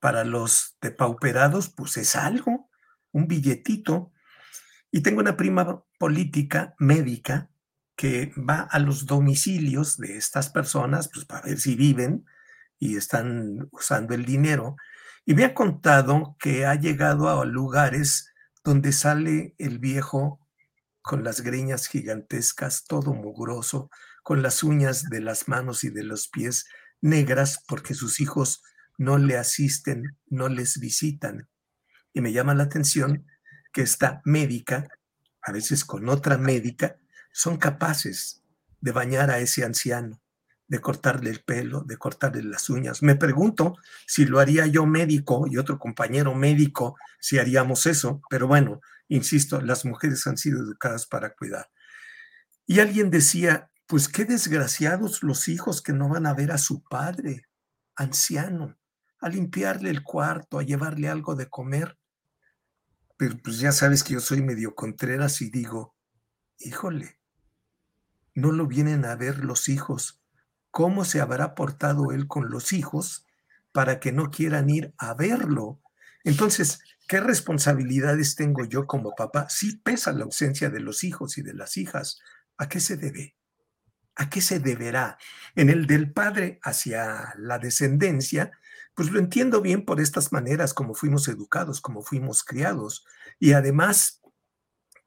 para 0.00 0.24
los 0.24 0.76
depauperados, 0.80 1.68
pues 1.68 1.96
es 1.96 2.16
algo, 2.16 2.68
un 3.12 3.28
billetito. 3.28 4.12
Y 4.90 5.02
tengo 5.02 5.20
una 5.20 5.36
prima 5.36 5.84
política 5.98 6.74
médica 6.78 7.50
que 7.96 8.32
va 8.36 8.62
a 8.62 8.78
los 8.78 9.06
domicilios 9.06 9.96
de 9.98 10.16
estas 10.16 10.50
personas, 10.50 11.08
pues 11.08 11.24
para 11.24 11.46
ver 11.46 11.60
si 11.60 11.76
viven 11.76 12.26
y 12.78 12.96
están 12.96 13.68
usando 13.70 14.14
el 14.14 14.24
dinero. 14.24 14.76
Y 15.24 15.34
me 15.34 15.44
ha 15.44 15.54
contado 15.54 16.36
que 16.38 16.66
ha 16.66 16.74
llegado 16.74 17.28
a 17.28 17.44
lugares 17.44 18.32
donde 18.64 18.92
sale 18.92 19.54
el 19.58 19.78
viejo 19.78 20.40
con 21.00 21.22
las 21.22 21.42
greñas 21.42 21.86
gigantescas, 21.86 22.84
todo 22.86 23.12
mugroso, 23.12 23.90
con 24.22 24.42
las 24.42 24.62
uñas 24.62 25.04
de 25.10 25.20
las 25.20 25.48
manos 25.48 25.84
y 25.84 25.90
de 25.90 26.04
los 26.04 26.28
pies 26.28 26.66
negras 27.00 27.62
porque 27.66 27.94
sus 27.94 28.20
hijos 28.20 28.62
no 28.98 29.18
le 29.18 29.36
asisten, 29.36 30.16
no 30.28 30.48
les 30.48 30.78
visitan. 30.78 31.48
Y 32.12 32.20
me 32.20 32.32
llama 32.32 32.54
la 32.54 32.64
atención 32.64 33.26
que 33.72 33.82
esta 33.82 34.22
médica, 34.24 34.88
a 35.42 35.52
veces 35.52 35.84
con 35.84 36.08
otra 36.08 36.38
médica, 36.38 36.96
son 37.32 37.56
capaces 37.56 38.42
de 38.80 38.92
bañar 38.92 39.30
a 39.30 39.38
ese 39.38 39.64
anciano, 39.64 40.20
de 40.68 40.80
cortarle 40.80 41.30
el 41.30 41.40
pelo, 41.40 41.80
de 41.80 41.96
cortarle 41.96 42.42
las 42.42 42.68
uñas. 42.70 43.02
Me 43.02 43.16
pregunto 43.16 43.76
si 44.06 44.26
lo 44.26 44.38
haría 44.38 44.66
yo 44.66 44.86
médico 44.86 45.46
y 45.50 45.56
otro 45.56 45.78
compañero 45.78 46.34
médico, 46.34 46.96
si 47.18 47.38
haríamos 47.38 47.86
eso, 47.86 48.22
pero 48.28 48.46
bueno, 48.46 48.80
insisto, 49.08 49.60
las 49.60 49.84
mujeres 49.84 50.26
han 50.26 50.36
sido 50.36 50.60
educadas 50.60 51.06
para 51.06 51.34
cuidar. 51.34 51.70
Y 52.66 52.80
alguien 52.80 53.10
decía, 53.10 53.70
pues 53.92 54.08
qué 54.08 54.24
desgraciados 54.24 55.22
los 55.22 55.48
hijos 55.48 55.82
que 55.82 55.92
no 55.92 56.08
van 56.08 56.24
a 56.24 56.32
ver 56.32 56.50
a 56.50 56.56
su 56.56 56.82
padre, 56.82 57.46
anciano, 57.94 58.78
a 59.20 59.28
limpiarle 59.28 59.90
el 59.90 60.02
cuarto, 60.02 60.58
a 60.58 60.62
llevarle 60.62 61.10
algo 61.10 61.34
de 61.34 61.50
comer. 61.50 61.98
Pero 63.18 63.36
pues 63.44 63.58
ya 63.58 63.70
sabes 63.70 64.02
que 64.02 64.14
yo 64.14 64.20
soy 64.20 64.40
medio 64.40 64.74
contreras 64.74 65.42
y 65.42 65.50
digo, 65.50 65.94
híjole, 66.58 67.20
no 68.34 68.50
lo 68.50 68.66
vienen 68.66 69.04
a 69.04 69.14
ver 69.14 69.44
los 69.44 69.68
hijos. 69.68 70.22
¿Cómo 70.70 71.04
se 71.04 71.20
habrá 71.20 71.54
portado 71.54 72.12
él 72.12 72.26
con 72.28 72.48
los 72.48 72.72
hijos 72.72 73.26
para 73.72 74.00
que 74.00 74.10
no 74.10 74.30
quieran 74.30 74.70
ir 74.70 74.94
a 74.96 75.12
verlo? 75.12 75.82
Entonces, 76.24 76.80
¿qué 77.08 77.20
responsabilidades 77.20 78.36
tengo 78.36 78.64
yo 78.64 78.86
como 78.86 79.14
papá? 79.14 79.50
Sí 79.50 79.76
pesa 79.84 80.12
la 80.12 80.24
ausencia 80.24 80.70
de 80.70 80.80
los 80.80 81.04
hijos 81.04 81.36
y 81.36 81.42
de 81.42 81.52
las 81.52 81.76
hijas. 81.76 82.20
¿A 82.56 82.70
qué 82.70 82.80
se 82.80 82.96
debe? 82.96 83.36
¿A 84.16 84.28
qué 84.28 84.40
se 84.40 84.60
deberá? 84.60 85.18
En 85.54 85.70
el 85.70 85.86
del 85.86 86.12
padre 86.12 86.60
hacia 86.62 87.34
la 87.38 87.58
descendencia, 87.58 88.52
pues 88.94 89.10
lo 89.10 89.18
entiendo 89.18 89.60
bien 89.62 89.84
por 89.84 90.00
estas 90.00 90.32
maneras 90.32 90.74
como 90.74 90.94
fuimos 90.94 91.28
educados, 91.28 91.80
como 91.80 92.02
fuimos 92.02 92.44
criados. 92.44 93.06
Y 93.38 93.52
además 93.52 94.20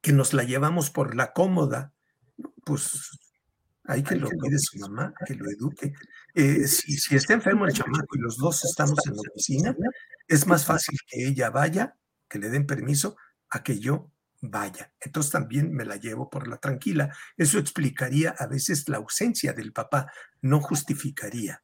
que 0.01 0.11
nos 0.11 0.33
la 0.33 0.43
llevamos 0.43 0.89
por 0.89 1.15
la 1.15 1.33
cómoda, 1.33 1.93
pues 2.63 3.19
hay 3.83 4.01
que 4.03 4.15
lo 4.15 4.29
cuide 4.29 4.57
su 4.57 4.79
mamá, 4.79 5.13
que 5.25 5.35
lo 5.35 5.49
eduque. 5.49 5.93
Eh, 6.33 6.67
si, 6.67 6.97
si, 6.97 7.15
está 7.15 7.33
enfermo 7.33 7.65
el 7.65 7.73
chamaco 7.73 8.15
y 8.15 8.19
los 8.19 8.37
dos 8.37 8.65
estamos 8.65 8.99
en 9.05 9.15
la 9.15 9.21
oficina, 9.29 9.75
es 10.27 10.47
más 10.47 10.65
fácil 10.65 10.97
que 11.07 11.27
ella 11.27 11.51
vaya, 11.51 11.95
que 12.27 12.39
le 12.39 12.49
den 12.49 12.65
permiso, 12.65 13.15
a 13.49 13.61
que 13.61 13.79
yo 13.79 14.11
vaya. 14.41 14.93
Entonces 14.99 15.31
también 15.31 15.73
me 15.73 15.85
la 15.85 15.95
llevo 15.97 16.29
por 16.29 16.47
la 16.47 16.57
tranquila. 16.57 17.15
Eso 17.37 17.59
explicaría 17.59 18.35
a 18.37 18.47
veces 18.47 18.87
la 18.89 18.97
ausencia 18.97 19.53
del 19.53 19.73
papá, 19.73 20.11
no 20.41 20.61
justificaría. 20.61 21.63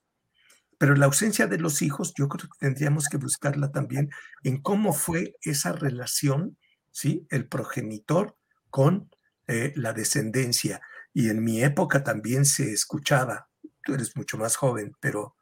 Pero 0.78 0.96
la 0.96 1.06
ausencia 1.06 1.48
de 1.48 1.60
los 1.60 1.82
hijos, 1.82 2.14
yo 2.18 2.28
creo 2.28 2.50
que 2.50 2.58
tendríamos 2.60 3.08
que 3.08 3.18
buscarla 3.18 3.72
también 3.72 4.10
en 4.44 4.62
cómo 4.62 4.94
fue 4.94 5.36
esa 5.42 5.74
relación, 5.74 6.58
¿sí? 6.92 7.28
El 7.30 7.48
progenitor 7.48 8.36
con 8.70 9.12
eh, 9.48 9.74
la 9.76 9.94
descendencia. 9.94 10.82
Y 11.14 11.30
en 11.30 11.44
mi 11.44 11.64
época 11.64 12.04
también 12.04 12.46
se 12.46 12.72
escuchaba, 12.72 13.50
tú 13.84 13.94
eres 13.94 14.16
mucho 14.16 14.38
más 14.38 14.56
joven, 14.56 14.96
pero 15.00 15.36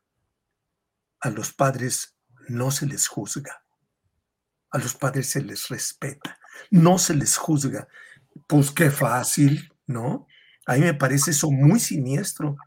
a 1.19 1.29
los 1.29 1.53
padres 1.53 2.17
no 2.47 2.71
se 2.71 2.85
les 2.85 3.07
juzga. 3.07 3.63
A 4.71 4.77
los 4.77 4.95
padres 4.95 5.29
se 5.29 5.41
les 5.41 5.69
respeta, 5.69 6.38
no 6.71 6.97
se 6.97 7.15
les 7.15 7.37
juzga. 7.37 7.87
Pues 8.47 8.71
qué 8.71 8.91
fácil, 8.91 9.71
¿no? 9.87 10.27
A 10.65 10.75
mí 10.75 10.81
me 10.81 10.93
parece 10.93 11.31
eso 11.31 11.49
muy 11.51 11.79
siniestro. 11.79 12.57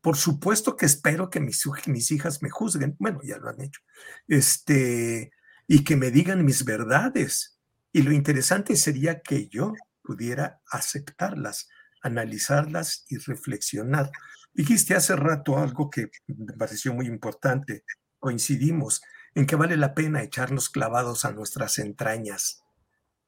Por 0.00 0.16
supuesto 0.16 0.76
que 0.76 0.86
espero 0.86 1.30
que 1.30 1.40
mis, 1.40 1.64
hijas 2.10 2.42
me 2.42 2.50
juzguen, 2.50 2.96
bueno, 2.98 3.20
ya 3.22 3.38
lo 3.38 3.48
han 3.48 3.60
hecho, 3.60 3.80
este, 4.26 5.30
y 5.68 5.84
que 5.84 5.94
me 5.96 6.10
digan 6.10 6.44
mis 6.44 6.64
verdades. 6.64 7.60
Y 7.92 8.02
lo 8.02 8.10
interesante 8.10 8.74
sería 8.74 9.20
que 9.20 9.48
yo 9.48 9.74
pudiera 10.02 10.60
aceptarlas, 10.70 11.68
analizarlas 12.02 13.04
y 13.08 13.18
reflexionar. 13.18 14.10
Dijiste 14.52 14.94
hace 14.94 15.14
rato 15.14 15.58
algo 15.58 15.88
que 15.88 16.10
me 16.26 16.52
pareció 16.54 16.92
muy 16.92 17.06
importante. 17.06 17.84
Coincidimos 18.18 19.02
en 19.34 19.46
que 19.46 19.56
vale 19.56 19.76
la 19.76 19.94
pena 19.94 20.22
echarnos 20.22 20.68
clavados 20.68 21.24
a 21.24 21.32
nuestras 21.32 21.78
entrañas 21.78 22.61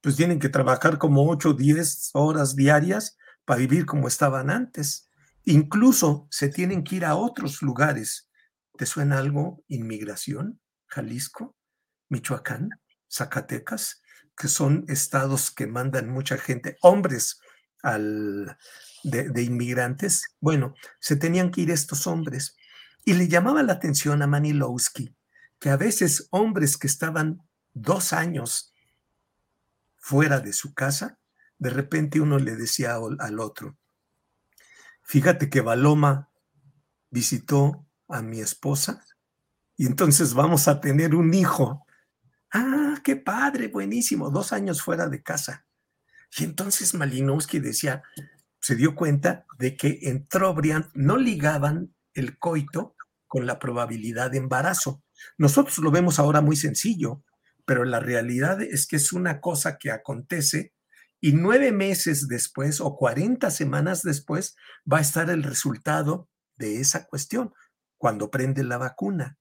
pues 0.02 0.15
tienen 0.15 0.39
que 0.39 0.50
trabajar 0.50 0.97
como 0.97 1.30
ocho, 1.30 1.54
diez 1.54 2.10
horas 2.13 2.56
diarias 2.56 3.15
para 3.45 3.60
vivir 3.60 3.86
como 3.86 4.08
estaban 4.08 4.50
antes. 4.50 5.08
Incluso 5.43 6.28
se 6.32 6.50
tienen 6.50 6.84
que 6.84 6.95
ir 6.95 7.06
a 7.06 7.15
otros 7.15 7.62
lugares. 7.62 8.28
¿Te 8.76 8.88
suena 8.88 9.19
algo? 9.19 9.63
Inmigración, 9.67 10.60
Jalisco, 10.88 11.56
Michoacán, 12.10 12.69
Zacatecas 13.10 14.02
que 14.38 14.47
son 14.47 14.86
estados 14.88 15.50
que 15.50 15.65
mandan 15.65 16.10
mucha 16.10 16.38
gente, 16.38 16.78
hombres 16.82 17.41
al, 17.82 18.58
de, 19.04 19.41
inmigrantes, 19.41 20.36
bueno, 20.39 20.76
se 21.00 21.15
tenían 21.15 21.52
que 21.52 21.62
ir 21.62 21.71
estos 21.71 22.06
hombres. 22.08 22.56
Y 23.04 23.13
le 23.13 23.28
llamaba 23.28 23.63
la 23.63 23.73
atención 23.73 24.21
a 24.21 24.28
Manilowski 24.28 25.15
que 25.60 25.69
a 25.71 25.78
veces 25.78 26.28
hombres 26.30 26.78
que 26.78 26.88
estaban 26.88 27.41
dos 27.73 28.13
años 28.13 28.73
fuera 29.97 30.39
de 30.39 30.54
su 30.54 30.73
casa, 30.76 31.17
de 31.58 31.71
repente 31.71 32.21
uno 32.21 32.38
le 32.38 32.56
decía 32.56 32.97
al 33.19 33.39
otro, 33.39 33.76
fíjate 35.02 35.50
que 35.50 35.62
Baloma 35.62 36.30
visitó 37.10 37.88
a 38.08 38.21
mi 38.21 38.39
esposa 38.39 39.04
y 39.77 39.85
entonces 39.85 40.33
vamos 40.33 40.67
a 40.67 40.81
tener 40.81 41.15
un 41.15 41.33
hijo 41.33 41.87
Ah, 42.51 42.99
qué 43.03 43.17
padre, 43.17 43.67
buenísimo, 43.67 44.29
dos 44.29 44.53
años 44.53 44.81
fuera 44.81 45.07
de 45.07 45.21
casa. 45.21 45.65
Y 46.37 46.43
entonces 46.43 46.93
Malinowski 46.93 47.59
decía, 47.59 48.03
se 48.61 48.75
dio 48.75 48.95
cuenta 48.95 49.45
de 49.57 49.75
que 49.75 49.99
en 50.03 50.27
Trobriand 50.27 50.89
no 50.93 51.17
ligaban 51.17 51.93
el 52.13 52.37
coito 52.37 52.95
con 53.27 53.45
la 53.45 53.59
probabilidad 53.59 54.31
de 54.31 54.37
embarazo. 54.37 55.03
Nosotros 55.37 55.77
lo 55.79 55.91
vemos 55.91 56.19
ahora 56.19 56.41
muy 56.41 56.55
sencillo, 56.55 57.23
pero 57.65 57.83
la 57.83 57.99
realidad 57.99 58.61
es 58.61 58.87
que 58.87 58.95
es 58.95 59.11
una 59.11 59.41
cosa 59.41 59.77
que 59.77 59.91
acontece 59.91 60.73
y 61.19 61.33
nueve 61.33 61.71
meses 61.71 62.27
después 62.27 62.79
o 62.79 62.95
cuarenta 62.95 63.51
semanas 63.51 64.03
después 64.03 64.55
va 64.91 64.99
a 64.99 65.01
estar 65.01 65.29
el 65.29 65.43
resultado 65.43 66.29
de 66.55 66.79
esa 66.79 67.05
cuestión, 67.05 67.53
cuando 67.97 68.31
prende 68.31 68.63
la 68.63 68.77
vacuna. 68.77 69.37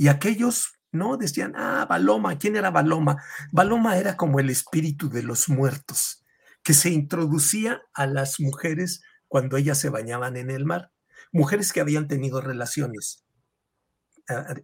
Y 0.00 0.08
aquellos 0.08 0.80
¿no? 0.92 1.18
Decían, 1.18 1.52
ah, 1.56 1.86
Baloma, 1.88 2.38
¿quién 2.38 2.56
era 2.56 2.70
Baloma? 2.70 3.22
Baloma 3.52 3.98
era 3.98 4.16
como 4.16 4.40
el 4.40 4.48
espíritu 4.48 5.10
de 5.10 5.22
los 5.22 5.50
muertos, 5.50 6.24
que 6.62 6.72
se 6.72 6.88
introducía 6.88 7.82
a 7.92 8.06
las 8.06 8.40
mujeres 8.40 9.02
cuando 9.28 9.58
ellas 9.58 9.78
se 9.78 9.90
bañaban 9.90 10.38
en 10.38 10.50
el 10.50 10.64
mar, 10.64 10.90
mujeres 11.32 11.74
que 11.74 11.80
habían 11.82 12.08
tenido 12.08 12.40
relaciones. 12.40 13.24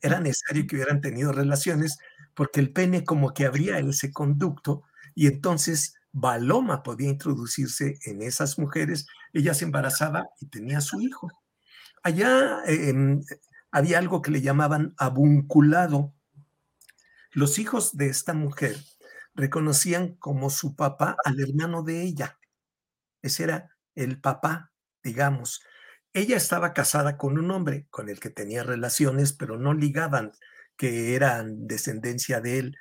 era 0.01 0.20
necesario 0.20 0.66
que 0.66 0.77
hubieran 0.77 1.03
tenido 1.03 1.33
relaciones 1.33 1.99
porque 2.35 2.61
el 2.61 2.72
pene 2.72 3.05
como 3.05 3.35
que 3.35 3.44
abría 3.44 3.79
ese 3.79 4.12
conducto 4.12 4.85
y 5.14 5.27
entonces 5.27 5.96
Baloma 6.12 6.83
podía 6.83 7.11
introducirse 7.11 7.99
en 8.07 8.22
esas 8.22 8.59
mujeres, 8.59 9.07
ella 9.35 9.53
se 9.53 9.66
embarazaba 9.66 10.25
y 10.40 10.46
tenía 10.46 10.81
su 10.81 10.99
hijo. 11.03 11.29
Allá 12.03 12.62
em, 12.66 13.20
había 13.77 13.99
algo 13.99 14.23
que 14.23 14.31
le 14.31 14.41
llamaban 14.41 14.95
abunculado. 14.97 16.15
Los 17.31 17.59
hijos 17.59 17.95
de 17.95 18.07
esta 18.07 18.33
mujer 18.33 18.75
reconocían 19.35 20.15
como 20.15 20.49
su 20.49 20.75
papá 20.75 21.15
al 21.27 21.39
hermano 21.41 21.83
de 21.83 22.01
ella. 22.01 22.39
Ese 23.21 23.45
era 23.45 23.77
el 23.95 24.19
papá, 24.19 24.73
digamos. 25.03 25.61
Ella 26.15 26.39
estaba 26.39 26.73
casada 26.73 27.19
con 27.19 27.39
un 27.39 27.51
hombre 27.51 27.87
con 27.91 28.09
el 28.09 28.19
que 28.19 28.31
tenía 28.31 28.62
relaciones, 28.62 29.35
pero 29.35 29.59
no 29.59 29.75
ligaban 29.75 30.33
que 30.79 31.15
eran 31.15 31.67
descendencia 31.67 32.41
de 32.41 32.59
él. 32.61 32.77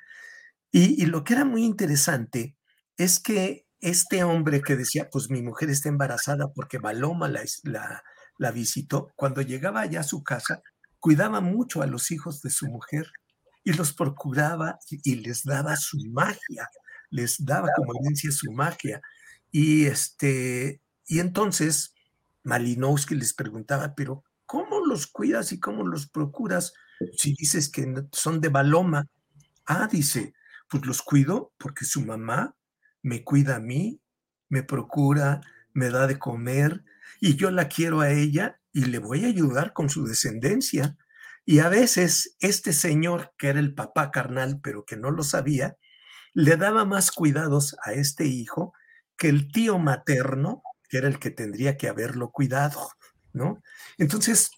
Y, 0.72 1.04
lo 1.04 1.24
que 1.24 1.34
era 1.34 1.44
muy 1.44 1.66
interesante 1.66 2.56
es 2.96 3.20
que 3.20 3.66
este 3.80 4.24
hombre 4.24 4.62
que 4.62 4.76
decía, 4.76 5.10
pues 5.12 5.28
mi 5.28 5.42
mujer 5.42 5.68
está 5.68 5.90
embarazada 5.90 6.54
porque 6.54 6.78
Baloma 6.78 7.28
la, 7.28 7.42
la, 7.64 8.02
la 8.38 8.50
visitó, 8.50 9.12
cuando 9.14 9.42
llegaba 9.42 9.82
allá 9.82 10.00
a 10.00 10.04
su 10.04 10.24
casa, 10.24 10.62
cuidaba 11.00 11.40
mucho 11.40 11.82
a 11.82 11.86
los 11.86 12.10
hijos 12.10 12.42
de 12.42 12.50
su 12.50 12.66
mujer 12.66 13.10
y 13.64 13.72
los 13.72 13.92
procuraba 13.92 14.78
y, 14.90 15.16
les 15.16 15.44
daba 15.44 15.76
su 15.76 15.98
magia, 16.10 16.68
les 17.10 17.44
daba 17.44 17.68
como 17.76 17.92
herencia 18.00 18.30
su 18.30 18.52
magia. 18.52 19.02
Y, 19.50 19.86
este, 19.86 20.80
y 21.06 21.18
entonces 21.18 21.94
Malinowski 22.44 23.16
les 23.16 23.34
preguntaba, 23.34 23.94
pero 23.94 24.24
¿cómo 24.46 24.84
los 24.84 25.08
cuidas 25.08 25.52
y 25.52 25.58
cómo 25.58 25.84
los 25.84 26.08
procuras 26.08 26.74
si 27.16 27.34
dices 27.34 27.68
que 27.68 27.92
son 28.12 28.40
de 28.40 28.48
Baloma? 28.48 29.06
Ah, 29.66 29.88
dice, 29.90 30.32
pues 30.68 30.86
los 30.86 31.02
cuido 31.02 31.52
porque 31.58 31.84
su 31.84 32.02
mamá 32.02 32.54
me 33.02 33.24
cuida 33.24 33.56
a 33.56 33.60
mí, 33.60 34.00
me 34.48 34.62
procura, 34.62 35.40
me 35.72 35.90
da 35.90 36.06
de 36.06 36.18
comer 36.18 36.84
y 37.20 37.34
yo 37.34 37.50
la 37.50 37.68
quiero 37.68 38.00
a 38.00 38.10
ella 38.10 38.60
y 38.76 38.84
le 38.84 38.98
voy 38.98 39.24
a 39.24 39.28
ayudar 39.28 39.72
con 39.72 39.88
su 39.88 40.04
descendencia. 40.04 40.98
Y 41.46 41.60
a 41.60 41.70
veces 41.70 42.36
este 42.40 42.74
señor, 42.74 43.32
que 43.38 43.48
era 43.48 43.58
el 43.58 43.74
papá 43.74 44.10
carnal, 44.10 44.60
pero 44.62 44.84
que 44.84 44.98
no 44.98 45.10
lo 45.10 45.22
sabía, 45.22 45.78
le 46.34 46.58
daba 46.58 46.84
más 46.84 47.10
cuidados 47.10 47.74
a 47.82 47.94
este 47.94 48.26
hijo 48.26 48.74
que 49.16 49.30
el 49.30 49.50
tío 49.50 49.78
materno, 49.78 50.62
que 50.90 50.98
era 50.98 51.08
el 51.08 51.18
que 51.18 51.30
tendría 51.30 51.78
que 51.78 51.88
haberlo 51.88 52.30
cuidado, 52.30 52.90
¿no? 53.32 53.62
Entonces, 53.96 54.50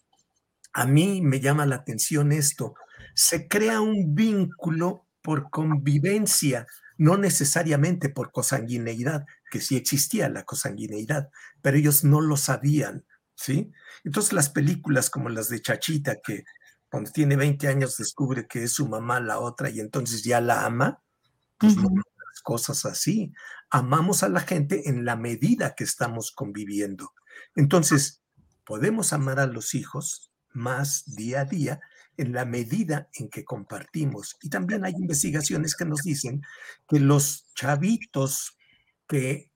a 0.72 0.84
mí 0.84 1.22
me 1.22 1.38
llama 1.38 1.64
la 1.64 1.76
atención 1.76 2.32
esto. 2.32 2.74
Se 3.14 3.46
crea 3.46 3.80
un 3.80 4.16
vínculo 4.16 5.06
por 5.22 5.48
convivencia, 5.48 6.66
no 6.96 7.18
necesariamente 7.18 8.08
por 8.08 8.32
cosanguineidad, 8.32 9.26
que 9.48 9.60
sí 9.60 9.76
existía 9.76 10.28
la 10.28 10.42
cosanguineidad, 10.42 11.28
pero 11.62 11.76
ellos 11.76 12.02
no 12.02 12.20
lo 12.20 12.36
sabían, 12.36 13.04
¿sí? 13.38 13.72
Entonces 14.04 14.32
las 14.32 14.50
películas 14.50 15.10
como 15.10 15.28
las 15.28 15.48
de 15.48 15.62
Chachita, 15.62 16.20
que 16.20 16.44
cuando 16.90 17.10
tiene 17.10 17.36
20 17.36 17.68
años 17.68 17.96
descubre 17.96 18.46
que 18.46 18.64
es 18.64 18.72
su 18.72 18.88
mamá 18.88 19.20
la 19.20 19.38
otra 19.38 19.70
y 19.70 19.80
entonces 19.80 20.24
ya 20.24 20.40
la 20.40 20.64
ama, 20.64 21.02
pues 21.56 21.76
no 21.76 21.88
las 21.94 22.42
cosas 22.42 22.84
así. 22.84 23.32
Amamos 23.70 24.22
a 24.22 24.28
la 24.28 24.40
gente 24.40 24.88
en 24.88 25.04
la 25.04 25.16
medida 25.16 25.74
que 25.74 25.84
estamos 25.84 26.32
conviviendo. 26.32 27.12
Entonces, 27.54 28.22
podemos 28.64 29.12
amar 29.12 29.38
a 29.38 29.46
los 29.46 29.74
hijos 29.74 30.32
más 30.52 31.14
día 31.14 31.42
a 31.42 31.44
día 31.44 31.80
en 32.16 32.32
la 32.32 32.44
medida 32.44 33.08
en 33.14 33.28
que 33.28 33.44
compartimos. 33.44 34.36
Y 34.42 34.48
también 34.48 34.84
hay 34.84 34.92
investigaciones 34.92 35.76
que 35.76 35.84
nos 35.84 36.02
dicen 36.02 36.42
que 36.88 36.98
los 36.98 37.46
chavitos 37.54 38.56
que 39.06 39.50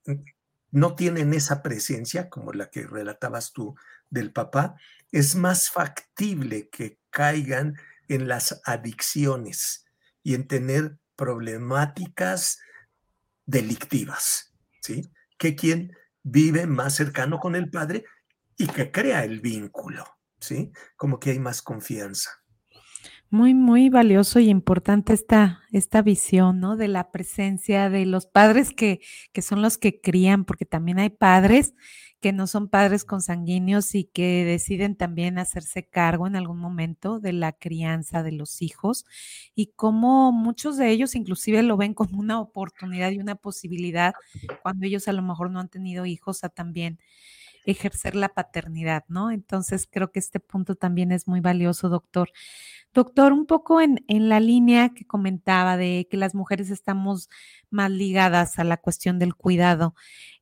no 0.73 0.97
tienen 0.97 1.35
esa 1.35 1.63
presencia, 1.63 2.29
como 2.29 2.53
la 2.53 2.71
que 2.71 2.87
relatabas 2.87 3.53
tú 3.53 3.77
del 4.11 4.33
papá, 4.33 4.75
es 5.13 5.37
más 5.37 5.71
factible 5.71 6.69
que 6.71 6.99
caigan 7.11 7.77
en 8.09 8.27
las 8.27 8.61
adicciones 8.65 9.85
y 10.23 10.35
en 10.35 10.49
tener 10.49 10.99
problemáticas 11.15 12.59
delictivas, 13.47 14.55
¿sí? 14.81 15.13
Que 15.39 15.55
quien 15.55 15.97
vive 16.23 16.67
más 16.67 16.95
cercano 16.95 17.39
con 17.39 17.55
el 17.55 17.71
padre 17.71 18.05
y 18.57 18.67
que 18.67 18.91
crea 18.91 19.25
el 19.25 19.41
vínculo, 19.41 20.07
¿sí? 20.41 20.73
Como 20.97 21.21
que 21.21 21.31
hay 21.31 21.39
más 21.39 21.61
confianza. 21.61 22.42
Muy, 23.35 23.55
muy 23.55 23.89
valioso 23.89 24.41
y 24.41 24.51
importante 24.51 25.15
esta, 25.15 25.63
esta 25.73 26.03
visión, 26.03 26.61
¿no? 26.61 26.77
De 26.77 26.87
la 26.87 27.11
presencia 27.11 27.89
de 27.89 28.05
los 28.05 28.27
padres 28.27 28.73
que, 28.75 29.01
que 29.33 29.41
son 29.41 29.63
los 29.63 29.79
que 29.79 30.03
crían, 30.03 30.45
porque 30.45 30.67
también 30.67 30.99
hay 30.99 31.09
padres 31.09 31.75
que 32.21 32.33
no 32.35 32.47
son 32.47 32.69
padres 32.69 33.05
consanguíneos 33.07 33.95
y 33.95 34.05
que 34.05 34.45
deciden 34.45 34.97
también 34.97 35.39
hacerse 35.39 35.83
cargo 35.89 36.27
en 36.27 36.37
algún 36.37 36.59
momento 36.59 37.21
de 37.21 37.33
la 37.33 37.53
crianza 37.53 38.23
de 38.23 38.33
los 38.33 38.61
hijos 38.61 39.07
y 39.55 39.69
como 39.77 40.31
muchos 40.31 40.77
de 40.77 40.91
ellos 40.91 41.15
inclusive 41.17 41.63
lo 41.63 41.77
ven 41.79 41.95
como 41.95 42.19
una 42.21 42.39
oportunidad 42.39 43.11
y 43.13 43.19
una 43.19 43.35
posibilidad 43.35 44.15
cuando 44.63 44.87
ellos 44.87 45.09
a 45.09 45.13
lo 45.15 45.23
mejor 45.23 45.51
no 45.51 45.59
han 45.59 45.69
tenido 45.69 46.07
hijos 46.07 46.45
a 46.45 46.49
también 46.51 47.01
ejercer 47.65 48.15
la 48.17 48.29
paternidad, 48.31 49.05
¿no? 49.09 49.31
Entonces 49.31 49.89
creo 49.91 50.11
que 50.13 50.19
este 50.19 50.41
punto 50.41 50.75
también 50.75 51.13
es 51.13 51.29
muy 51.29 51.41
valioso, 51.41 51.89
doctor. 51.89 52.31
Doctor, 52.95 53.33
un 53.33 53.47
poco 53.47 53.81
en, 53.81 54.03
la 54.09 54.41
línea 54.41 54.91
que 54.91 55.07
comentaba 55.07 55.77
de 55.77 56.07
que 56.11 56.17
las 56.17 56.35
mujeres 56.35 56.71
estamos 56.71 57.31
más 57.71 57.91
ligadas 57.91 58.59
a 58.59 58.65
la 58.65 58.77
cuestión 58.77 59.19
del 59.19 59.35
cuidado. 59.35 59.95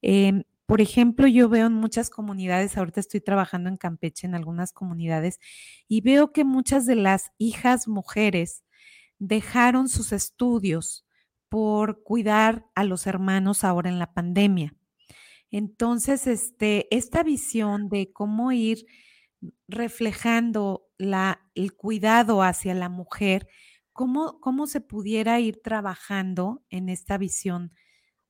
Em, 0.02 0.44
por 0.66 0.80
ejemplo, 0.80 1.26
yo 1.26 1.48
veo 1.48 1.66
en 1.66 1.74
muchas 1.74 2.10
comunidades, 2.10 2.76
ahorita 2.76 3.00
estoy 3.00 3.20
trabajando 3.20 3.68
en 3.68 3.76
Campeche, 3.76 4.26
en 4.26 4.34
algunas 4.34 4.72
comunidades, 4.72 5.40
y 5.88 6.00
veo 6.00 6.32
que 6.32 6.44
muchas 6.44 6.86
de 6.86 6.96
las 6.96 7.32
hijas 7.38 7.88
mujeres 7.88 8.64
dejaron 9.18 9.88
sus 9.88 10.12
estudios 10.12 11.06
por 11.48 12.02
cuidar 12.04 12.66
a 12.74 12.84
los 12.84 13.06
hermanos 13.06 13.64
ahora 13.64 13.90
en 13.90 13.98
la 13.98 14.12
pandemia. 14.12 14.74
Entonces, 15.50 16.26
este, 16.26 16.94
esta 16.94 17.22
visión 17.22 17.88
de 17.88 18.12
cómo 18.12 18.52
ir 18.52 18.86
reflejando 19.68 20.88
la, 20.98 21.40
el 21.54 21.74
cuidado 21.74 22.42
hacia 22.42 22.74
la 22.74 22.88
mujer, 22.88 23.48
¿cómo, 23.92 24.40
cómo 24.40 24.66
se 24.66 24.80
pudiera 24.80 25.40
ir 25.40 25.60
trabajando 25.62 26.62
en 26.70 26.88
esta 26.88 27.18
visión 27.18 27.72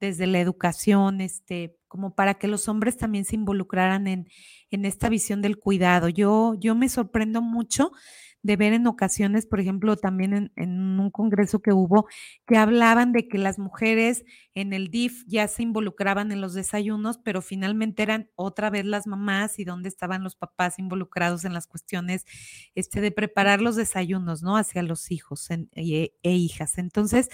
desde 0.00 0.26
la 0.26 0.40
educación, 0.40 1.20
este, 1.20 1.76
como 1.86 2.14
para 2.14 2.34
que 2.34 2.48
los 2.48 2.68
hombres 2.68 2.96
también 2.96 3.24
se 3.26 3.36
involucraran 3.36 4.06
en, 4.06 4.28
en 4.70 4.84
esta 4.86 5.10
visión 5.10 5.42
del 5.42 5.58
cuidado. 5.58 6.08
Yo, 6.08 6.54
yo 6.58 6.74
me 6.74 6.88
sorprendo 6.88 7.42
mucho 7.42 7.92
de 8.42 8.56
ver 8.56 8.72
en 8.72 8.86
ocasiones, 8.86 9.46
por 9.46 9.60
ejemplo, 9.60 9.96
también 9.96 10.52
en, 10.56 11.00
un 11.00 11.10
congreso 11.10 11.60
que 11.60 11.72
hubo, 11.72 12.06
que 12.46 12.56
hablaban 12.56 13.12
de 13.12 13.28
que 13.28 13.38
las 13.38 13.58
mujeres 13.58 14.24
en 14.54 14.72
el 14.72 14.88
DIF 14.90 15.24
ya 15.26 15.46
se 15.48 15.62
involucraban 15.62 16.32
en 16.32 16.40
los 16.40 16.54
desayunos, 16.54 17.18
pero 17.18 17.42
finalmente 17.42 18.02
eran 18.02 18.30
otra 18.36 18.70
vez 18.70 18.84
las 18.86 19.06
mamás 19.06 19.58
y 19.58 19.64
dónde 19.64 19.88
estaban 19.88 20.24
los 20.24 20.36
papás 20.36 20.78
involucrados 20.78 21.44
en 21.44 21.52
las 21.52 21.66
cuestiones 21.66 22.24
este, 22.74 23.00
de 23.00 23.10
preparar 23.10 23.60
los 23.60 23.76
desayunos, 23.76 24.42
¿no? 24.42 24.56
Hacia 24.56 24.82
los 24.82 25.10
hijos 25.10 25.48
e, 25.50 26.12
e 26.22 26.32
hijas. 26.32 26.78
Entonces, 26.78 27.28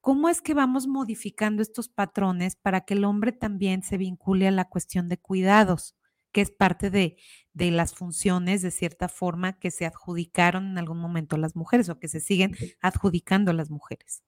¿cómo 0.00 0.28
es 0.28 0.40
que 0.40 0.54
vamos 0.54 0.86
modificando 0.86 1.62
estos 1.62 1.88
patrones 1.88 2.56
para 2.56 2.82
que 2.82 2.94
el 2.94 3.04
hombre 3.04 3.32
también 3.32 3.82
se 3.82 3.98
vincule 3.98 4.48
a 4.48 4.52
la 4.52 4.64
cuestión 4.68 5.08
de 5.08 5.18
cuidados? 5.18 5.97
Que 6.32 6.40
es 6.40 6.50
parte 6.50 6.90
de, 6.90 7.16
las 7.54 7.94
funciones, 7.94 8.62
de 8.62 8.70
cierta 8.70 9.08
forma, 9.08 9.58
que 9.58 9.70
se 9.70 9.86
adjudicaron 9.86 10.66
en 10.66 10.78
algún 10.78 10.98
momento 10.98 11.36
a 11.36 11.38
las 11.38 11.56
mujeres 11.56 11.88
o 11.88 11.98
que 11.98 12.08
se 12.08 12.20
siguen 12.20 12.56
adjudicando 12.80 13.50
a 13.50 13.54
las 13.54 13.70
mujeres? 13.70 14.22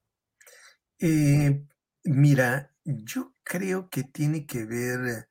Eh, 0.99 1.65
mira, 2.03 2.73
yo 2.83 3.33
creo 3.43 3.89
que 3.89 4.03
tiene 4.03 4.45
que 4.45 4.65
ver 4.65 5.29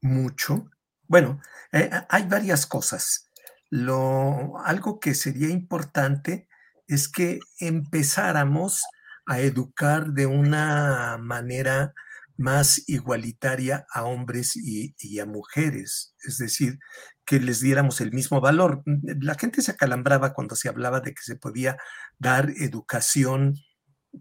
mucho. 0.00 0.70
Bueno, 1.06 1.40
eh, 1.72 1.90
hay 2.08 2.26
varias 2.26 2.66
cosas. 2.66 3.30
Lo, 3.70 4.58
algo 4.64 5.00
que 5.00 5.14
sería 5.14 5.48
importante 5.48 6.48
es 6.88 7.08
que 7.08 7.38
empezáramos 7.58 8.82
a 9.26 9.40
educar 9.40 10.08
de 10.08 10.26
una 10.26 11.16
manera 11.18 11.94
más 12.40 12.82
igualitaria 12.86 13.86
a 13.92 14.04
hombres 14.04 14.56
y, 14.56 15.18
a 15.20 15.26
mujeres, 15.26 16.14
es 16.22 16.38
decir, 16.38 16.78
que 17.26 17.38
les 17.38 17.60
diéramos 17.60 18.00
el 18.00 18.12
mismo 18.12 18.40
valor. 18.40 18.82
La 19.20 19.34
gente 19.34 19.60
se 19.60 19.72
acalambraba 19.72 20.32
cuando 20.32 20.56
se 20.56 20.70
hablaba 20.70 21.00
de 21.00 21.12
que 21.12 21.22
se 21.22 21.36
podía 21.36 21.76
dar 22.18 22.48
educación 22.56 23.56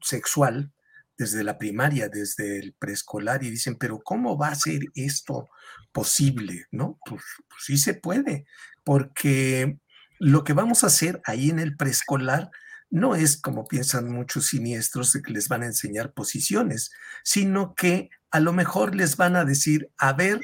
sexual 0.01 0.73
desde 1.17 1.45
la 1.45 1.57
primaria, 1.57 2.09
desde 2.09 2.59
el 2.59 2.75
preescolar, 2.77 3.41
y 3.41 3.51
dicen, 3.51 3.77
pero 3.77 4.01
¿cómo 4.03 4.37
va 4.37 4.49
a 4.49 4.55
ser 4.55 4.81
esto 4.95 5.47
posible? 5.93 6.65
¿No? 6.71 6.99
Pues, 7.05 7.23
pues 7.47 7.63
sí 7.65 7.77
se 7.77 7.93
puede, 7.93 8.45
porque 8.83 9.79
lo 10.19 10.43
que 10.43 10.51
vamos 10.51 10.83
a 10.83 10.87
hacer 10.87 11.21
ahí 11.23 11.49
en 11.49 11.59
el 11.59 11.77
preescolar 11.77 12.51
no 12.89 13.15
es 13.15 13.37
como 13.37 13.67
piensan 13.67 14.11
muchos 14.11 14.47
siniestros 14.47 15.13
de 15.13 15.21
que 15.21 15.31
les 15.31 15.47
van 15.47 15.63
a 15.63 15.67
enseñar 15.67 16.13
posiciones, 16.13 16.91
sino 17.23 17.75
que 17.75 18.09
a 18.31 18.39
lo 18.39 18.53
mejor 18.53 18.95
les 18.95 19.17
van 19.17 19.35
a 19.35 19.45
decir, 19.45 19.91
a 19.97 20.13
ver, 20.13 20.41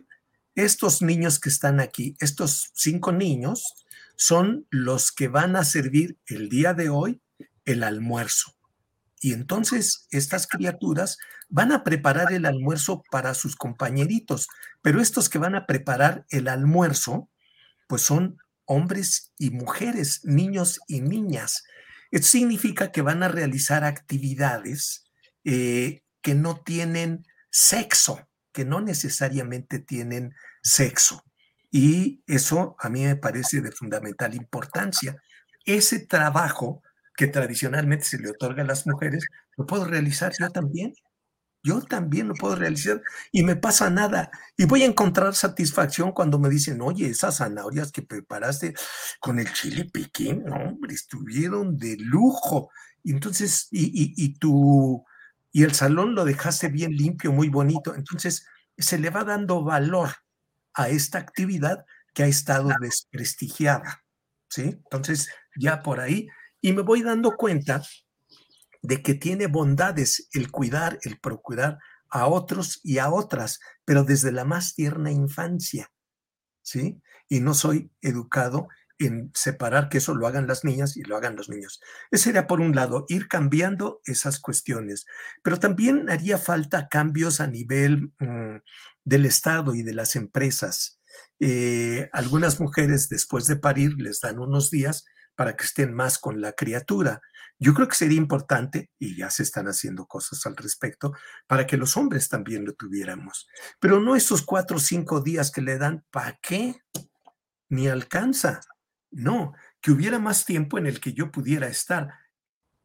estos 0.56 1.02
niños 1.02 1.40
que 1.40 1.50
están 1.50 1.80
aquí, 1.80 2.16
estos 2.20 2.72
cinco 2.74 3.12
niños, 3.12 3.64
son 4.16 4.66
los 4.70 5.12
que 5.12 5.28
van 5.28 5.56
a 5.56 5.66
servir 5.66 6.18
el 6.28 6.50
día 6.50 6.74
de 6.74 6.90
hoy 6.90 7.22
el 7.66 7.84
almuerzo. 7.84 8.56
Y 9.20 9.34
entonces 9.34 10.08
estas 10.12 10.48
criaturas 10.48 11.18
van 11.50 11.72
a 11.72 11.84
preparar 11.84 12.32
el 12.32 12.46
almuerzo 12.46 13.04
para 13.12 13.34
sus 13.34 13.56
compañeritos, 13.56 14.48
pero 14.82 15.02
estos 15.02 15.30
que 15.30 15.40
van 15.40 15.56
a 15.56 15.66
preparar 15.66 16.26
el 16.30 16.48
almuerzo, 16.48 17.30
pues 17.88 18.02
son 18.02 18.38
hombres 18.66 19.32
y 19.38 19.52
mujeres, 19.52 20.22
niños 20.24 20.80
y 20.88 21.02
niñas. 21.02 21.64
Esto 22.16 22.28
significa 22.30 22.94
que 22.94 23.02
van 23.02 23.24
a 23.24 23.28
realizar 23.28 23.84
actividades 23.84 25.04
eh, 25.44 26.02
que 26.22 26.34
no 26.34 26.56
tienen 26.62 27.26
sexo, 27.52 28.30
que 28.54 28.64
no 28.64 28.80
necesariamente 28.80 29.80
tienen 29.80 30.34
sexo. 30.64 31.26
Y 31.72 32.24
eso 32.26 32.78
a 32.80 32.88
mí 32.88 33.04
me 33.04 33.18
parece 33.18 33.60
de 33.60 33.74
fundamental 33.74 34.34
importancia. 34.34 35.22
Ese 35.66 36.06
trabajo 36.06 36.82
que 37.18 37.28
tradicionalmente 37.28 38.06
se 38.06 38.18
le 38.18 38.30
otorga 38.30 38.64
a 38.64 38.66
las 38.66 38.88
mujeres, 38.88 39.26
lo 39.58 39.66
puedo 39.66 39.84
realizar 39.84 40.32
yo 40.40 40.50
también. 40.52 40.94
Yo 41.66 41.82
también 41.82 42.28
lo 42.28 42.36
puedo 42.36 42.56
realizar 42.56 43.02
y 43.32 43.42
me 43.42 43.56
pasa 43.56 43.90
nada. 43.90 44.30
Y 44.56 44.66
voy 44.66 44.84
a 44.84 44.86
encontrar 44.86 45.34
satisfacción 45.34 46.12
cuando 46.12 46.38
me 46.38 46.48
dicen, 46.48 46.80
oye, 46.80 47.08
esas 47.08 47.38
zanahorias 47.38 47.92
que 47.92 48.04
preparaste 48.04 48.76
con 49.20 49.40
el 49.40 49.52
chile 49.52 49.90
pequeño, 49.92 50.54
hombre, 50.54 50.94
estuvieron 50.94 51.76
de 51.76 51.98
lujo. 51.98 52.70
Y 53.02 53.14
entonces, 53.14 53.68
y, 53.72 53.86
y, 53.86 54.14
y, 54.16 54.38
tu, 54.38 55.04
y 55.52 55.64
el 55.64 55.74
salón 55.74 56.14
lo 56.14 56.24
dejaste 56.24 56.68
bien 56.68 56.92
limpio, 56.92 57.32
muy 57.32 57.50
bonito. 57.50 57.96
Entonces, 57.96 58.46
se 58.78 59.00
le 59.00 59.10
va 59.10 59.24
dando 59.24 59.64
valor 59.64 60.12
a 60.76 60.90
esta 60.90 61.18
actividad 61.18 61.84
que 62.14 62.22
ha 62.22 62.28
estado 62.28 62.70
desprestigiada. 62.80 64.04
¿Sí? 64.50 64.62
Entonces, 64.84 65.30
ya 65.56 65.82
por 65.82 66.00
ahí, 66.00 66.28
y 66.62 66.74
me 66.74 66.84
voy 66.84 67.02
dando 67.02 67.36
cuenta 67.36 67.82
de 68.86 69.02
que 69.02 69.16
tiene 69.16 69.48
bondades 69.48 70.30
el 70.34 70.52
cuidar, 70.52 71.00
el 71.04 71.20
procurar 71.20 71.80
a 72.10 72.28
otros 72.28 72.80
y 72.84 73.00
a 73.00 73.10
otras, 73.10 73.60
pero 73.84 74.04
desde 74.04 74.32
la 74.32 74.46
más 74.46 74.76
tierna 74.76 75.12
infancia, 75.12 75.92
¿sí? 76.62 77.02
Y 77.28 77.40
no 77.40 77.54
soy 77.54 77.92
educado 78.02 78.68
en 79.00 79.32
separar 79.34 79.90
que 79.90 79.98
eso 79.98 80.16
lo 80.16 80.26
hagan 80.28 80.48
las 80.48 80.64
niñas 80.64 80.96
y 80.96 81.04
lo 81.04 81.18
hagan 81.18 81.36
los 81.36 81.50
niños. 81.50 81.82
Ese 82.12 82.26
sería 82.26 82.48
por 82.48 82.62
un 82.62 82.76
lado, 82.76 83.06
ir 83.10 83.28
cambiando 83.28 84.02
esas 84.06 84.40
cuestiones, 84.40 85.06
pero 85.44 85.60
también 85.60 86.10
haría 86.10 86.38
falta 86.38 86.88
cambios 86.88 87.42
a 87.42 87.48
nivel 87.48 88.14
mm, 88.20 88.58
del 89.04 89.26
Estado 89.26 89.76
y 89.76 89.84
de 89.84 89.94
las 89.94 90.16
empresas. 90.16 91.02
Eh, 91.40 92.10
algunas 92.14 92.60
mujeres 92.60 93.10
después 93.10 93.48
de 93.48 93.58
parir 93.58 93.96
les 93.98 94.22
dan 94.22 94.40
unos 94.40 94.70
días 94.70 95.06
para 95.36 95.56
que 95.56 95.66
estén 95.66 95.94
más 95.94 96.18
con 96.18 96.42
la 96.42 96.54
criatura. 96.54 97.22
Yo 97.58 97.74
creo 97.74 97.88
que 97.88 97.96
sería 97.96 98.18
importante, 98.18 98.90
y 99.00 99.16
ya 99.16 99.30
se 99.30 99.44
están 99.44 99.68
haciendo 99.68 100.06
cosas 100.08 100.46
al 100.46 100.58
respecto, 100.58 101.14
para 101.48 101.66
que 101.66 101.78
los 101.78 101.96
hombres 101.96 102.28
también 102.28 102.66
lo 102.66 102.74
tuviéramos. 102.74 103.48
Pero 103.80 104.00
no 104.00 104.16
esos 104.16 104.42
cuatro 104.42 104.78
o 104.78 104.80
cinco 104.80 105.22
días 105.22 105.52
que 105.52 105.62
le 105.62 105.78
dan, 105.78 106.04
¿para 106.12 106.38
qué? 106.42 106.76
Ni 107.70 107.88
alcanza. 107.88 108.62
No, 109.12 109.54
que 109.82 109.92
hubiera 109.92 110.20
más 110.20 110.46
tiempo 110.46 110.78
en 110.78 110.88
el 110.88 111.00
que 111.00 111.14
yo 111.14 111.32
pudiera 111.32 111.68
estar. 111.68 112.10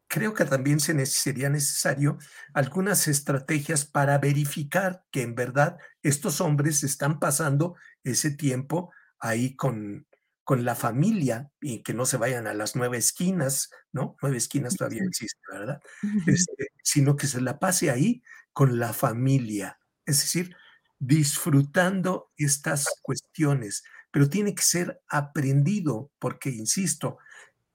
Creo 0.06 0.34
que 0.34 0.44
también 0.44 0.80
se 0.80 1.06
sería 1.06 1.48
necesario 1.48 2.18
algunas 2.52 3.08
estrategias 3.08 3.84
para 3.84 4.18
verificar 4.18 5.04
que 5.10 5.22
en 5.22 5.34
verdad 5.34 5.78
estos 6.02 6.40
hombres 6.40 6.82
están 6.82 7.18
pasando 7.18 7.76
ese 8.02 8.32
tiempo 8.32 8.92
ahí 9.20 9.54
con, 9.54 10.06
con 10.44 10.64
la 10.64 10.74
familia 10.74 11.50
y 11.60 11.82
que 11.82 11.94
no 11.94 12.06
se 12.06 12.16
vayan 12.16 12.46
a 12.46 12.54
las 12.54 12.76
nueve 12.76 12.98
esquinas, 12.98 13.70
¿no? 13.92 14.16
Nueve 14.22 14.38
esquinas 14.38 14.76
todavía 14.76 15.02
existe, 15.04 15.40
¿verdad? 15.52 15.80
Este, 16.26 16.68
sino 16.82 17.16
que 17.16 17.26
se 17.26 17.40
la 17.40 17.58
pase 17.58 17.90
ahí 17.90 18.22
con 18.52 18.78
la 18.78 18.92
familia, 18.92 19.78
es 20.06 20.20
decir, 20.20 20.56
disfrutando 20.98 22.30
estas 22.36 22.86
cuestiones, 23.02 23.84
pero 24.10 24.28
tiene 24.28 24.54
que 24.54 24.62
ser 24.62 25.00
aprendido 25.08 26.10
porque, 26.18 26.50
insisto, 26.50 27.18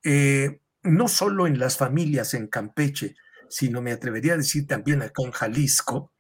eh, 0.04 0.60
no 0.84 1.08
solo 1.08 1.48
en 1.48 1.58
las 1.60 1.78
familias 1.78 2.34
en 2.34 2.48
Campeche, 2.48 3.16
sino 3.50 3.82
me 3.82 3.92
atrevería 3.92 4.34
a 4.34 4.38
decir 4.38 4.68
también 4.68 5.02
acá 5.02 5.24
en 5.24 5.32
Jalisco, 5.32 6.12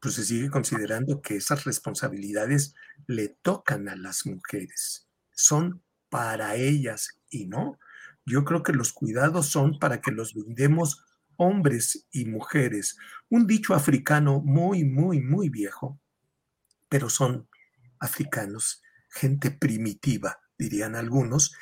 pues 0.00 0.14
se 0.14 0.24
sigue 0.24 0.50
considerando 0.50 1.22
que 1.22 1.36
esas 1.36 1.64
responsabilidades 1.64 2.74
le 3.06 3.28
tocan 3.28 3.88
a 3.88 3.96
las 3.96 4.26
mujeres 4.26 5.05
son 5.36 5.82
para 6.08 6.56
ellas 6.56 7.20
y 7.30 7.46
no. 7.46 7.78
Yo 8.24 8.44
creo 8.44 8.64
que 8.64 8.72
los 8.72 8.92
cuidados 8.92 9.46
son 9.46 9.78
para 9.78 10.00
que 10.00 10.10
los 10.10 10.34
brindemos 10.34 11.04
hombres 11.36 12.08
y 12.10 12.24
mujeres. 12.24 12.96
Un 13.28 13.46
dicho 13.46 13.74
africano 13.74 14.40
muy, 14.40 14.84
muy, 14.84 15.20
muy 15.20 15.48
viejo, 15.48 16.00
pero 16.88 17.08
son 17.08 17.48
africanos, 18.00 18.82
gente 19.10 19.50
primitiva, 19.50 20.40
dirían 20.58 20.96
algunos. 20.96 21.54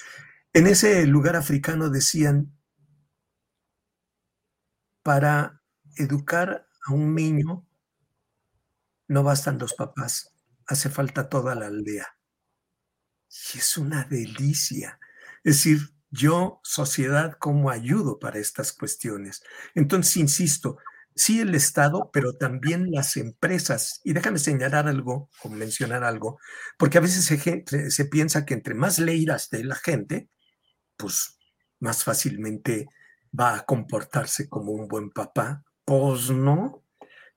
En 0.53 0.67
ese 0.67 1.07
lugar 1.07 1.37
africano 1.37 1.91
decían, 1.91 2.57
para 5.03 5.61
educar 5.97 6.67
a 6.87 6.93
un 6.93 7.15
niño 7.15 7.67
no 9.09 9.23
bastan 9.23 9.59
los 9.59 9.75
papás, 9.75 10.33
hace 10.67 10.89
falta 10.89 11.29
toda 11.29 11.55
la 11.55 11.67
aldea. 11.67 12.17
Y 13.53 13.59
es 13.59 13.77
una 13.77 14.05
delicia. 14.05 14.99
Es 15.43 15.57
decir, 15.57 15.95
yo, 16.11 16.61
sociedad, 16.63 17.37
¿cómo 17.39 17.71
ayudo 17.71 18.19
para 18.19 18.39
estas 18.39 18.73
cuestiones? 18.73 19.43
Entonces, 19.75 20.17
insisto, 20.17 20.79
sí 21.15 21.41
el 21.41 21.55
Estado, 21.55 22.11
pero 22.13 22.35
también 22.35 22.91
las 22.93 23.17
empresas. 23.17 24.01
Y 24.05 24.13
déjame 24.13 24.39
señalar 24.39 24.87
algo 24.87 25.31
o 25.43 25.49
mencionar 25.49 26.05
algo, 26.05 26.39
porque 26.79 26.99
a 26.99 27.01
veces 27.01 27.25
se, 27.25 28.05
piensa 28.07 28.45
que 28.45 28.55
entre 28.55 28.75
más 28.75 28.99
leiras 28.99 29.51
de 29.51 29.65
la 29.65 29.75
gente, 29.75 30.29
pues 30.97 31.39
más 31.81 32.05
fácilmente 32.05 32.89
va 33.39 33.57
a 33.57 33.65
comportarse 33.65 34.49
como 34.49 34.73
un 34.73 34.89
buen 34.89 35.11
papá. 35.11 35.65
Pues 35.85 36.31
no. 36.31 36.85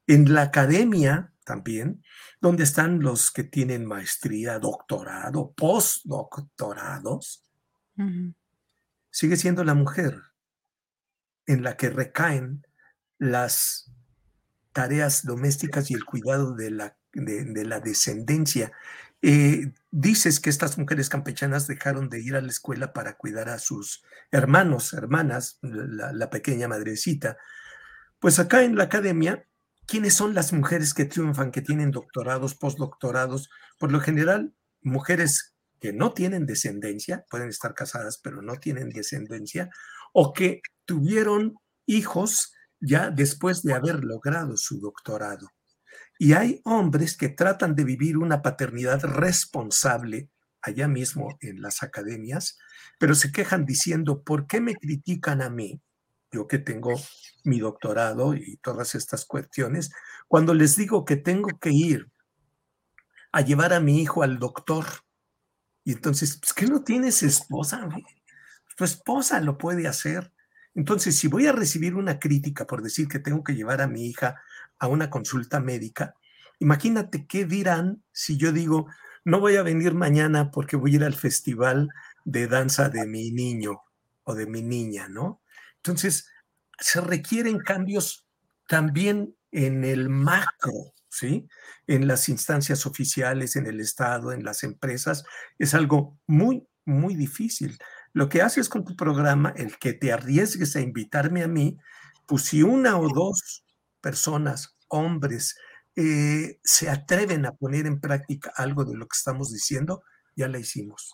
En 0.06 0.34
la 0.34 0.44
academia 0.44 1.34
también, 1.48 2.04
donde 2.42 2.66
están 2.66 3.00
los 3.00 3.32
que 3.32 3.46
tienen 3.46 3.86
maestría, 3.86 4.60
doctorado, 4.60 5.54
postdoctorados, 5.54 7.46
sigue 9.10 9.38
siendo 9.38 9.64
la 9.64 9.74
mujer 9.74 10.22
en 11.46 11.64
la 11.64 11.78
que 11.78 11.90
recaen 11.90 12.68
las 13.18 13.92
tareas 14.74 15.26
domésticas 15.26 15.90
y 15.90 15.94
el 15.94 16.04
cuidado 16.04 16.54
de 16.54 16.70
la, 16.70 16.98
de, 17.14 17.64
la 17.64 17.80
descendencia. 17.80 18.74
Eh, 19.22 19.72
dices 19.90 20.42
que 20.42 20.50
estas 20.50 20.78
mujeres 20.78 21.08
campechanas 21.10 21.66
dejaron 21.66 22.10
de 22.10 22.20
ir 22.20 22.36
a 22.36 22.42
la 22.42 22.50
escuela 22.50 22.92
para 22.92 23.16
cuidar 23.16 23.48
a 23.48 23.58
sus 23.58 24.04
hermanos, 24.32 24.92
hermanas, 24.92 25.60
la 25.62 26.30
pequeña 26.30 26.68
madrecita. 26.68 27.38
Pues 28.20 28.38
acá 28.38 28.64
en 28.64 28.76
la 28.76 28.84
academia 28.84 29.48
¿Quiénes 29.88 30.16
son 30.16 30.34
las 30.34 30.52
mujeres 30.52 30.94
que 30.94 31.06
triunfan, 31.06 31.50
que 31.50 31.62
tienen 31.62 31.92
doctorados, 31.92 32.56
postdoctorados? 32.56 33.50
Por 33.80 33.94
lo 33.94 34.02
general, 34.02 34.54
mujeres 34.82 35.56
que 35.80 35.94
no 35.94 36.14
tienen 36.14 36.46
descendencia, 36.46 37.26
pueden 37.30 37.48
estar 37.48 37.74
casadas, 37.74 38.20
pero 38.22 38.42
no 38.42 38.58
tienen 38.58 38.90
descendencia, 38.90 39.70
o 40.12 40.34
que 40.34 40.62
tuvieron 40.84 41.56
hijos 41.86 42.54
ya 42.82 43.12
después 43.12 43.64
de 43.64 43.76
haber 43.76 44.04
logrado 44.04 44.58
su 44.58 44.82
doctorado. 44.82 45.52
Y 46.20 46.34
hay 46.34 46.60
hombres 46.66 47.16
que 47.16 47.30
tratan 47.30 47.74
de 47.74 47.86
vivir 47.86 48.18
una 48.18 48.42
paternidad 48.42 49.02
responsable 49.06 50.30
allá 50.62 50.90
mismo 50.90 51.38
en 51.40 51.62
las 51.62 51.82
academias, 51.82 52.58
pero 53.00 53.16
se 53.16 53.32
quejan 53.32 53.66
diciendo, 53.66 54.22
¿por 54.22 54.48
qué 54.48 54.60
me 54.60 54.76
critican 54.76 55.42
a 55.42 55.50
mí? 55.50 55.82
Yo 56.32 56.48
que 56.48 56.60
tengo 56.60 56.94
mi 57.44 57.60
doctorado 57.60 58.36
y 58.36 58.58
todas 58.58 58.96
estas 58.96 59.26
cuestiones, 59.26 59.92
cuando 60.28 60.54
les 60.54 60.76
digo 60.76 61.06
que 61.06 61.16
tengo 61.16 61.50
que 61.60 61.72
ir 61.72 62.12
a 63.32 63.42
llevar 63.42 63.74
a 63.74 63.80
mi 63.80 64.02
hijo 64.02 64.24
al 64.24 64.40
doctor, 64.40 64.86
y 65.88 65.94
entonces, 65.94 66.38
pues, 66.42 66.54
¿qué 66.54 66.66
no 66.66 66.84
tienes 66.84 67.24
esposa? 67.24 67.88
Tu 68.76 68.84
esposa 68.84 69.40
lo 69.40 69.58
puede 69.58 69.88
hacer. 69.88 70.34
Entonces, 70.76 71.18
si 71.18 71.30
voy 71.30 71.48
a 71.48 71.54
recibir 71.54 71.96
una 71.96 72.20
crítica 72.20 72.68
por 72.68 72.84
decir 72.84 73.08
que 73.08 73.20
tengo 73.20 73.42
que 73.42 73.56
llevar 73.56 73.82
a 73.82 73.88
mi 73.88 74.06
hija 74.06 74.36
a 74.80 74.88
una 74.88 75.10
consulta 75.10 75.62
médica, 75.62 76.14
imagínate 76.60 77.26
qué 77.26 77.46
dirán 77.46 78.04
si 78.12 78.36
yo 78.36 78.52
digo, 78.52 78.88
no 79.24 79.40
voy 79.40 79.56
a 79.56 79.64
venir 79.64 79.94
mañana 79.94 80.52
porque 80.52 80.76
voy 80.76 80.92
a 80.92 80.96
ir 80.96 81.04
al 81.06 81.14
festival 81.14 81.88
de 82.26 82.48
danza 82.48 82.90
de 82.90 83.08
mi 83.08 83.32
niño 83.32 83.82
o 84.24 84.36
de 84.36 84.46
mi 84.46 84.62
niña, 84.62 85.08
¿no? 85.08 85.42
Entonces, 85.78 86.30
se 86.80 87.02
requieren 87.02 87.60
cambios 87.60 88.28
también 88.68 89.36
en 89.52 89.84
el 89.84 90.10
macro, 90.10 90.94
¿sí? 91.10 91.48
En 91.88 92.08
las 92.08 92.30
instancias 92.30 92.86
oficiales, 92.86 93.56
en 93.56 93.66
el 93.66 93.80
Estado, 93.80 94.32
en 94.32 94.44
las 94.44 94.64
empresas, 94.64 95.24
es 95.58 95.74
algo 95.74 96.20
muy, 96.28 96.68
muy 96.86 97.16
difícil. 97.16 97.78
Lo 98.14 98.30
que 98.30 98.42
haces 98.42 98.70
con 98.70 98.84
tu 98.84 98.96
programa, 98.96 99.54
el 99.56 99.78
que 99.78 99.94
te 99.94 100.12
arriesgues 100.12 100.76
a 100.76 100.82
invitarme 100.82 101.44
a 101.44 101.48
mí, 101.48 101.78
pues 102.28 102.44
si 102.44 102.64
una 102.64 102.98
o 102.98 103.08
dos 103.14 103.64
personas, 104.02 104.78
hombres, 104.90 105.56
eh, 105.96 106.60
se 106.64 106.90
atreven 106.90 107.46
a 107.46 107.56
poner 107.56 107.88
en 107.88 108.00
práctica 108.00 108.52
algo 108.56 108.86
de 108.86 108.96
lo 108.96 109.08
que 109.08 109.18
estamos 109.18 109.52
diciendo, 109.52 110.04
ya 110.36 110.48
la 110.48 110.60
hicimos. 110.60 111.14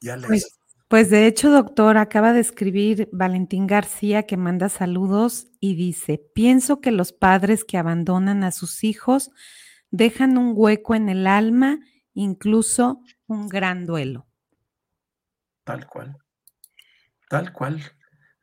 Ya 0.00 0.16
la 0.16 0.28
pues, 0.28 0.42
hicimos. 0.44 0.61
Pues 0.92 1.08
de 1.08 1.26
hecho, 1.26 1.50
doctor, 1.50 1.96
acaba 1.96 2.34
de 2.34 2.40
escribir 2.40 3.08
Valentín 3.12 3.66
García 3.66 4.24
que 4.24 4.36
manda 4.36 4.68
saludos 4.68 5.46
y 5.58 5.74
dice, 5.74 6.22
pienso 6.34 6.82
que 6.82 6.90
los 6.90 7.14
padres 7.14 7.64
que 7.64 7.78
abandonan 7.78 8.44
a 8.44 8.52
sus 8.52 8.84
hijos 8.84 9.30
dejan 9.90 10.36
un 10.36 10.52
hueco 10.54 10.94
en 10.94 11.08
el 11.08 11.26
alma, 11.26 11.78
incluso 12.12 13.00
un 13.26 13.48
gran 13.48 13.86
duelo. 13.86 14.26
Tal 15.64 15.86
cual, 15.86 16.14
tal 17.30 17.54
cual. 17.54 17.80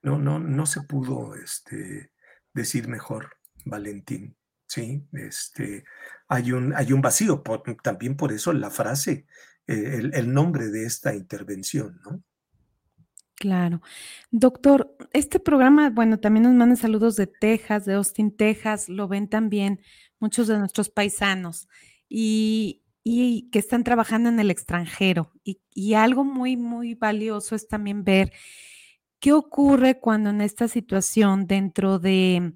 No, 0.01 0.17
no, 0.17 0.39
no 0.39 0.65
se 0.65 0.81
pudo 0.81 1.35
este, 1.35 2.13
decir 2.51 2.87
mejor, 2.87 3.29
Valentín. 3.63 4.35
Sí, 4.65 5.07
este, 5.13 5.83
hay 6.27 6.51
un, 6.51 6.73
hay 6.75 6.93
un 6.93 7.01
vacío, 7.01 7.43
también 7.83 8.17
por 8.17 8.31
eso 8.31 8.53
la 8.53 8.71
frase, 8.71 9.27
eh, 9.67 9.97
el, 9.99 10.15
el 10.15 10.33
nombre 10.33 10.69
de 10.69 10.87
esta 10.87 11.13
intervención, 11.13 12.01
¿no? 12.03 12.23
Claro. 13.39 13.81
Doctor, 14.31 14.97
este 15.13 15.39
programa, 15.39 15.89
bueno, 15.91 16.19
también 16.19 16.43
nos 16.43 16.53
mandan 16.55 16.75
saludos 16.75 17.15
de 17.15 17.25
Texas, 17.25 17.85
de 17.85 17.93
Austin, 17.93 18.35
Texas, 18.35 18.89
lo 18.89 19.07
ven 19.07 19.29
también 19.29 19.79
muchos 20.19 20.47
de 20.47 20.59
nuestros 20.59 20.89
paisanos 20.89 21.69
y, 22.09 22.83
y 23.01 23.49
que 23.49 23.59
están 23.59 23.85
trabajando 23.85 24.27
en 24.27 24.41
el 24.41 24.51
extranjero. 24.51 25.31
Y, 25.45 25.61
y, 25.73 25.93
algo 25.93 26.25
muy, 26.25 26.57
muy 26.57 26.95
valioso 26.95 27.55
es 27.55 27.69
también 27.69 28.03
ver 28.03 28.33
qué 29.19 29.31
ocurre 29.31 29.99
cuando 30.01 30.31
en 30.31 30.41
esta 30.41 30.67
situación, 30.67 31.47
dentro 31.47 31.97
de 31.97 32.55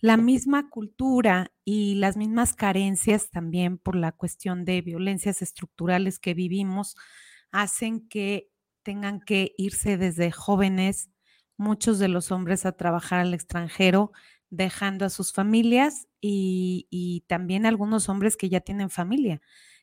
la 0.00 0.16
misma 0.16 0.68
cultura 0.68 1.52
y 1.64 1.94
las 1.94 2.16
mismas 2.16 2.54
carencias 2.54 3.30
también 3.30 3.78
por 3.78 3.94
la 3.94 4.10
cuestión 4.10 4.64
de 4.64 4.82
violencias 4.82 5.42
estructurales 5.42 6.18
que 6.18 6.34
vivimos, 6.34 6.96
hacen 7.52 8.08
que 8.08 8.51
tengan 8.82 9.20
que 9.20 9.54
irse 9.56 9.96
desde 9.96 10.30
jóvenes, 10.30 11.10
muchos 11.56 11.98
de 11.98 12.08
los 12.08 12.32
hombres 12.32 12.66
a 12.66 12.72
trabajar 12.72 13.20
al 13.20 13.34
extranjero, 13.34 14.12
dejando 14.50 15.06
a 15.06 15.10
sus 15.10 15.32
familias 15.32 16.08
y, 16.20 17.24
también 17.26 17.66
algunos 17.66 18.08
hombres 18.08 18.36
que 18.36 18.48
ya 18.48 18.60
tienen 18.60 18.90
familia, 18.90 19.40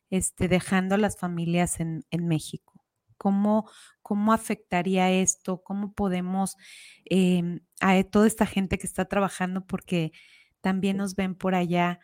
este, 0.10 0.48
dejando 0.48 0.96
a 0.96 0.98
las 1.00 1.18
familias 1.18 1.80
en, 1.80 2.06
en 2.12 2.28
México. 2.28 2.84
¿Cómo, 3.18 3.70
cómo 4.02 4.32
afectaría 4.32 5.12
esto? 5.12 5.62
¿Cómo 5.64 5.94
podemos 5.94 6.56
em, 7.06 7.60
a 7.82 8.02
toda 8.04 8.28
esta 8.28 8.46
gente 8.46 8.78
que 8.78 8.88
está 8.88 9.06
trabajando, 9.06 9.66
porque 9.66 10.14
también 10.62 10.98
nos 10.98 11.16
ven 11.16 11.36
por 11.36 11.56
allá, 11.56 12.00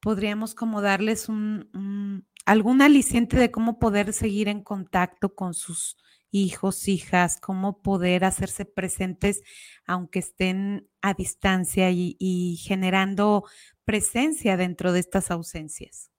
podríamos 0.00 0.54
como 0.54 0.82
darles 0.82 1.28
un, 1.28 2.26
algún 2.46 2.80
aliciente 2.80 3.36
de 3.36 3.50
cómo 3.50 3.78
poder 3.78 4.12
seguir 4.12 4.48
en 4.48 4.62
contacto 4.62 5.34
con 5.34 5.52
sus 5.52 5.98
hijos, 6.30 6.88
hijas, 6.88 7.38
cómo 7.40 7.82
poder 7.82 8.24
hacerse 8.24 8.64
presentes 8.64 9.42
aunque 9.86 10.20
estén 10.20 10.88
a 11.02 11.14
distancia 11.14 11.90
y 11.90 12.58
generando 12.62 13.44
presencia 13.84 14.56
dentro 14.56 14.92
de 14.92 15.00
estas 15.00 15.30
ausencias. 15.30 16.10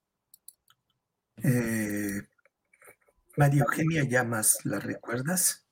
Eh, 1.44 2.22
María 3.36 3.62
Eugenia 3.62 4.04
Llamas, 4.04 4.60
¿la 4.64 4.80
recuerdas? 4.80 5.66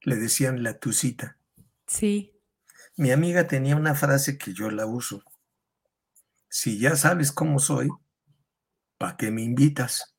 Le 0.00 0.16
decían 0.16 0.62
la 0.62 0.78
tucita. 0.78 1.38
Sí. 1.86 2.32
Mi 2.96 3.10
amiga 3.10 3.46
tenía 3.46 3.76
una 3.76 3.94
frase 3.94 4.38
que 4.38 4.52
yo 4.52 4.70
la 4.70 4.86
uso. 4.86 5.22
Si 6.48 6.78
ya 6.78 6.96
sabes 6.96 7.30
cómo 7.30 7.58
soy, 7.58 7.90
¿para 8.98 9.16
qué 9.16 9.30
me 9.30 9.42
invitas? 9.42 10.16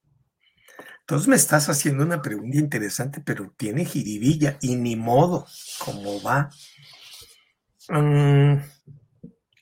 Entonces 1.02 1.28
me 1.28 1.38
estás 1.38 1.70
haciendo 1.70 2.04
una 2.04 2.22
pregunta 2.22 2.58
interesante, 2.58 3.22
pero 3.22 3.54
tiene 3.56 3.86
jiribilla 3.86 4.58
y 4.62 4.76
ni 4.76 4.96
modo, 4.98 5.48
¿cómo 5.80 6.22
va? 6.22 6.50
Mm, 7.90 8.58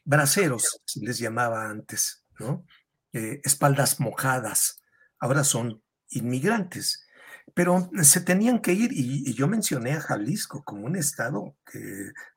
braceros, 0.04 0.82
se 0.86 1.02
les 1.02 1.20
llamaba 1.20 1.70
antes, 1.70 2.26
¿no? 2.40 2.66
Eh, 3.14 3.42
espaldas 3.44 4.00
mojadas, 4.00 4.82
ahora 5.20 5.44
son 5.44 5.84
inmigrantes, 6.10 7.05
pero 7.56 7.90
se 8.04 8.20
tenían 8.20 8.60
que 8.60 8.74
ir 8.74 8.92
y, 8.92 9.34
yo 9.34 9.48
mencioné 9.48 9.94
a 9.94 10.02
Jalisco 10.02 10.66
como 10.66 10.86
un 10.86 10.98
estado 10.98 11.56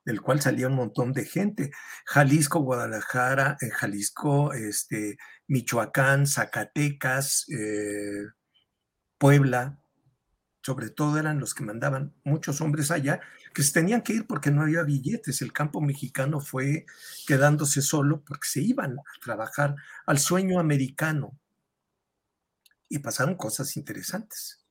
del 0.05 0.23
cual 0.23 0.41
salía 0.41 0.69
un 0.69 0.77
montón 0.77 1.13
de 1.13 1.25
gente. 1.25 1.73
Jalisco, 2.07 2.61
Guadalajara, 2.61 3.57
eh, 3.61 3.69
Jalisco, 3.69 4.53
este, 4.53 5.19
Michoacán, 5.49 6.29
Zacatecas, 6.29 7.47
eh, 7.49 8.29
Puebla, 9.19 9.81
sobre 10.63 10.89
todo 10.89 11.19
eran 11.19 11.41
los 11.41 11.53
que 11.53 11.65
mandaban 11.65 12.15
muchos 12.23 12.61
hombres 12.61 12.93
allá, 12.93 13.21
que 13.53 13.65
se 13.65 13.73
tenían 13.73 14.03
que 14.03 14.13
ir 14.13 14.27
porque 14.29 14.53
no 14.53 14.63
había 14.63 14.85
billetes. 14.85 15.43
El 15.43 15.53
campo 15.53 15.81
mexicano 15.81 16.41
fue 16.41 16.87
quedándose 17.27 17.83
solo 17.83 18.23
porque 18.25 18.47
se 18.47 18.61
iban 18.61 18.97
a 19.01 19.03
trabajar 19.25 19.75
al 20.07 20.21
sueño 20.21 20.61
americano 20.61 21.37
y 22.89 23.01
pasaron 23.01 23.35
cosas 23.35 23.77
interesantes. 23.77 24.68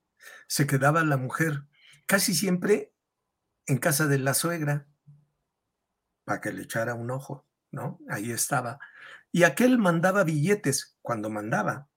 Se 0.48 0.66
quedaba 0.66 1.04
la 1.04 1.18
mujer 1.18 1.64
casi 2.06 2.34
siempre 2.34 2.94
en 3.66 3.78
casa 3.78 4.08
de 4.08 4.18
la 4.18 4.34
suegra 4.34 4.88
para 6.24 6.42
que 6.42 6.52
le 6.52 6.64
echara 6.64 6.94
un 6.94 7.12
ojo, 7.12 7.48
¿no? 7.72 8.00
Ahí 8.10 8.32
estaba. 8.32 8.80
Y 9.32 9.44
aquel 9.44 9.78
mandaba 9.78 10.24
billetes 10.24 10.98
cuando 11.02 11.30
mandaba, 11.30 11.90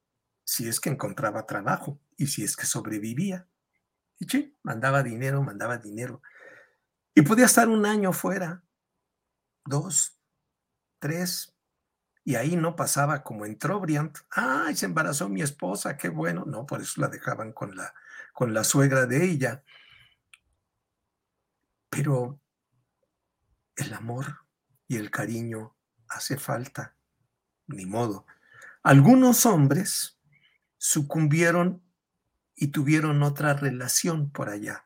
si 0.45 0.69
es 0.69 0.81
que 0.81 0.91
encontraba 0.91 1.47
trabajo 1.47 2.01
y 2.17 2.27
si 2.27 2.45
es 2.45 2.57
que 2.57 2.67
sobrevivía. 2.67 3.49
Y 4.19 4.27
sí, 4.27 4.57
mandaba 4.63 5.03
dinero, 5.03 5.43
mandaba 5.43 5.79
dinero. 5.79 6.23
Y 7.15 7.23
podía 7.23 7.47
estar 7.47 7.69
un 7.69 7.87
año 7.87 8.13
fuera, 8.13 8.63
dos, 9.65 10.19
tres, 10.99 11.57
y 12.25 12.35
ahí 12.35 12.57
no 12.57 12.77
pasaba 12.77 13.23
como 13.23 13.47
entró 13.47 13.81
Briant, 13.81 14.19
ay, 14.31 14.77
se 14.77 14.87
embarazó 14.87 15.29
mi 15.29 15.43
esposa, 15.43 15.97
qué 15.97 16.09
bueno, 16.09 16.45
no, 16.47 16.67
por 16.67 16.81
eso 16.81 17.01
la 17.01 17.09
dejaban 17.09 17.53
con 17.53 17.77
la, 17.77 17.95
con 18.33 18.53
la 18.53 18.65
suegra 18.65 19.07
de 19.07 19.25
ella. 19.25 19.65
Pero 21.89 22.41
el 23.77 23.95
amor 23.95 24.47
y 24.87 24.97
el 24.97 25.11
cariño 25.11 25.77
hace 26.09 26.37
falta, 26.37 26.95
ni 27.67 27.87
modo. 27.87 28.27
Algunos 28.83 29.47
hombres 29.47 30.19
sucumbieron 30.77 31.83
y 32.55 32.69
tuvieron 32.69 33.23
otra 33.23 33.55
relación 33.55 34.31
por 34.31 34.51
allá, 34.51 34.85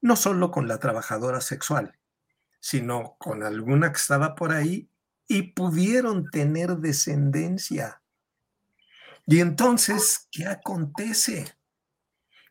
no 0.00 0.16
solo 0.16 0.50
con 0.50 0.68
la 0.68 0.78
trabajadora 0.78 1.40
sexual, 1.40 1.98
sino 2.60 3.16
con 3.18 3.44
alguna 3.44 3.92
que 3.92 3.98
estaba 3.98 4.34
por 4.34 4.52
ahí 4.52 4.91
y 5.32 5.54
pudieron 5.54 6.28
tener 6.30 6.76
descendencia. 6.76 8.02
Y 9.26 9.40
entonces, 9.40 10.28
¿qué 10.30 10.44
acontece? 10.44 11.54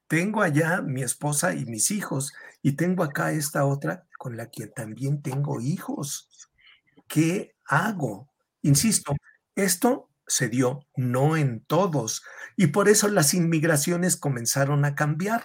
Tengo 0.07 0.41
allá 0.41 0.81
mi 0.81 1.03
esposa 1.03 1.53
y 1.53 1.65
mis 1.65 1.91
hijos 1.91 2.33
y 2.63 2.71
tengo 2.71 3.03
acá 3.03 3.33
esta 3.33 3.67
otra 3.67 4.07
con 4.17 4.35
la 4.35 4.49
que 4.49 4.65
también 4.65 5.21
tengo 5.21 5.61
hijos. 5.61 6.49
¿Qué 7.07 7.53
hago? 7.65 8.33
Insisto, 8.63 9.13
esto 9.53 10.09
se 10.25 10.49
dio 10.49 10.87
no 10.95 11.37
en 11.37 11.63
todos 11.65 12.23
y 12.57 12.67
por 12.67 12.89
eso 12.89 13.09
las 13.09 13.35
inmigraciones 13.35 14.17
comenzaron 14.17 14.85
a 14.85 14.95
cambiar, 14.95 15.43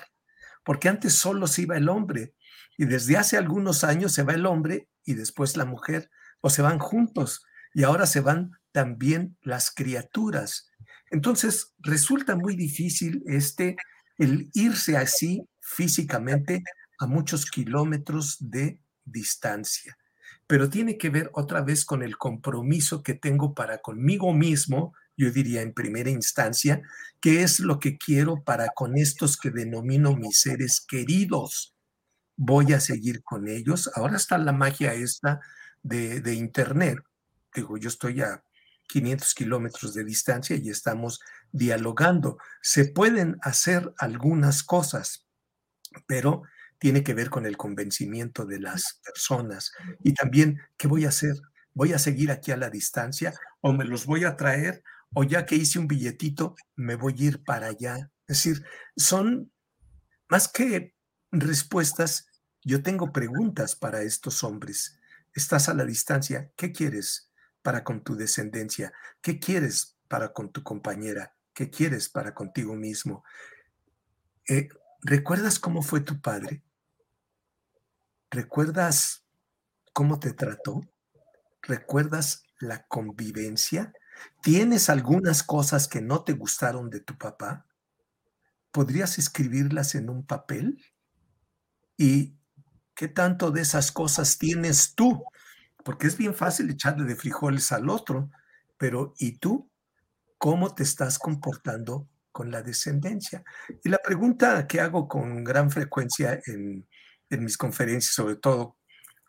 porque 0.65 0.89
antes 0.89 1.13
solo 1.13 1.49
se 1.49 1.63
iba 1.63 1.77
el 1.77 1.91
hombre 1.91 2.35
y 2.79 2.87
desde 2.87 3.19
hace 3.19 3.37
algunos 3.37 3.85
años 3.85 4.13
se 4.13 4.23
va 4.23 4.33
el 4.33 4.47
hombre 4.47 4.89
y 5.05 5.13
después 5.13 5.59
la 5.59 5.67
mujer 5.67 6.11
se 6.51 6.63
van 6.63 6.79
juntos 6.79 7.45
y 7.75 7.85
ahora 7.85 8.07
se 8.07 8.21
van 8.21 8.53
también 8.73 9.37
las 9.43 9.71
criaturas. 9.71 10.71
Entonces 11.11 11.75
resulta 11.79 12.37
muy 12.37 12.57
difícil 12.57 13.23
este 13.27 13.77
el 14.19 14.51
irse 14.55 14.97
así 14.97 15.47
físicamente 15.61 16.63
a 16.99 17.07
muchos 17.07 17.51
kilómetros 17.51 18.37
de 18.41 18.81
distancia. 19.05 19.97
Pero 20.47 20.71
tiene 20.71 20.97
que 20.97 21.11
ver 21.11 21.31
otra 21.35 21.61
vez 21.61 21.85
con 21.85 22.03
el 22.03 22.17
compromiso 22.17 23.03
que 23.03 23.15
tengo 23.15 23.55
para 23.55 23.79
conmigo 23.79 24.33
mismo 24.33 24.95
yo 25.17 25.31
diría 25.31 25.63
en 25.63 25.73
primera 25.73 26.11
instancia, 26.11 26.83
qué 27.21 27.43
es 27.43 27.61
lo 27.61 27.79
que 27.79 27.97
quiero 27.97 28.43
para 28.45 28.69
con 28.69 28.99
estos 28.99 29.37
que 29.37 29.51
denomino 29.51 30.15
mis 30.15 30.41
seres 30.41 30.85
queridos. 30.87 31.75
Voy 32.37 32.75
a 32.75 32.81
seguir 32.81 33.23
con 33.23 33.49
ellos. 33.49 33.91
Ahora 33.95 34.17
está 34.17 34.37
la 34.37 34.53
magia 34.53 34.93
esta 34.93 35.41
de, 35.87 36.21
de 36.21 36.35
Internet. 36.35 36.99
Digo, 37.55 37.77
yo 37.79 37.89
estoy 37.89 38.23
a 38.23 38.43
500 38.89 39.35
kilómetros 39.35 39.95
de 39.95 40.05
distancia 40.05 40.57
y 40.57 40.71
estamos 40.71 41.21
dialogando. 41.53 42.39
Se 42.63 42.87
pueden 42.87 43.37
hacer 43.43 43.93
algunas 43.99 44.63
cosas, 44.63 45.27
pero 46.07 46.43
tiene 46.79 47.03
que 47.03 47.15
ver 47.15 47.31
con 47.31 47.47
el 47.47 47.57
convencimiento 47.57 48.45
de 48.45 48.61
las 48.61 49.01
personas. 49.05 49.73
Y 50.03 50.15
también, 50.15 50.61
¿qué 50.77 50.89
voy 50.89 51.05
a 51.05 51.09
hacer? 51.09 51.35
¿Voy 51.73 51.93
a 51.93 51.99
seguir 51.99 52.31
aquí 52.31 52.53
a 52.53 52.57
la 52.57 52.71
distancia 52.71 53.35
o 53.61 53.73
me 53.73 53.85
los 53.85 54.07
voy 54.07 54.25
a 54.25 54.37
traer 54.37 54.83
o 55.15 55.25
ya 55.25 55.47
que 55.47 55.57
hice 55.57 55.79
un 55.79 55.87
billetito, 55.87 56.55
me 56.75 56.97
voy 56.97 57.15
a 57.19 57.25
ir 57.25 57.45
para 57.45 57.69
allá? 57.69 58.11
Es 58.27 58.43
decir, 58.43 58.65
son 58.97 59.53
más 60.29 60.49
que 60.49 60.95
respuestas, 61.33 62.29
yo 62.63 62.83
tengo 62.83 63.13
preguntas 63.13 63.77
para 63.77 64.03
estos 64.03 64.43
hombres. 64.43 64.96
Estás 65.37 65.69
a 65.69 65.75
la 65.75 65.85
distancia, 65.85 66.51
¿qué 66.57 66.73
quieres 66.73 67.31
para 67.61 67.85
con 67.85 68.03
tu 68.03 68.17
descendencia? 68.17 68.95
¿Qué 69.21 69.39
quieres 69.39 69.99
para 70.09 70.33
con 70.33 70.51
tu 70.51 70.63
compañera? 70.63 71.37
¿Qué 71.53 71.69
quieres 71.69 72.09
para 72.09 72.33
contigo 72.33 72.75
mismo? 72.75 73.23
Eh, 74.49 74.69
¿Recuerdas 75.03 75.59
cómo 75.59 75.83
fue 75.83 76.01
tu 76.01 76.23
padre? 76.23 76.63
¿Recuerdas 78.31 79.27
cómo 79.93 80.19
te 80.19 80.33
trató? 80.33 80.81
¿Recuerdas 81.61 82.43
la 82.59 82.87
convivencia? 82.87 83.93
¿Tienes 84.41 84.89
algunas 84.89 85.43
cosas 85.43 85.87
que 85.87 86.01
no 86.01 86.25
te 86.25 86.33
gustaron 86.33 86.89
de 86.89 87.01
tu 87.01 87.19
papá? 87.19 87.67
¿Podrías 88.71 89.19
escribirlas 89.19 89.97
en 89.97 90.09
un 90.09 90.25
papel? 90.25 90.83
¿Y 91.99 92.39
qué 92.97 93.09
tanto 93.09 93.53
de 93.53 93.61
esas 93.61 93.93
cosas 93.93 94.39
tienes 94.39 94.95
tú? 94.95 95.23
Porque 95.85 96.09
es 96.09 96.17
bien 96.17 96.35
fácil 96.35 96.69
echarle 96.71 97.05
de 97.05 97.15
frijoles 97.15 97.71
al 97.71 97.89
otro, 97.89 98.31
pero 98.77 99.15
¿y 99.19 99.39
tú? 99.39 99.71
¿Cómo 100.39 100.75
te 100.75 100.83
estás 100.83 101.19
comportando 101.19 102.09
con 102.33 102.51
la 102.51 102.63
descendencia? 102.63 103.45
Y 103.85 103.89
la 103.89 103.99
pregunta 103.99 104.67
que 104.67 104.81
hago 104.81 105.07
con 105.07 105.45
gran 105.45 105.71
frecuencia 105.71 106.41
en, 106.47 106.89
en 107.31 107.45
mis 107.45 107.57
conferencias, 107.57 108.15
sobre 108.15 108.37
todo 108.37 108.77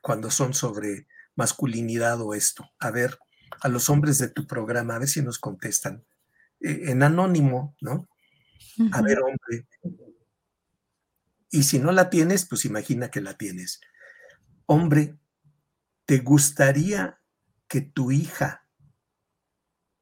cuando 0.01 0.32
son 0.32 0.53
sobre 0.53 1.07
masculinidad 1.36 2.20
o 2.22 2.34
esto. 2.34 2.70
A 2.80 2.91
ver, 2.91 3.20
a 3.61 3.68
los 3.68 3.89
hombres 3.89 4.18
de 4.18 4.30
tu 4.30 4.47
programa, 4.47 4.95
a 4.95 4.99
ver 4.99 5.07
si 5.07 5.22
nos 5.22 5.39
contestan. 5.39 6.03
Eh, 6.59 6.91
en 6.91 7.03
anónimo, 7.03 7.76
¿no? 7.82 8.07
A 8.91 9.01
ver, 9.01 9.20
hombre. 9.20 9.68
Y 11.57 11.63
si 11.63 11.79
no 11.79 11.91
la 11.91 12.11
tienes, 12.11 12.45
pues 12.45 12.65
imagina 12.65 13.09
que 13.09 13.19
la 13.19 13.35
tienes. 13.35 13.81
Hombre, 14.67 15.17
¿te 16.05 16.19
gustaría 16.19 17.19
que 17.67 17.81
tu 17.81 18.11
hija 18.11 18.69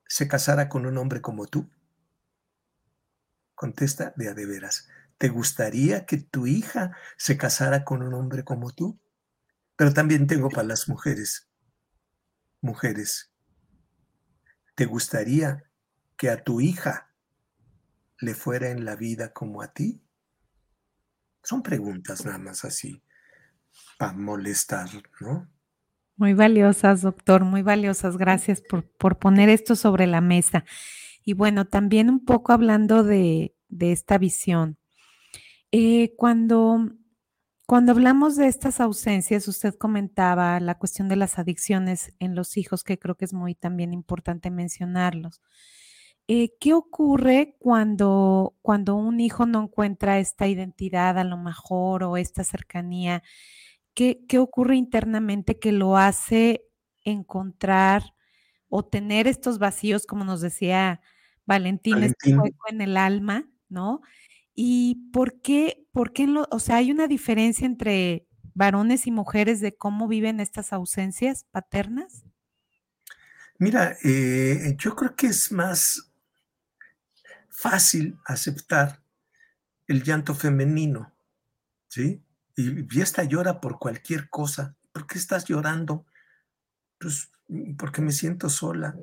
se 0.06 0.28
casara 0.28 0.68
con 0.68 0.86
un 0.86 0.98
hombre 0.98 1.22
como 1.22 1.48
tú? 1.48 1.72
Contesta 3.54 4.14
de 4.18 4.28
a 4.28 4.34
de 4.34 4.46
veras. 4.46 4.90
¿Te 5.18 5.30
gustaría 5.30 6.06
que 6.06 6.18
tu 6.18 6.46
hija 6.46 6.98
se 7.16 7.38
casara 7.38 7.86
con 7.86 8.04
un 8.04 8.14
hombre 8.16 8.44
como 8.44 8.74
tú? 8.74 9.00
Pero 9.78 9.94
también 9.94 10.28
tengo 10.28 10.50
para 10.50 10.68
las 10.68 10.90
mujeres. 10.90 11.50
Mujeres, 12.60 13.32
¿te 14.76 14.84
gustaría 14.88 15.64
que 16.18 16.30
a 16.30 16.44
tu 16.44 16.60
hija 16.60 17.16
le 18.20 18.36
fuera 18.36 18.72
en 18.72 18.84
la 18.84 18.98
vida 18.98 19.32
como 19.32 19.62
a 19.62 19.72
ti? 19.72 20.05
Son 21.46 21.62
preguntas 21.62 22.26
nada 22.26 22.40
más 22.40 22.66
así, 22.66 23.02
para 24.00 24.14
molestar, 24.14 24.90
¿no? 25.22 25.48
Muy 26.18 26.34
valiosas, 26.34 27.02
doctor, 27.02 27.46
muy 27.46 27.62
valiosas. 27.62 28.18
Gracias 28.18 28.62
por, 28.62 28.84
por, 28.98 29.20
poner 29.20 29.50
esto 29.50 29.76
sobre 29.76 30.08
la 30.08 30.22
mesa. 30.22 30.66
Y 31.24 31.34
bueno, 31.34 31.66
también 31.66 32.10
un 32.10 32.26
poco 32.26 32.52
hablando 32.52 33.04
de, 33.04 33.56
de 33.70 33.92
esta 33.92 34.18
visión. 34.18 34.78
Eh, 35.72 36.16
cuando, 36.18 36.90
cuando 37.68 37.92
hablamos 37.92 38.38
de 38.38 38.48
estas 38.48 38.80
ausencias, 38.80 39.48
usted 39.48 39.76
comentaba 39.76 40.60
la 40.60 40.80
cuestión 40.80 41.10
de 41.10 41.18
las 41.18 41.38
adicciones 41.38 42.14
en 42.20 42.34
los 42.34 42.58
hijos, 42.58 42.84
que 42.84 42.98
creo 42.98 43.16
que 43.16 43.26
es 43.26 43.34
muy 43.34 43.54
también 43.54 43.94
importante 43.94 44.50
mencionarlos. 44.50 45.42
Eh, 46.28 46.56
¿Qué 46.60 46.74
ocurre 46.74 47.56
cuando, 47.60 48.56
cuando 48.62 48.96
un 48.96 49.20
hijo 49.20 49.46
no 49.46 49.64
encuentra 49.64 50.20
esta 50.20 50.48
identidad 50.48 51.20
a 51.20 51.24
lo 51.24 51.38
mejor 51.38 52.04
o 52.04 52.18
esta 52.18 52.44
cercanía? 52.44 53.22
¿Qué, 53.94 54.26
qué 54.28 54.40
ocurre 54.40 54.76
internamente 54.76 55.60
que 55.60 55.72
lo 55.72 55.98
hace 55.98 56.66
encontrar 57.04 58.16
o 58.68 58.84
tener 58.84 59.28
estos 59.28 59.60
vacíos, 59.60 60.06
como 60.06 60.26
nos 60.26 60.42
decía 60.42 61.00
Valentín, 61.46 62.04
este 62.04 62.32
Valentín. 62.32 62.54
este 62.60 62.76
en 62.76 62.82
el 62.82 62.98
alma, 62.98 63.48
¿no? 63.70 64.02
¿Y 64.54 65.10
por 65.12 65.42
qué, 65.42 65.86
por 65.92 66.12
qué 66.12 66.28
lo, 66.28 66.48
o 66.52 66.60
sea, 66.60 66.78
hay 66.78 66.92
una 66.92 67.08
diferencia 67.08 67.66
entre 67.66 68.28
varones 68.54 69.06
y 69.06 69.12
mujeres 69.12 69.62
de 69.62 69.76
cómo 69.76 70.08
viven 70.08 70.40
estas 70.40 70.74
ausencias 70.74 71.46
paternas? 71.52 72.24
Mira, 73.58 73.96
eh, 74.04 74.76
yo 74.78 74.96
creo 74.96 75.16
que 75.16 75.28
es 75.28 75.52
más 75.52 76.12
fácil 77.58 78.20
aceptar 78.26 79.02
el 79.88 80.04
llanto 80.04 80.34
femenino, 80.36 81.14
¿sí? 81.88 82.24
Y, 82.56 82.96
y 82.96 83.02
esta 83.02 83.24
llora 83.24 83.62
por 83.62 83.80
cualquier 83.80 84.30
cosa. 84.30 84.76
¿Por 84.92 85.08
qué 85.08 85.18
estás 85.18 85.46
llorando? 85.46 86.06
Pues 87.00 87.30
porque 87.78 88.02
me 88.02 88.12
siento 88.12 88.50
sola, 88.50 88.96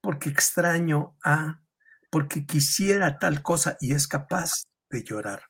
porque 0.00 0.28
extraño 0.28 1.16
a, 1.24 1.60
porque 2.10 2.44
quisiera 2.44 3.18
tal 3.18 3.42
cosa 3.42 3.76
y 3.80 3.92
es 3.92 4.06
capaz 4.06 4.64
de 4.90 5.02
llorar. 5.02 5.42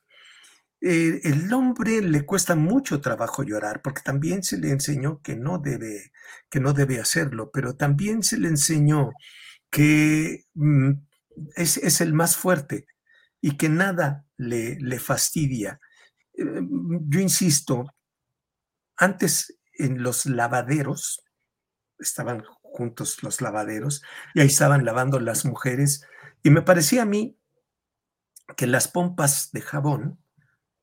Eh, 0.81 1.21
el 1.25 1.51
hombre 1.53 2.01
le 2.01 2.25
cuesta 2.25 2.55
mucho 2.55 3.01
trabajo 3.01 3.43
llorar 3.43 3.81
porque 3.83 4.01
también 4.01 4.41
se 4.43 4.57
le 4.57 4.71
enseñó 4.71 5.21
que 5.21 5.35
no 5.35 5.59
debe, 5.59 6.11
que 6.49 6.59
no 6.59 6.73
debe 6.73 6.99
hacerlo, 6.99 7.51
pero 7.51 7.75
también 7.75 8.23
se 8.23 8.37
le 8.39 8.47
enseñó 8.47 9.11
que 9.69 10.45
mm, 10.55 10.91
es, 11.55 11.77
es, 11.77 12.01
el 12.01 12.13
más 12.13 12.37
fuerte 12.37 12.87
y 13.39 13.57
que 13.57 13.69
nada 13.69 14.25
le, 14.37 14.79
le 14.79 14.99
fastidia. 14.99 15.79
Eh, 16.33 16.61
yo 17.07 17.19
insisto, 17.19 17.85
antes 18.97 19.57
en 19.73 20.03
los 20.03 20.25
lavaderos, 20.25 21.23
estaban 21.99 22.43
juntos 22.61 23.21
los 23.23 23.41
lavaderos 23.41 24.01
y 24.33 24.41
ahí 24.41 24.47
estaban 24.47 24.85
lavando 24.85 25.19
las 25.19 25.45
mujeres 25.45 26.05
y 26.43 26.49
me 26.49 26.61
parecía 26.61 27.03
a 27.03 27.05
mí 27.05 27.37
que 28.57 28.67
las 28.67 28.87
pompas 28.87 29.51
de 29.51 29.61
jabón 29.61 30.19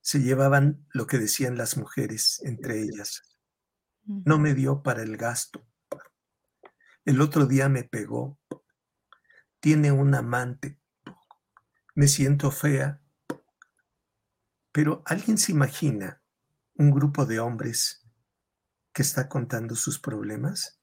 se 0.01 0.20
llevaban 0.20 0.86
lo 0.90 1.07
que 1.07 1.18
decían 1.18 1.57
las 1.57 1.76
mujeres 1.76 2.40
entre 2.44 2.80
ellas. 2.80 3.22
No 4.05 4.38
me 4.38 4.55
dio 4.55 4.82
para 4.82 5.03
el 5.03 5.16
gasto. 5.16 5.66
El 7.05 7.20
otro 7.20 7.46
día 7.46 7.68
me 7.68 7.84
pegó. 7.84 8.38
Tiene 9.61 9.92
un 9.92 10.14
amante. 10.14 10.78
Me 11.94 12.09
siento 12.09 12.50
fea. 12.50 13.00
Pero 14.72 15.02
¿alguien 15.06 15.38
se 15.38 15.52
imagina 15.52 16.22
un 16.74 16.90
grupo 16.90 17.26
de 17.26 17.40
hombres 17.40 18.06
que 18.92 19.02
está 19.02 19.28
contando 19.28 19.74
sus 19.74 19.98
problemas? 19.98 20.80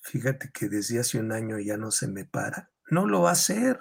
Fíjate 0.00 0.50
que 0.52 0.68
desde 0.68 0.98
hace 0.98 1.20
un 1.20 1.32
año 1.32 1.58
ya 1.58 1.76
no 1.76 1.90
se 1.90 2.08
me 2.08 2.24
para. 2.24 2.72
No 2.90 3.06
lo 3.06 3.22
va 3.22 3.30
a 3.30 3.34
hacer. 3.34 3.78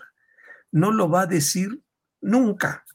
No 0.72 0.92
lo 0.92 1.10
va 1.10 1.22
a 1.22 1.28
decir 1.28 1.84
Nunca. 2.22 2.86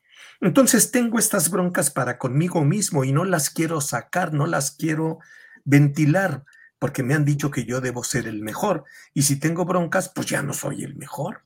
Entonces 0.40 0.92
tengo 0.92 1.18
estas 1.18 1.50
broncas 1.50 1.90
para 1.90 2.18
conmigo 2.18 2.64
mismo 2.64 3.04
y 3.04 3.12
no 3.12 3.24
las 3.24 3.50
quiero 3.50 3.80
sacar, 3.80 4.32
no 4.32 4.46
las 4.46 4.70
quiero 4.70 5.18
ventilar, 5.64 6.44
porque 6.87 7.03
me 7.03 7.14
han 7.14 7.24
dicho 7.24 7.51
que 7.51 7.64
yo 7.64 7.80
debo 7.80 8.05
ser 8.05 8.28
el 8.28 8.43
mejor. 8.43 8.84
Y 9.12 9.22
si 9.22 9.41
tengo 9.41 9.64
broncas, 9.64 10.09
pues 10.14 10.28
ya 10.28 10.41
no 10.41 10.53
soy 10.53 10.84
el 10.84 10.95
mejor. 10.95 11.43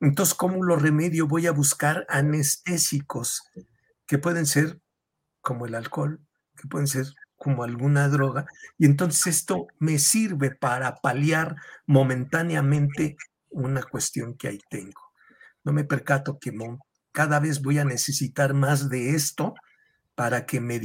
Entonces, 0.00 0.34
¿cómo 0.34 0.64
lo 0.64 0.74
remedio? 0.74 1.28
Voy 1.28 1.46
a 1.46 1.52
buscar 1.52 2.04
anestésicos 2.08 3.44
que 4.08 4.18
pueden 4.18 4.44
ser 4.44 4.80
como 5.40 5.66
el 5.66 5.76
alcohol, 5.76 6.20
que 6.56 6.66
pueden 6.66 6.88
ser 6.88 7.06
como 7.36 7.62
alguna 7.62 8.08
droga. 8.08 8.46
Y 8.76 8.86
entonces 8.86 9.28
esto 9.28 9.68
me 9.78 10.00
sirve 10.00 10.50
para 10.50 10.96
paliar 10.96 11.54
momentáneamente 11.86 13.16
una 13.50 13.84
cuestión 13.84 14.34
que 14.34 14.48
ahí 14.48 14.58
tengo. 14.68 15.12
No 15.62 15.72
me 15.72 15.84
percato 15.84 16.40
que 16.40 16.52
cada 17.12 17.38
vez 17.38 17.62
voy 17.62 17.78
a 17.78 17.84
necesitar 17.84 18.52
más 18.52 18.88
de 18.88 19.10
esto 19.10 19.54
para 20.16 20.46
que 20.46 20.60
me 20.60 20.80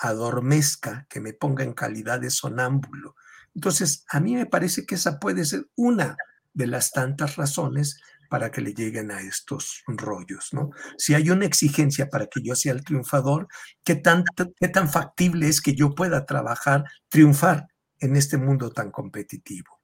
adormezca, 0.00 1.06
que 1.08 1.20
me 1.20 1.34
ponga 1.34 1.62
en 1.62 1.74
calidad 1.74 2.18
de 2.18 2.30
sonámbulo. 2.30 3.14
Entonces, 3.54 4.04
a 4.08 4.20
mí 4.20 4.34
me 4.34 4.46
parece 4.46 4.86
que 4.86 4.94
esa 4.94 5.20
puede 5.20 5.44
ser 5.44 5.68
una 5.76 6.16
de 6.54 6.66
las 6.66 6.90
tantas 6.90 7.36
razones 7.36 8.00
para 8.30 8.50
que 8.50 8.62
le 8.62 8.72
lleguen 8.72 9.10
a 9.10 9.20
estos 9.20 9.82
rollos, 9.86 10.48
¿no? 10.52 10.70
Si 10.96 11.14
hay 11.14 11.28
una 11.30 11.44
exigencia 11.44 12.08
para 12.08 12.26
que 12.26 12.40
yo 12.42 12.54
sea 12.54 12.72
el 12.72 12.82
triunfador, 12.82 13.48
¿qué 13.84 13.96
tan, 13.96 14.24
qué 14.58 14.68
tan 14.68 14.88
factible 14.88 15.48
es 15.48 15.60
que 15.60 15.74
yo 15.74 15.94
pueda 15.94 16.24
trabajar, 16.24 16.84
triunfar 17.10 17.66
en 17.98 18.16
este 18.16 18.38
mundo 18.38 18.70
tan 18.70 18.90
competitivo? 18.90 19.78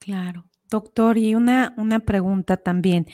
Claro. 0.00 0.46
Doctor, 0.70 1.18
y 1.18 1.34
una, 1.34 1.74
una 1.76 2.00
pregunta 2.00 2.56
también. 2.56 3.06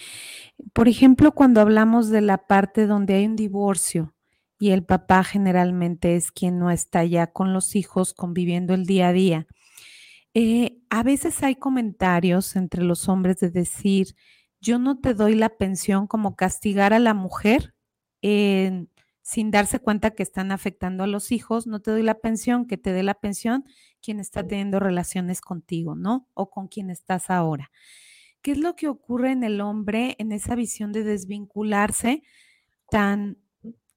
Por 0.73 0.87
ejemplo, 0.87 1.33
cuando 1.33 1.61
hablamos 1.61 2.09
de 2.09 2.21
la 2.21 2.47
parte 2.47 2.87
donde 2.87 3.14
hay 3.14 3.27
un 3.27 3.37
divorcio 3.37 4.14
y 4.61 4.72
el 4.72 4.84
papá 4.84 5.24
generalmente 5.24 6.16
es 6.16 6.30
quien 6.30 6.58
no 6.58 6.70
está 6.70 7.02
ya 7.02 7.28
con 7.28 7.54
los 7.54 7.74
hijos 7.74 8.12
conviviendo 8.12 8.74
el 8.74 8.84
día 8.84 9.08
a 9.08 9.12
día, 9.12 9.46
eh, 10.34 10.78
a 10.90 11.02
veces 11.02 11.42
hay 11.42 11.56
comentarios 11.56 12.54
entre 12.56 12.84
los 12.84 13.08
hombres 13.08 13.38
de 13.40 13.50
decir, 13.50 14.14
yo 14.61 14.78
no 14.78 15.00
te 15.00 15.14
doy 15.14 15.34
la 15.34 15.48
pensión 15.48 16.06
como 16.06 16.36
castigar 16.36 16.92
a 16.92 16.98
la 16.98 17.14
mujer 17.14 17.74
sin 18.20 19.50
darse 19.50 19.78
cuenta 19.78 20.11
que 20.11 20.22
están 20.22 20.52
afectando 20.52 21.04
a 21.04 21.06
los 21.06 21.32
hijos, 21.32 21.66
no 21.66 21.80
te 21.80 21.90
doy 21.90 22.02
la 22.02 22.20
pensión, 22.20 22.66
que 22.66 22.76
te 22.76 22.92
dé 22.92 23.02
la 23.02 23.14
pensión 23.14 23.64
quien 24.02 24.20
está 24.20 24.46
teniendo 24.46 24.78
relaciones 24.78 25.40
contigo, 25.40 25.94
¿no? 25.94 26.28
O 26.34 26.50
con 26.50 26.68
quien 26.68 26.90
estás 26.90 27.30
ahora. 27.30 27.70
¿Qué 28.42 28.52
es 28.52 28.58
lo 28.58 28.76
que 28.76 28.88
ocurre 28.88 29.32
en 29.32 29.42
el 29.42 29.62
hombre 29.62 30.16
en 30.18 30.32
esa 30.32 30.54
visión 30.54 30.92
de 30.92 31.04
desvincularse 31.04 32.22
tan 32.90 33.38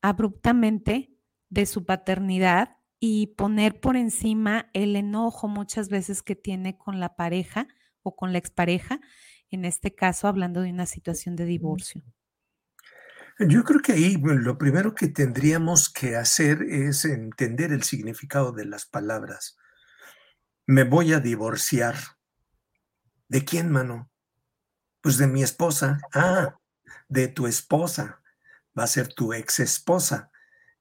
abruptamente 0.04 1.18
de 1.50 1.66
su 1.66 1.86
paternidad 1.86 2.78
y 3.00 3.28
poner 3.36 3.80
por 3.80 3.98
encima 3.98 4.70
el 4.74 4.96
enojo 4.96 5.48
muchas 5.48 5.90
veces 5.90 6.22
que 6.22 6.36
tiene 6.36 6.78
con 6.78 7.00
la 7.00 7.16
pareja 7.16 7.68
o 8.04 8.16
con 8.16 8.34
la 8.34 8.38
expareja, 8.38 9.00
en 9.50 9.66
este 9.66 9.96
caso 9.96 10.28
hablando 10.28 10.62
de 10.62 10.70
una 10.70 10.86
situación 10.86 11.36
de 11.36 11.46
divorcio. 11.46 12.04
Yo 13.40 13.64
creo 13.64 13.82
que 13.82 13.94
ahí 13.94 14.18
lo 14.22 14.58
primero 14.58 14.94
que 14.94 15.08
tendríamos 15.08 15.90
que 15.90 16.16
hacer 16.16 16.64
es 16.64 17.06
entender 17.06 17.72
el 17.72 17.84
significado 17.84 18.52
de 18.52 18.66
las 18.66 18.86
palabras. 18.86 19.58
Me 20.68 20.84
voy 20.84 21.14
a 21.14 21.20
divorciar. 21.20 21.96
¿De 23.28 23.44
quién, 23.44 23.72
mano? 23.72 24.12
Pues 25.02 25.18
de 25.18 25.28
mi 25.28 25.44
esposa. 25.44 26.00
Ah, 26.14 26.58
de 27.08 27.28
tu 27.28 27.48
esposa. 27.48 28.23
Va 28.78 28.84
a 28.84 28.88
ser 28.88 29.14
tu 29.14 29.34
ex 29.34 29.60
esposa 29.60 30.32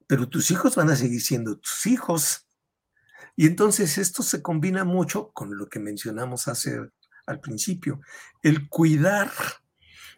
pero 0.07 0.29
tus 0.29 0.51
hijos 0.51 0.75
van 0.75 0.89
a 0.89 0.95
seguir 0.95 1.21
siendo 1.21 1.57
tus 1.57 1.85
hijos. 1.85 2.47
Y 3.35 3.47
entonces 3.47 3.97
esto 3.97 4.23
se 4.23 4.41
combina 4.41 4.83
mucho 4.83 5.31
con 5.33 5.57
lo 5.57 5.67
que 5.67 5.79
mencionamos 5.79 6.47
hace 6.47 6.79
al 7.25 7.39
principio, 7.39 8.01
el 8.41 8.69
cuidar, 8.69 9.31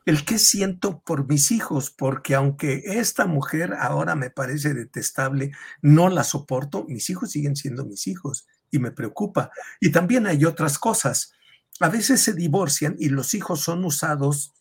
el 0.06 0.26
que 0.26 0.38
siento 0.38 1.02
por 1.02 1.28
mis 1.28 1.52
hijos, 1.52 1.92
porque 1.92 2.36
aunque 2.36 2.82
esta 2.86 3.26
mujer 3.26 3.74
ahora 3.74 4.16
me 4.16 4.32
parece 4.32 4.74
detestable, 4.74 5.52
no 5.82 6.10
la 6.10 6.24
soporto, 6.24 6.86
mis 6.90 7.10
hijos 7.10 7.32
siguen 7.32 7.56
siendo 7.56 7.86
mis 7.86 8.08
hijos 8.08 8.48
y 8.72 8.80
me 8.80 8.92
preocupa. 8.92 9.52
Y 9.80 9.92
también 9.92 10.28
hay 10.28 10.46
otras 10.46 10.78
cosas. 10.78 11.32
A 11.80 11.90
veces 11.90 12.22
se 12.22 12.34
divorcian 12.34 12.96
y 13.00 13.10
los 13.10 13.34
hijos 13.34 13.62
son 13.62 13.86
usados 13.86 14.54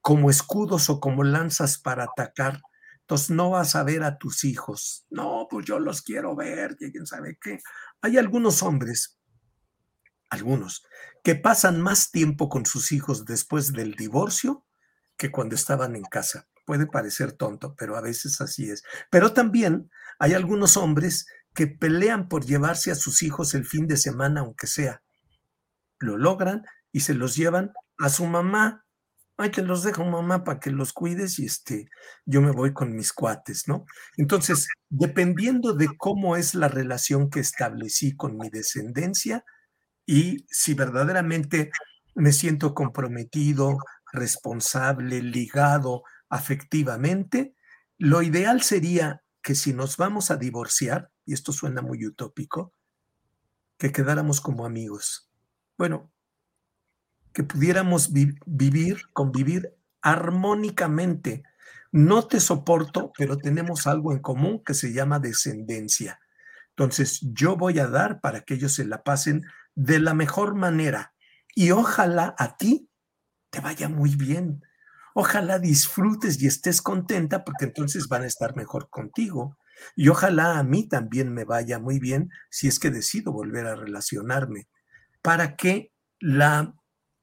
como 0.00 0.30
escudos 0.30 0.90
o 0.90 1.00
como 1.00 1.24
lanzas 1.24 1.78
para 1.78 2.04
atacar 2.04 2.60
entonces 3.10 3.30
no 3.30 3.50
vas 3.50 3.74
a 3.74 3.82
ver 3.82 4.04
a 4.04 4.18
tus 4.18 4.44
hijos. 4.44 5.04
No, 5.10 5.48
pues 5.50 5.66
yo 5.66 5.80
los 5.80 6.00
quiero 6.00 6.36
ver, 6.36 6.76
quién 6.76 7.08
sabe 7.08 7.36
qué. 7.42 7.58
Hay 8.02 8.18
algunos 8.18 8.62
hombres, 8.62 9.18
algunos, 10.28 10.84
que 11.24 11.34
pasan 11.34 11.80
más 11.80 12.12
tiempo 12.12 12.48
con 12.48 12.66
sus 12.66 12.92
hijos 12.92 13.24
después 13.24 13.72
del 13.72 13.96
divorcio 13.96 14.64
que 15.16 15.32
cuando 15.32 15.56
estaban 15.56 15.96
en 15.96 16.04
casa. 16.04 16.46
Puede 16.64 16.86
parecer 16.86 17.32
tonto, 17.32 17.74
pero 17.74 17.96
a 17.96 18.00
veces 18.00 18.40
así 18.40 18.70
es. 18.70 18.84
Pero 19.10 19.32
también 19.32 19.90
hay 20.20 20.34
algunos 20.34 20.76
hombres 20.76 21.26
que 21.52 21.66
pelean 21.66 22.28
por 22.28 22.44
llevarse 22.46 22.92
a 22.92 22.94
sus 22.94 23.24
hijos 23.24 23.54
el 23.54 23.64
fin 23.64 23.88
de 23.88 23.96
semana, 23.96 24.42
aunque 24.42 24.68
sea. 24.68 25.02
Lo 25.98 26.16
logran 26.16 26.64
y 26.92 27.00
se 27.00 27.14
los 27.14 27.34
llevan 27.34 27.72
a 27.98 28.08
su 28.08 28.24
mamá 28.26 28.86
ay, 29.40 29.50
te 29.50 29.62
los 29.62 29.82
dejo 29.82 30.04
mamá 30.04 30.44
para 30.44 30.60
que 30.60 30.70
los 30.70 30.92
cuides 30.92 31.38
y 31.38 31.46
este, 31.46 31.88
yo 32.26 32.42
me 32.42 32.50
voy 32.50 32.72
con 32.72 32.94
mis 32.94 33.12
cuates, 33.12 33.68
¿no? 33.68 33.86
Entonces, 34.16 34.68
dependiendo 34.88 35.72
de 35.72 35.88
cómo 35.96 36.36
es 36.36 36.54
la 36.54 36.68
relación 36.68 37.30
que 37.30 37.40
establecí 37.40 38.16
con 38.16 38.36
mi 38.36 38.50
descendencia 38.50 39.44
y 40.06 40.44
si 40.50 40.74
verdaderamente 40.74 41.70
me 42.14 42.32
siento 42.32 42.74
comprometido, 42.74 43.78
responsable, 44.12 45.22
ligado 45.22 46.02
afectivamente, 46.28 47.54
lo 47.98 48.22
ideal 48.22 48.62
sería 48.62 49.22
que 49.42 49.54
si 49.54 49.72
nos 49.72 49.96
vamos 49.96 50.30
a 50.30 50.36
divorciar, 50.36 51.10
y 51.24 51.32
esto 51.32 51.52
suena 51.52 51.80
muy 51.80 52.04
utópico, 52.06 52.74
que 53.78 53.92
quedáramos 53.92 54.40
como 54.40 54.66
amigos. 54.66 55.30
Bueno, 55.78 56.12
pudiéramos 57.44 58.12
vivir, 58.12 59.02
convivir 59.12 59.74
armónicamente. 60.02 61.42
No 61.92 62.26
te 62.26 62.40
soporto, 62.40 63.12
pero 63.16 63.36
tenemos 63.36 63.86
algo 63.86 64.12
en 64.12 64.20
común 64.20 64.62
que 64.64 64.74
se 64.74 64.92
llama 64.92 65.18
descendencia. 65.18 66.20
Entonces, 66.70 67.20
yo 67.22 67.56
voy 67.56 67.78
a 67.78 67.88
dar 67.88 68.20
para 68.20 68.42
que 68.42 68.54
ellos 68.54 68.74
se 68.74 68.84
la 68.84 69.02
pasen 69.02 69.44
de 69.74 69.98
la 69.98 70.14
mejor 70.14 70.54
manera. 70.54 71.14
Y 71.54 71.72
ojalá 71.72 72.34
a 72.38 72.56
ti 72.56 72.88
te 73.50 73.60
vaya 73.60 73.88
muy 73.88 74.14
bien. 74.14 74.62
Ojalá 75.14 75.58
disfrutes 75.58 76.40
y 76.40 76.46
estés 76.46 76.80
contenta 76.80 77.44
porque 77.44 77.64
entonces 77.64 78.08
van 78.08 78.22
a 78.22 78.26
estar 78.26 78.56
mejor 78.56 78.88
contigo. 78.88 79.58
Y 79.96 80.08
ojalá 80.08 80.58
a 80.58 80.62
mí 80.62 80.88
también 80.88 81.32
me 81.32 81.44
vaya 81.44 81.78
muy 81.78 81.98
bien 81.98 82.30
si 82.50 82.68
es 82.68 82.78
que 82.78 82.90
decido 82.90 83.32
volver 83.32 83.66
a 83.66 83.74
relacionarme. 83.74 84.68
Para 85.22 85.56
que 85.56 85.92
la 86.20 86.74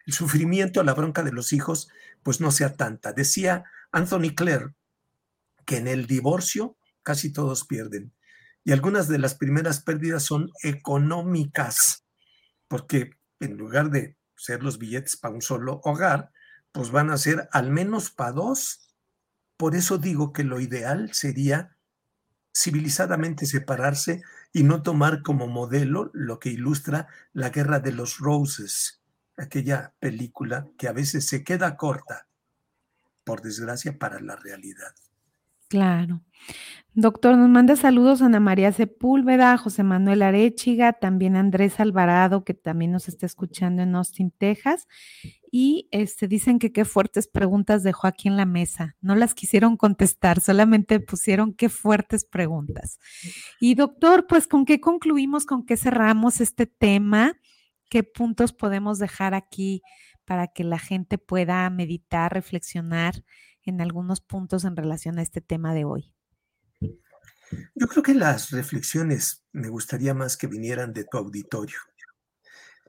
el 0.08 0.14
sufrimiento, 0.14 0.84
la 0.84 0.94
bronca 0.94 1.22
de 1.22 1.34
los 1.34 1.54
hijos, 1.54 1.90
pues 2.24 2.42
no 2.42 2.50
sea 2.50 2.76
tanta. 2.76 3.14
Decía 3.14 3.66
Anthony 3.92 4.34
Clare 4.36 4.74
que 5.66 5.78
en 5.78 5.88
el 5.88 6.08
divorcio 6.08 6.78
casi 7.04 7.32
todos 7.32 7.66
pierden. 7.68 8.14
Y 8.64 8.72
algunas 8.72 9.08
de 9.10 9.20
las 9.20 9.36
primeras 9.36 9.82
pérdidas 9.82 10.24
son 10.24 10.50
económicas, 10.64 12.06
porque 12.68 13.12
en 13.40 13.58
lugar 13.58 13.92
de 13.92 14.18
ser 14.36 14.64
los 14.64 14.78
billetes 14.78 15.18
para 15.18 15.34
un 15.36 15.42
solo 15.42 15.82
hogar, 15.84 16.32
pues 16.72 16.92
van 16.92 17.10
a 17.10 17.18
ser 17.18 17.50
al 17.52 17.70
menos 17.70 18.10
para 18.10 18.32
dos. 18.32 18.94
Por 19.58 19.76
eso 19.76 19.98
digo 19.98 20.32
que 20.32 20.44
lo 20.44 20.62
ideal 20.62 21.14
sería 21.14 21.78
civilizadamente 22.56 23.46
separarse 23.46 24.22
y 24.54 24.64
no 24.64 24.84
tomar 24.84 25.22
como 25.22 25.48
modelo 25.48 26.12
lo 26.14 26.40
que 26.40 26.50
ilustra 26.50 27.08
la 27.34 27.50
guerra 27.50 27.80
de 27.80 27.92
los 27.92 28.20
roses, 28.20 28.97
aquella 29.38 29.94
película 30.00 30.68
que 30.78 30.88
a 30.88 30.94
veces 30.94 31.28
se 31.28 31.44
queda 31.44 31.78
corta, 31.78 32.28
por 33.24 33.42
desgracia, 33.42 33.98
para 33.98 34.20
la 34.20 34.36
realidad. 34.36 34.94
Claro. 35.70 36.22
Doctor, 36.94 37.38
nos 37.38 37.50
manda 37.50 37.76
saludos 37.76 38.22
Ana 38.22 38.40
María 38.40 38.72
Sepúlveda, 38.72 39.58
José 39.58 39.84
Manuel 39.84 40.24
Arechiga, 40.24 40.94
también 40.94 41.36
Andrés 41.36 41.80
Alvarado, 41.80 42.44
que 42.44 42.54
también 42.54 42.92
nos 42.92 43.08
está 43.08 43.26
escuchando 43.26 43.84
en 43.84 43.94
Austin, 43.96 44.32
Texas. 44.32 44.88
Y 45.52 45.90
este, 45.92 46.28
dicen 46.28 46.58
que 46.58 46.72
qué 46.72 46.86
fuertes 46.86 47.28
preguntas 47.28 47.84
dejó 47.84 48.08
aquí 48.08 48.28
en 48.30 48.38
la 48.38 48.46
mesa. 48.46 48.96
No 49.02 49.16
las 49.16 49.36
quisieron 49.36 49.78
contestar, 49.78 50.40
solamente 50.40 51.00
pusieron 51.00 51.54
qué 51.54 51.70
fuertes 51.70 52.26
preguntas. 52.26 53.00
Y 53.60 53.76
doctor, 53.76 54.26
pues 54.28 54.48
con 54.48 54.66
qué 54.66 54.80
concluimos, 54.80 55.46
con 55.46 55.66
qué 55.66 55.78
cerramos 55.78 56.42
este 56.42 56.66
tema 56.66 57.38
qué 57.90 58.04
puntos 58.04 58.54
podemos 58.54 59.00
dejar 59.00 59.34
aquí 59.34 59.82
para 60.26 60.48
que 60.48 60.64
la 60.64 60.80
gente 60.80 61.18
pueda 61.18 61.70
meditar, 61.70 62.34
reflexionar 62.34 63.24
en 63.64 63.82
algunos 63.82 64.22
puntos 64.22 64.66
en 64.66 64.76
relación 64.76 65.20
a 65.20 65.22
este 65.22 65.42
tema 65.42 65.74
de 65.74 65.86
hoy. 65.86 66.14
Yo 67.76 67.88
creo 67.88 68.04
que 68.04 68.14
las 68.14 68.52
reflexiones 68.52 69.46
me 69.54 69.70
gustaría 69.70 70.14
más 70.14 70.36
que 70.36 70.48
vinieran 70.48 70.94
de 70.94 71.06
tu 71.06 71.18
auditorio. 71.18 71.78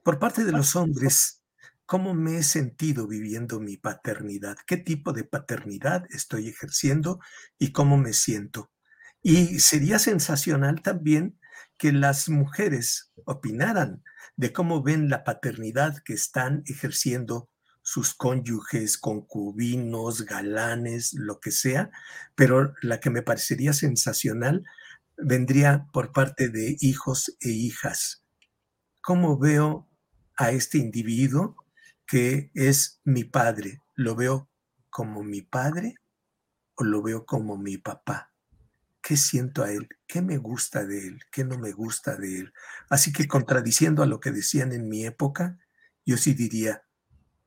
Por 0.03 0.19
parte 0.19 0.45
de 0.45 0.53
los 0.53 0.75
hombres, 0.75 1.43
¿cómo 1.87 2.15
me 2.15 2.39
he 2.39 2.43
sentido 2.43 3.07
viviendo 3.07 3.61
mi 3.61 3.77
paternidad? 3.77 4.57
¿Qué 4.67 4.77
tipo 4.77 5.13
de 5.13 5.25
paternidad 5.25 6.05
estoy 6.11 6.49
ejerciendo 6.49 7.21
y 7.59 7.73
cómo 7.73 7.99
me 7.99 8.13
siento? 8.13 8.71
Y 9.23 9.61
sería 9.61 9.99
sensacional 9.99 10.83
también 10.83 11.39
que 11.79 11.93
las 11.93 12.29
mujeres 12.29 13.13
opinaran 13.25 14.03
de 14.37 14.53
cómo 14.53 14.83
ven 14.83 15.09
la 15.09 15.25
paternidad 15.25 15.99
que 16.05 16.13
están 16.13 16.63
ejerciendo 16.67 17.49
sus 17.83 18.15
cónyuges, 18.15 18.99
concubinos, 18.99 20.27
galanes, 20.27 21.15
lo 21.15 21.41
que 21.41 21.51
sea, 21.51 21.91
pero 22.35 22.75
la 22.83 23.01
que 23.01 23.09
me 23.09 23.23
parecería 23.23 23.73
sensacional 23.73 24.65
vendría 25.17 25.87
por 25.93 26.13
parte 26.13 26.49
de 26.49 26.77
hijos 26.81 27.37
e 27.41 27.49
hijas. 27.49 28.23
¿Cómo 29.01 29.39
veo 29.39 29.89
a 30.39 30.53
este 30.53 30.79
individuo 30.79 31.57
que 32.07 32.51
es 32.55 33.01
mi 33.05 33.25
padre. 33.25 33.83
¿Lo 33.95 34.17
veo 34.17 34.49
como 34.89 35.23
mi 35.23 35.43
padre 35.43 35.97
o 36.77 36.85
lo 36.85 37.03
veo 37.03 37.27
como 37.27 37.59
mi 37.59 37.77
papá? 37.77 38.28
¿Qué 39.01 39.17
siento 39.17 39.63
a 39.63 39.73
él? 39.73 39.89
¿Qué 40.07 40.23
me 40.23 40.39
gusta 40.39 40.85
de 40.85 41.07
él? 41.07 41.21
¿Qué 41.31 41.45
no 41.45 41.59
me 41.59 41.73
gusta 41.73 42.17
de 42.17 42.41
él? 42.41 42.53
Así 42.91 43.13
que 43.13 43.29
contradiciendo 43.29 44.03
a 44.03 44.07
lo 44.07 44.21
que 44.21 44.33
decían 44.33 44.73
en 44.73 44.89
mi 44.89 45.07
época, 45.07 45.59
yo 46.05 46.17
sí 46.17 46.35
diría 46.35 46.83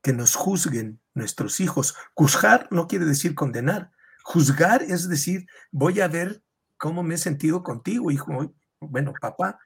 que 0.02 0.14
nos 0.14 0.36
juzguen 0.36 0.99
nuestros 1.14 1.60
hijos. 1.60 1.95
Juzgar 2.14 2.68
no 2.72 2.88
quiere 2.88 3.06
decir 3.06 3.36
condenar. 3.36 3.91
Juzgar 4.24 4.84
es 4.84 5.10
decir, 5.10 5.45
voy 5.72 5.99
a 5.99 6.08
ver 6.08 6.43
cómo 6.78 7.04
me 7.04 7.16
he 7.16 7.18
sentido 7.18 7.64
contigo, 7.64 8.12
hijo. 8.12 8.56
Bueno, 8.80 9.14
papá, 9.20 9.60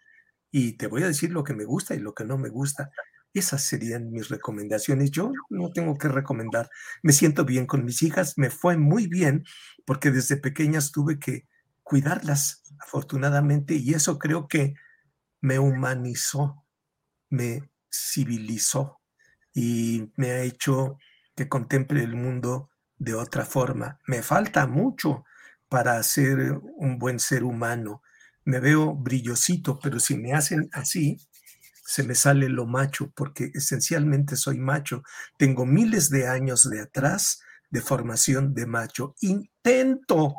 y 0.51 0.73
te 0.73 0.87
voy 0.87 1.03
a 1.03 1.07
decir 1.07 1.31
lo 1.31 1.43
que 1.43 1.53
me 1.53 1.65
gusta 1.65 1.95
y 1.95 1.99
lo 1.99 2.13
que 2.13 2.25
no 2.25 2.37
me 2.37 2.49
gusta. 2.49 2.89
Esas 3.33 3.63
serían 3.63 4.11
mis 4.11 4.29
recomendaciones. 4.29 5.11
Yo 5.11 5.33
no 5.49 5.71
tengo 5.71 5.97
que 5.97 6.07
recomendar. 6.07 6.69
Me 7.03 7.11
siento 7.11 7.43
bien 7.43 7.65
con 7.65 7.83
mis 7.83 8.01
hijas, 8.03 8.37
me 8.37 8.49
fue 8.49 8.77
muy 8.77 9.07
bien 9.07 9.43
porque 9.85 10.11
desde 10.11 10.37
pequeñas 10.37 10.91
tuve 10.91 11.19
que 11.19 11.45
cuidarlas, 11.85 12.63
afortunadamente, 12.79 13.75
y 13.75 13.93
eso 13.93 14.19
creo 14.19 14.47
que 14.47 14.73
me 15.39 15.59
humanizó, 15.59 16.65
me 17.29 17.69
civilizó 17.89 18.99
y 19.53 20.11
me 20.17 20.31
ha 20.31 20.41
hecho 20.41 20.97
que 21.35 21.47
contemple 21.47 22.03
el 22.03 22.15
mundo 22.15 22.71
de 22.97 23.13
otra 23.13 23.45
forma. 23.45 23.99
Me 24.07 24.23
falta 24.23 24.65
mucho 24.65 25.25
para 25.69 26.01
ser 26.01 26.59
un 26.77 26.97
buen 26.97 27.19
ser 27.19 27.43
humano. 27.43 28.01
Me 28.45 28.59
veo 28.59 28.95
brillosito, 28.95 29.79
pero 29.79 29.99
si 29.99 30.17
me 30.17 30.33
hacen 30.33 30.69
así, 30.73 31.17
se 31.85 32.01
me 32.01 32.15
sale 32.15 32.49
lo 32.49 32.65
macho, 32.65 33.11
porque 33.15 33.51
esencialmente 33.53 34.35
soy 34.37 34.57
macho. 34.57 35.03
Tengo 35.37 35.67
miles 35.67 36.09
de 36.09 36.27
años 36.27 36.67
de 36.67 36.81
atrás 36.81 37.41
de 37.69 37.81
formación 37.81 38.55
de 38.55 38.65
macho. 38.65 39.13
Intento 39.21 40.35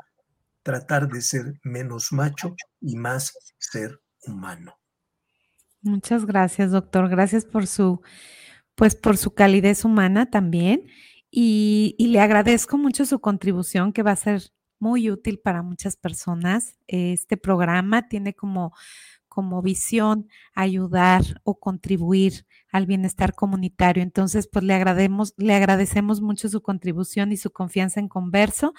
tratar 0.67 1.07
de 1.07 1.23
ser 1.23 1.61
menos 1.63 2.11
macho 2.11 2.57
y 2.81 2.97
más 2.97 3.33
ser 3.57 4.01
humano. 4.27 4.77
Muchas 5.81 6.27
gracias, 6.27 6.73
doctor. 6.73 7.09
Gracias 7.09 7.45
por 7.45 7.69
su, 7.69 8.03
pues 8.75 8.97
por 8.97 9.17
su 9.17 9.33
calidez 9.33 9.85
humana 9.85 10.29
también. 10.29 10.89
Y, 11.31 11.95
y, 11.99 12.09
le 12.09 12.19
agradezco 12.19 12.79
mucho 12.79 13.07
su 13.07 13.21
contribución 13.21 13.93
que 13.93 14.03
va 14.03 14.11
a 14.11 14.17
ser 14.17 14.43
muy 14.81 15.09
útil 15.09 15.39
para 15.39 15.63
muchas 15.63 15.97
personas. 15.97 16.77
Este 16.89 17.37
programa 17.37 18.09
tiene 18.09 18.35
como 18.35 18.73
como 19.37 19.61
visión 19.61 20.29
ayudar 20.55 21.43
o 21.45 21.61
contribuir 21.61 22.47
al 22.73 22.87
bienestar 22.87 23.35
comunitario. 23.35 24.03
Entonces, 24.03 24.49
pues 24.51 24.65
le 24.65 24.73
agradecemos, 24.73 25.35
le 25.37 25.55
agradecemos 25.55 26.23
mucho 26.23 26.49
su 26.49 26.63
contribución 26.63 27.33
y 27.33 27.37
su 27.37 27.51
confianza 27.51 28.01
en 28.01 28.09
Converso. 28.09 28.73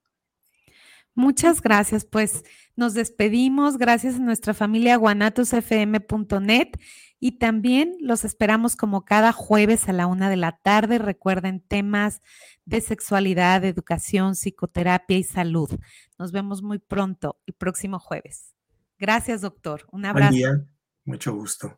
Muchas 1.16 1.62
gracias. 1.62 2.06
Pues 2.06 2.44
nos 2.76 2.94
despedimos. 2.94 3.78
Gracias 3.78 4.16
a 4.16 4.20
nuestra 4.20 4.54
familia 4.54 4.96
guanatosfm.net 4.98 6.70
y 7.20 7.38
también 7.38 7.96
los 8.02 8.26
esperamos 8.26 8.76
como 8.76 9.06
cada 9.06 9.32
jueves 9.32 9.88
a 9.88 9.94
la 9.94 10.08
una 10.08 10.30
de 10.30 10.38
la 10.38 10.58
tarde. 10.58 10.98
Recuerden 10.98 11.62
temas 11.62 12.22
de 12.66 12.82
sexualidad, 12.82 13.64
educación, 13.64 14.36
psicoterapia 14.36 15.18
y 15.18 15.24
salud. 15.24 15.70
Nos 16.18 16.32
vemos 16.32 16.64
muy 16.64 16.80
pronto 16.80 17.40
el 17.46 17.54
próximo 17.54 18.00
jueves. 18.00 18.54
Gracias, 18.98 19.42
doctor. 19.42 19.86
Un 19.92 20.06
abrazo. 20.06 20.32
Buen 20.32 20.40
día. 20.40 20.66
Mucho 21.06 21.34
gusto. 21.34 21.78